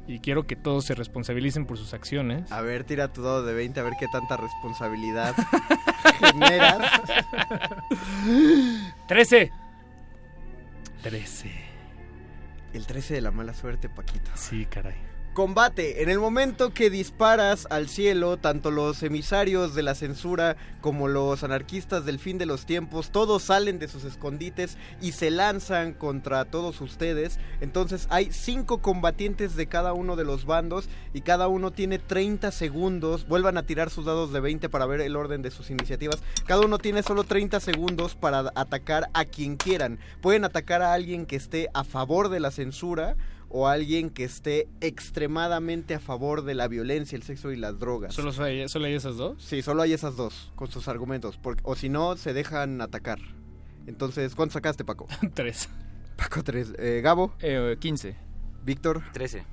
[0.08, 2.50] y quiero que todos se responsabilicen por sus acciones.
[2.50, 5.36] A ver, tira tu dado de 20 a ver qué tanta responsabilidad
[6.18, 6.78] generas.
[9.06, 9.52] 13.
[11.02, 11.52] 13.
[12.72, 14.32] El 13 de la mala suerte, Paquito.
[14.34, 14.96] Sí, caray.
[15.38, 16.02] Combate.
[16.02, 21.44] En el momento que disparas al cielo, tanto los emisarios de la censura como los
[21.44, 26.44] anarquistas del fin de los tiempos, todos salen de sus escondites y se lanzan contra
[26.44, 27.38] todos ustedes.
[27.60, 32.50] Entonces hay cinco combatientes de cada uno de los bandos y cada uno tiene 30
[32.50, 33.28] segundos.
[33.28, 36.20] Vuelvan a tirar sus dados de 20 para ver el orden de sus iniciativas.
[36.48, 40.00] Cada uno tiene solo 30 segundos para atacar a quien quieran.
[40.20, 43.14] Pueden atacar a alguien que esté a favor de la censura
[43.50, 48.14] o alguien que esté extremadamente a favor de la violencia, el sexo y las drogas.
[48.14, 49.42] ¿Solo hay, solo hay esas dos?
[49.42, 51.38] Sí, solo hay esas dos, con sus argumentos.
[51.38, 53.18] porque- o si no, se dejan atacar.
[53.86, 55.06] Entonces, ¿cuánto sacaste, Paco?
[55.34, 55.68] Tres.
[56.16, 56.74] Paco, tres.
[56.78, 57.32] Eh, Gabo.
[57.78, 58.16] 15.
[58.64, 59.02] Víctor.
[59.12, 59.44] 13.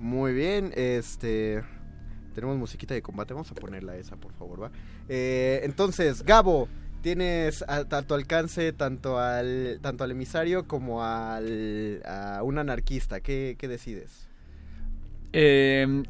[0.00, 1.62] Muy bien, este...
[2.34, 4.70] Tenemos musiquita de combate, vamos a ponerla esa, por favor, ¿va?
[5.08, 6.68] Eh, entonces, Gabo,
[7.02, 13.20] tienes a, a tu alcance tanto al, tanto al emisario como al, a un anarquista.
[13.20, 14.28] ¿Qué, qué decides?
[15.32, 16.02] Eh,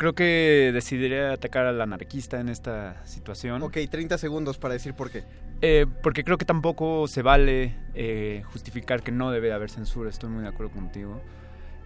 [0.00, 3.62] creo que decidiré atacar al anarquista en esta situación.
[3.62, 5.24] Ok, 30 segundos para decir por qué.
[5.60, 10.30] Eh, porque creo que tampoco se vale eh, justificar que no debe haber censura, estoy
[10.30, 11.20] muy de acuerdo contigo.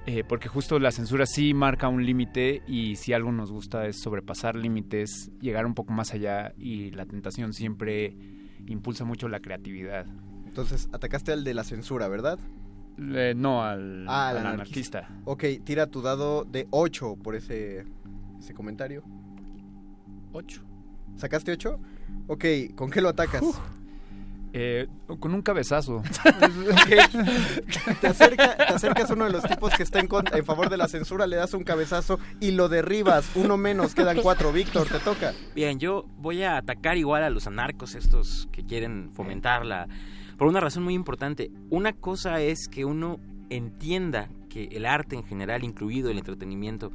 [0.07, 4.01] Eh, porque justo la censura sí marca un límite y si algo nos gusta es
[4.01, 8.15] sobrepasar límites, llegar un poco más allá y la tentación siempre
[8.67, 10.07] impulsa mucho la creatividad.
[10.47, 12.39] Entonces, atacaste al de la censura, ¿verdad?
[12.99, 14.99] Eh, no, al, Ah, al al anarquista.
[15.01, 15.23] anarquista.
[15.25, 17.85] Ok, tira tu dado de 8 por ese,
[18.39, 19.03] ese comentario.
[20.33, 20.63] 8.
[21.17, 21.81] ¿Sacaste 8?
[22.29, 22.45] Ok,
[22.75, 23.43] ¿con qué lo atacas?
[24.57, 24.87] Eh,
[25.19, 26.01] con un cabezazo.
[28.01, 30.87] Te, acerca- te acercas a uno de los tipos que está en favor de la
[30.87, 33.29] censura, le das un cabezazo y lo derribas.
[33.35, 34.53] Uno menos, quedan cuatro.
[34.53, 35.33] Víctor, te toca.
[35.57, 39.89] Bien, yo voy a atacar igual a los anarcos estos que quieren fomentarla
[40.39, 41.51] por una razón muy importante.
[41.71, 43.19] Una cosa es que uno
[43.51, 46.93] entienda que el arte en general, incluido el entretenimiento,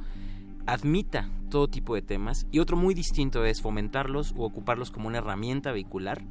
[0.66, 5.18] admita todo tipo de temas y otro muy distinto es fomentarlos o ocuparlos como una
[5.18, 6.22] herramienta vehicular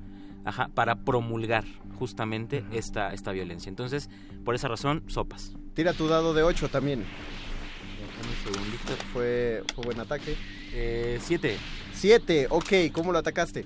[0.49, 1.63] ajá, para promulgar
[1.97, 3.69] justamente esta, esta violencia.
[3.69, 4.09] Entonces,
[4.45, 5.53] por esa razón, sopas.
[5.73, 6.99] Tira tu dado de 8 también.
[6.99, 8.93] Un segundito.
[9.13, 10.35] Fue, fue buen ataque.
[10.73, 11.55] Eh, siete.
[11.93, 13.65] 7, ok, ¿cómo lo atacaste?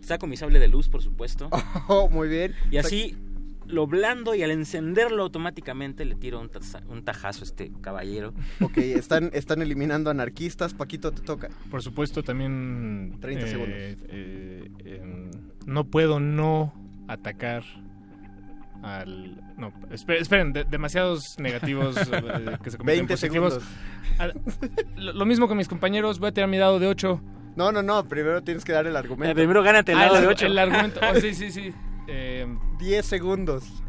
[0.00, 1.48] Saco mi sable de luz, por supuesto.
[1.88, 2.54] Oh, muy bien.
[2.70, 3.16] Y así
[3.66, 8.34] lo blando y al encenderlo automáticamente le tiro un, taza- un tajazo a este caballero.
[8.60, 10.74] Ok, están, están eliminando anarquistas.
[10.74, 11.50] Paquito, te toca.
[11.70, 13.18] Por supuesto, también...
[13.20, 13.76] 30 eh, segundos.
[13.78, 14.70] eh,
[15.66, 16.72] no puedo no
[17.08, 17.62] atacar
[18.82, 19.40] al...
[19.56, 23.62] No, espe- esperen, de- demasiados negativos eh, que se convierten en 20 positivos.
[24.18, 24.40] segundos.
[24.96, 27.20] Lo, lo mismo con mis compañeros, voy a tirar mi dado de 8.
[27.56, 29.32] No, no, no, primero tienes que dar el argumento.
[29.32, 30.46] Eh, primero gánate el Ah, dado de argu- ocho.
[30.46, 31.72] El argumento, oh, sí, sí, sí.
[32.08, 32.46] Eh,
[32.78, 33.82] 10 segundos.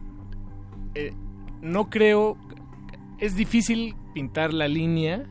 [0.95, 1.13] eh,
[1.61, 2.37] no creo...
[3.19, 5.23] Es difícil pintar la línea,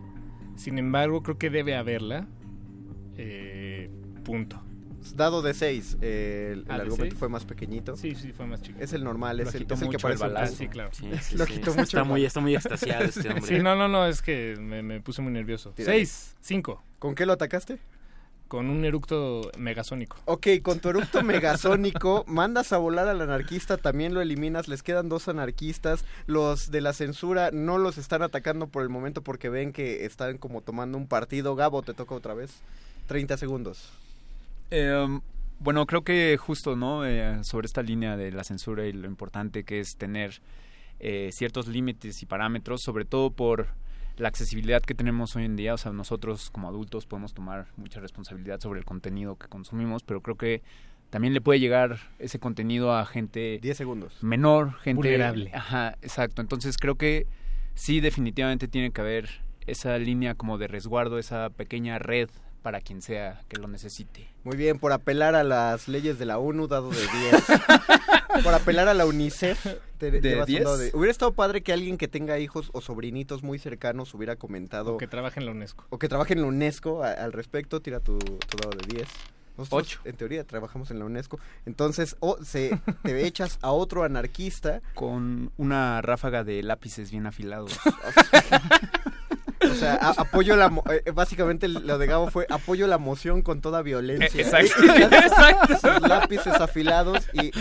[0.54, 2.28] sin embargo, creo que debe haberla.
[3.16, 3.90] Eh,
[4.24, 4.62] punto.
[5.14, 5.98] Dado de 6.
[6.00, 7.14] el Ah, el ¿de argumento seis?
[7.18, 7.96] fue más pequeñito.
[7.96, 8.78] Sí, sí, fue más chico.
[8.80, 10.52] Es el normal, es el, es el que el parece un balazo.
[10.52, 10.58] tubo.
[10.58, 10.90] Sí, claro.
[10.92, 11.52] Sí, sí, Lo sí.
[11.54, 13.46] quitó mucho Está el muy, está muy extasiado este hombre.
[13.46, 15.70] Sí, no, no, no, es que me, me puse muy nervioso.
[15.70, 15.98] Tírale.
[15.98, 17.78] Seis, cinco, ¿Con qué lo atacaste?
[18.48, 20.16] con un eructo megasónico.
[20.24, 25.08] Ok, con tu eructo megasónico mandas a volar al anarquista, también lo eliminas, les quedan
[25.08, 29.72] dos anarquistas, los de la censura no los están atacando por el momento porque ven
[29.72, 31.54] que están como tomando un partido.
[31.54, 32.50] Gabo, te toca otra vez.
[33.06, 33.88] 30 segundos.
[34.70, 35.20] Eh,
[35.58, 37.04] bueno, creo que justo, ¿no?
[37.04, 40.40] Eh, sobre esta línea de la censura y lo importante que es tener
[41.00, 43.68] eh, ciertos límites y parámetros, sobre todo por
[44.16, 45.74] la accesibilidad que tenemos hoy en día.
[45.74, 50.22] O sea, nosotros como adultos podemos tomar mucha responsabilidad sobre el contenido que consumimos, pero
[50.22, 50.62] creo que
[51.10, 54.22] también le puede llegar ese contenido a gente 10 segundos.
[54.22, 55.50] menor, gente Vulnerable.
[55.52, 56.40] Ajá, exacto.
[56.40, 57.26] Entonces creo que
[57.74, 59.28] sí, definitivamente tiene que haber
[59.66, 62.30] esa línea como de resguardo, esa pequeña red
[62.62, 64.28] para quien sea que lo necesite.
[64.44, 67.44] Muy bien, por apelar a las leyes de la ONU, dado de 10.
[68.44, 69.64] por apelar a la UNICEF,
[69.98, 70.64] te, te ¿De vas a un 10?
[70.64, 74.36] dado de- Hubiera estado padre que alguien que tenga hijos o sobrinitos muy cercanos hubiera
[74.36, 75.84] comentado O que trabaja en la UNESCO.
[75.90, 79.08] o que trabaje en la UNESCO a- al respecto, tira tu, tu dado de 10.
[79.58, 80.00] Nosotros, Ocho.
[80.04, 81.38] En teoría trabajamos en la UNESCO.
[81.66, 84.80] Entonces, o se, te echas a otro anarquista.
[84.94, 87.78] Con una ráfaga de lápices bien afilados.
[89.68, 90.68] O sea, a- apoyo la...
[90.70, 94.40] mo- eh, básicamente lo de Gabo fue apoyo la moción con toda violencia.
[94.40, 94.82] Eh, exacto.
[94.84, 95.78] Exacto.
[95.78, 97.52] Sus lápices afilados y eh,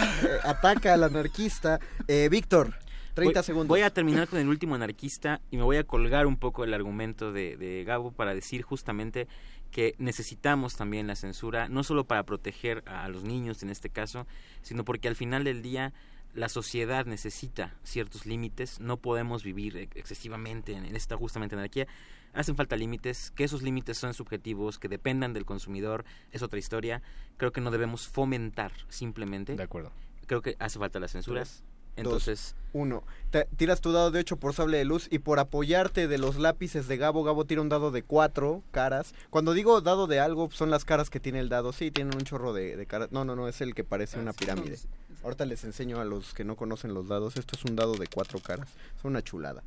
[0.43, 1.79] ataca al anarquista.
[2.07, 2.73] Eh, Víctor,
[3.15, 3.67] 30 voy, segundos.
[3.67, 6.73] Voy a terminar con el último anarquista y me voy a colgar un poco el
[6.73, 9.27] argumento de, de Gabo para decir justamente
[9.71, 14.25] que necesitamos también la censura, no solo para proteger a los niños en este caso,
[14.63, 15.93] sino porque al final del día
[16.33, 21.87] la sociedad necesita ciertos límites, no podemos vivir ex- excesivamente en, esta justamente anarquía.
[22.33, 27.01] Hacen falta límites, que esos límites son subjetivos, que dependan del consumidor, es otra historia.
[27.37, 29.55] Creo que no debemos fomentar simplemente.
[29.55, 29.91] De acuerdo.
[30.27, 31.41] Creo que hace falta la censura.
[31.41, 31.63] Tres,
[31.95, 33.03] Entonces, Uno.
[33.31, 36.37] Te- tiras tu dado de 8 por sable de luz y por apoyarte de los
[36.37, 39.15] lápices de Gabo, Gabo tira un dado de 4 caras.
[39.31, 41.73] Cuando digo dado de algo, son las caras que tiene el dado.
[41.73, 43.11] Sí, tienen un chorro de, de caras.
[43.11, 44.77] No, no, no, es el que parece una pirámide.
[45.23, 47.35] Ahorita les enseño a los que no conocen los dados.
[47.37, 48.69] Esto es un dado de 4 caras.
[48.97, 49.63] Es una chulada.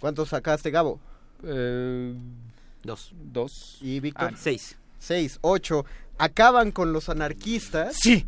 [0.00, 0.98] ¿Cuántos sacaste, Gabo?
[1.44, 2.14] Eh,
[2.82, 3.12] dos.
[3.32, 3.78] Dos.
[3.80, 4.32] ¿Y Víctor?
[4.34, 4.76] Ah, seis.
[4.98, 5.84] 6, 8.
[6.18, 7.96] Acaban con los anarquistas.
[8.00, 8.26] Sí.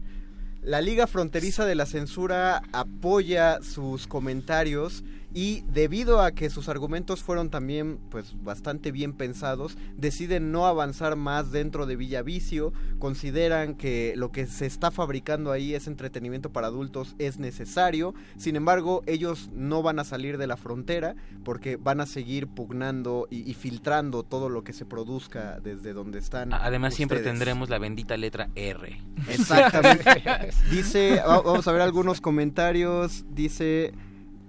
[0.62, 7.22] La Liga Fronteriza de la Censura apoya sus comentarios y debido a que sus argumentos
[7.22, 14.14] fueron también pues bastante bien pensados, deciden no avanzar más dentro de Villavicio, consideran que
[14.16, 19.50] lo que se está fabricando ahí es entretenimiento para adultos, es necesario, sin embargo ellos
[19.52, 24.22] no van a salir de la frontera porque van a seguir pugnando y, y filtrando
[24.22, 26.52] todo lo que se produzca desde donde están.
[26.52, 28.96] Además, siempre tendremos la bendita letra R.
[29.28, 30.22] Exactamente.
[30.70, 33.24] Dice, va- vamos a ver algunos comentarios.
[33.30, 33.92] Dice,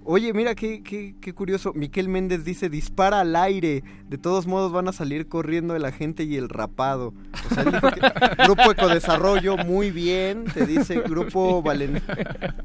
[0.06, 1.74] oye, mira qué, qué, qué curioso.
[1.74, 3.84] Miquel Méndez dice, dispara al aire.
[4.08, 7.14] De todos modos van a salir corriendo el agente y el rapado.
[7.50, 8.02] O sea, él dijo que-
[8.46, 10.46] grupo Ecodesarrollo, muy bien.
[10.54, 12.02] Te dice Grupo Valen...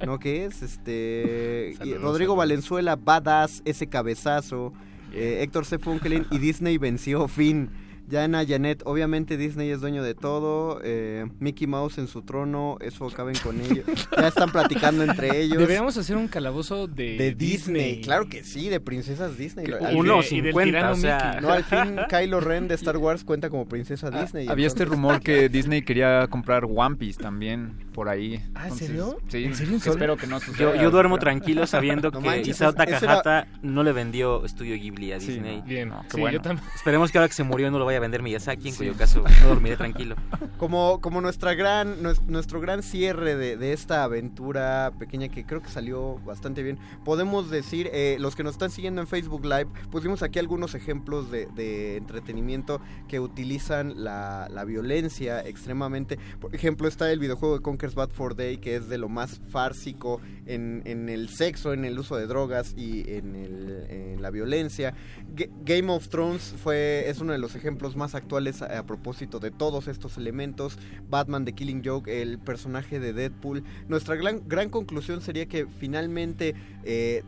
[0.07, 0.63] ¿No qué es?
[0.63, 1.75] Este...
[1.79, 2.37] Saludos, Rodrigo saludos.
[2.39, 4.73] Valenzuela, Badass, ese cabezazo.
[5.13, 5.79] Eh, Héctor C.
[5.79, 7.71] Funkelin y Disney venció, fin.
[8.11, 10.81] Yana Janet, obviamente Disney es dueño de todo.
[10.85, 13.85] eh, Mickey Mouse en su trono, eso acaben con ellos.
[14.21, 15.59] Ya están platicando entre ellos.
[15.59, 18.01] Deberíamos hacer un calabozo de, de Disney.
[18.03, 19.67] claro que sí, de princesas Disney.
[19.95, 21.39] Uno o y del 50, tirano o sea...
[21.41, 24.49] No, al fin Kylo Ren de Star Wars cuenta como princesa Disney.
[24.49, 28.43] Había este rumor que Disney quería comprar One Piece también por ahí.
[28.55, 29.19] Ah, ¿en Entonces, serio?
[29.29, 29.77] Sí, ¿En serio?
[29.77, 30.75] espero que no suceda.
[30.77, 34.77] Yo, yo duermo pero- tranquilo sabiendo No que manches, Isao Takahata no le vendió Estudio
[34.77, 35.63] Ghibli a Disney.
[35.67, 36.39] Bien, No, qué sí, bueno.
[36.39, 36.67] yo también.
[36.75, 38.79] Esperemos que ahora que se murió no lo vaya a vender Miyazaki, en Sí.
[38.79, 40.17] cuyo caso no dormiré tranquilo.
[40.59, 45.63] Como, como nuestra gran, nues- nuestro gran cierre de, de esta aventura pequeña que creo
[45.63, 49.67] que salió bastante bien, podemos decir, eh, los que nos están siguiendo en Facebook Live,
[49.91, 56.19] pusimos aquí algunos ejemplos de, de entretenimiento que utilizan la, la violencia extremadamente.
[56.41, 57.63] Por ejemplo, está el videojuego de
[57.95, 62.17] Bad for Day, que es de lo más fársico en, el sexo, en el uso
[62.17, 64.95] de drogas y en, la violencia.
[65.35, 69.51] Ga- Game of Thrones fue, es uno de los ejemplos más actuales a, propósito de
[69.51, 70.79] todos estos elementos.
[71.09, 73.63] Batman The Killing Joke, el personaje de Deadpool.
[73.89, 76.55] Nuestra gran, gran conclusión sería que finalmente
[76.85, 77.23] eh,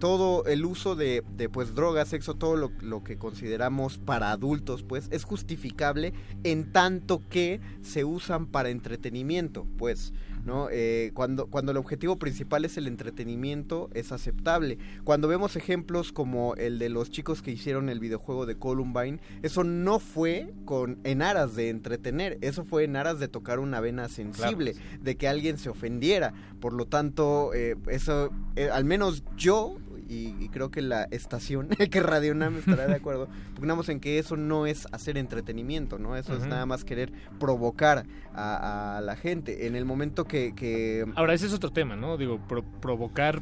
[0.00, 4.82] todo el uso de, de, pues drogas, sexo, todo lo, lo que consideramos para adultos,
[4.82, 6.12] pues es justificable
[6.42, 10.12] en tanto que se usan para entretenimiento, pues
[10.44, 10.68] ¿no?
[10.70, 14.78] Eh, cuando, cuando el objetivo principal es el entretenimiento, es aceptable.
[15.04, 19.64] Cuando vemos ejemplos como el de los chicos que hicieron el videojuego de Columbine, eso
[19.64, 24.08] no fue con en aras de entretener, eso fue en aras de tocar una vena
[24.08, 26.32] sensible, de que alguien se ofendiera.
[26.60, 29.76] Por lo tanto, eh, eso, eh, al menos yo
[30.10, 34.36] y, y creo que la estación, que Radio estará de acuerdo, pugnamos en que eso
[34.36, 36.16] no es hacer entretenimiento, ¿no?
[36.16, 39.66] Eso es nada más querer provocar a, a la gente.
[39.68, 40.52] En el momento que...
[40.54, 42.16] que Ahora, ese es otro tema, ¿no?
[42.16, 43.40] Digo, pro- provocar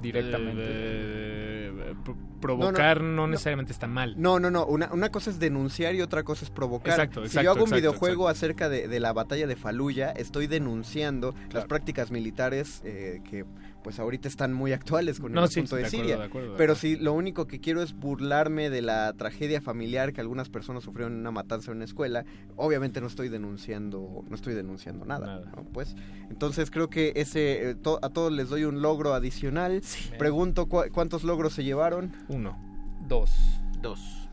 [0.00, 0.62] Directamente.
[0.64, 3.26] eh, pro- provocar no, no.
[3.28, 4.14] necesariamente está mal.
[4.18, 4.66] No, no, no.
[4.66, 6.90] Una, una cosa es denunciar y otra cosa es provocar.
[6.92, 10.10] Exacto, si exacto, yo hago un exacto, videojuego acerca de, de la batalla de Faluya,
[10.12, 13.44] estoy denunciando las prácticas militares eh, que
[13.86, 16.18] pues ahorita están muy actuales con el No, sí, asunto de de, acuerdo, Siria.
[16.18, 20.12] de acuerdo, de Pero si lo único que quiero es burlarme de la tragedia familiar
[20.12, 22.24] que algunas personas sufrieron en una matanza en una escuela,
[22.56, 25.62] obviamente no estoy denunciando, no estoy denunciando nada, ¿no?
[25.72, 25.94] Pues
[26.30, 29.80] entonces creo que ese eh, to- a todos les doy un logro adicional.
[30.18, 32.10] Pregunto ¿cu- cuántos logros se llevaron.
[32.26, 32.58] Uno.
[33.06, 33.30] Dos.
[33.80, 34.25] Dos.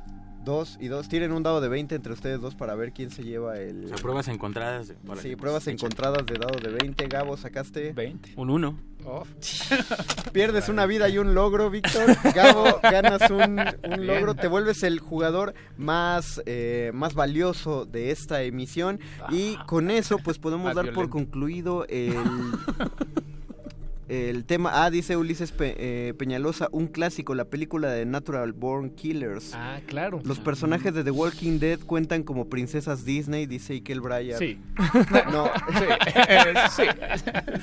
[0.44, 1.08] Dos y dos.
[1.08, 3.86] Tienen un dado de 20 entre ustedes dos para ver quién se lleva el...
[3.86, 4.88] O sea, pruebas encontradas.
[4.90, 7.08] de- Sí, pues, pruebas encontradas de dado de 20.
[7.08, 7.94] Gabo, sacaste...
[7.94, 8.34] 20.
[8.36, 8.78] Un uno.
[10.34, 12.16] Pierdes una vida y un logro, Víctor.
[12.34, 13.58] Gabo, ganas un,
[14.06, 14.36] logro.
[14.36, 19.00] Te vuelves el jugador más, eh, más valioso de esta emisión.
[19.30, 22.16] Y con eso, pues podemos Más dar por concluido el...
[24.14, 28.92] El tema, ah, dice Ulises Pe- eh, Peñalosa, un clásico, la película de Natural Born
[28.92, 29.54] Killers.
[29.56, 30.22] Ah, claro.
[30.24, 34.38] Los personajes de The Walking Dead cuentan como princesas Disney, dice Ikel Bryan.
[34.38, 34.60] Sí.
[35.32, 35.46] No.
[35.46, 35.86] Sí.
[36.76, 36.84] Sí.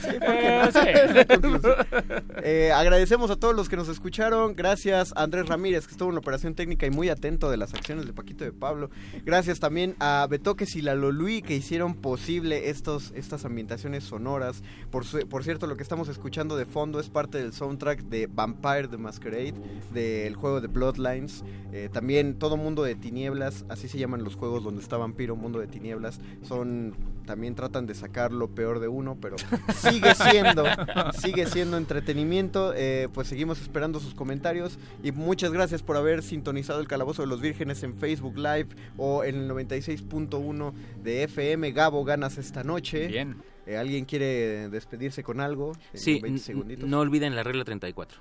[0.01, 0.65] Sí, ¿por qué no?
[0.65, 2.41] Eh, sí.
[2.43, 4.55] Eh, agradecemos a todos los que nos escucharon.
[4.55, 7.75] Gracias a Andrés Ramírez, que estuvo en la operación técnica y muy atento de las
[7.75, 8.91] acciones de Paquito de Pablo.
[9.25, 14.63] Gracias también a Betoques y la Lolui, que hicieron posible estos, estas ambientaciones sonoras.
[14.91, 18.27] Por, su- por cierto, lo que estamos escuchando de fondo es parte del soundtrack de
[18.27, 19.55] Vampire the Masquerade,
[19.93, 21.45] del juego de Bloodlines.
[21.71, 25.59] Eh, también Todo Mundo de Tinieblas, así se llaman los juegos donde está Vampiro, Mundo
[25.61, 26.19] de Tinieblas.
[26.43, 26.95] Son
[27.27, 29.37] también tratan de sacar lo peor de uno, pero
[29.75, 30.65] sigue siendo,
[31.13, 32.73] sigue siendo entretenimiento.
[32.75, 37.29] Eh, pues seguimos esperando sus comentarios y muchas gracias por haber sintonizado el Calabozo de
[37.29, 40.73] los Vírgenes en Facebook Live o en el 96.1
[41.05, 41.71] de FM.
[41.73, 43.09] Gabo, ganas esta noche.
[43.09, 43.50] Bien.
[43.71, 45.73] Eh, ¿Alguien quiere despedirse con algo?
[45.93, 46.89] En Sí, 20 n- segunditos.
[46.89, 48.19] no olviden la regla 34.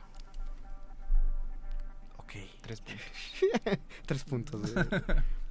[2.18, 2.34] Ok.
[2.61, 3.02] Tres puntos.
[4.06, 4.72] Tres puntos.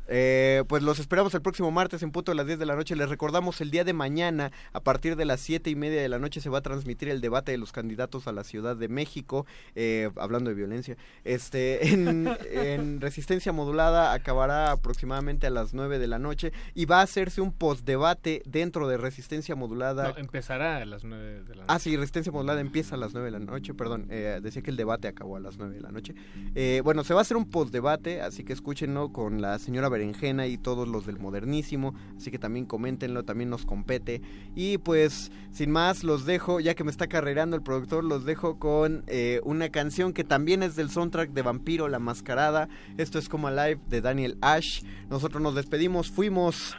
[0.08, 0.64] Eh.
[0.68, 2.96] Pues los esperamos el próximo martes en punto de las 10 de la noche.
[2.96, 6.18] Les recordamos el día de mañana, a partir de las 7 y media de la
[6.18, 9.46] noche, se va a transmitir el debate de los candidatos a la Ciudad de México,
[9.74, 10.96] eh, hablando de violencia.
[11.24, 17.00] Este, en, en Resistencia Modulada acabará aproximadamente a las 9 de la noche y va
[17.00, 20.10] a hacerse un postdebate dentro de Resistencia Modulada.
[20.10, 21.64] No, empezará a las 9 de la noche.
[21.68, 24.70] Ah, sí, Resistencia Modulada empieza a las 9 de la noche, perdón, eh, decía que
[24.70, 26.14] el debate acabó a las 9 de la noche.
[26.54, 30.46] Eh, bueno, se va a hacer un postdebate, así que escúchenlo con la señora Berenjena
[30.46, 34.22] y todos los del modernísimo, así que también coméntenlo, también nos compete.
[34.54, 38.58] Y pues, sin más, los dejo, ya que me está carrerando el productor, los dejo
[38.58, 42.68] con eh, una canción que también es del soundtrack de Vampiro, La Mascarada.
[42.96, 44.82] Esto es como Alive de Daniel Ash.
[45.10, 46.76] Nosotros nos despedimos, fuimos...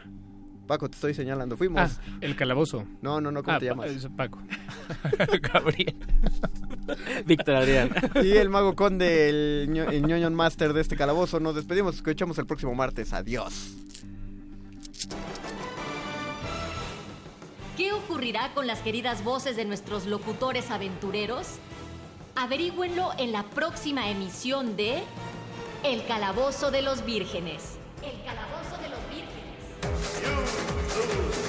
[0.70, 1.82] Paco, te estoy señalando, fuimos...
[1.82, 1.90] Ah,
[2.22, 2.86] el calabozo.
[3.02, 3.90] No, no, no, ¿cómo Ah, te llamas?
[3.90, 4.38] es Paco.
[5.52, 5.96] Gabriel.
[7.26, 7.90] Víctor Adrián.
[8.24, 11.40] Y el mago conde, el, ño- el ñoño master de este calabozo.
[11.40, 13.14] Nos despedimos, escuchamos el próximo martes.
[13.14, 13.74] Adiós.
[17.76, 21.48] ¿Qué ocurrirá con las queridas voces de nuestros locutores aventureros?
[22.36, 25.02] Averígüenlo en la próxima emisión de
[25.84, 27.78] El Calabozo de los Vírgenes.
[28.04, 28.69] El Calabozo
[30.22, 31.49] de los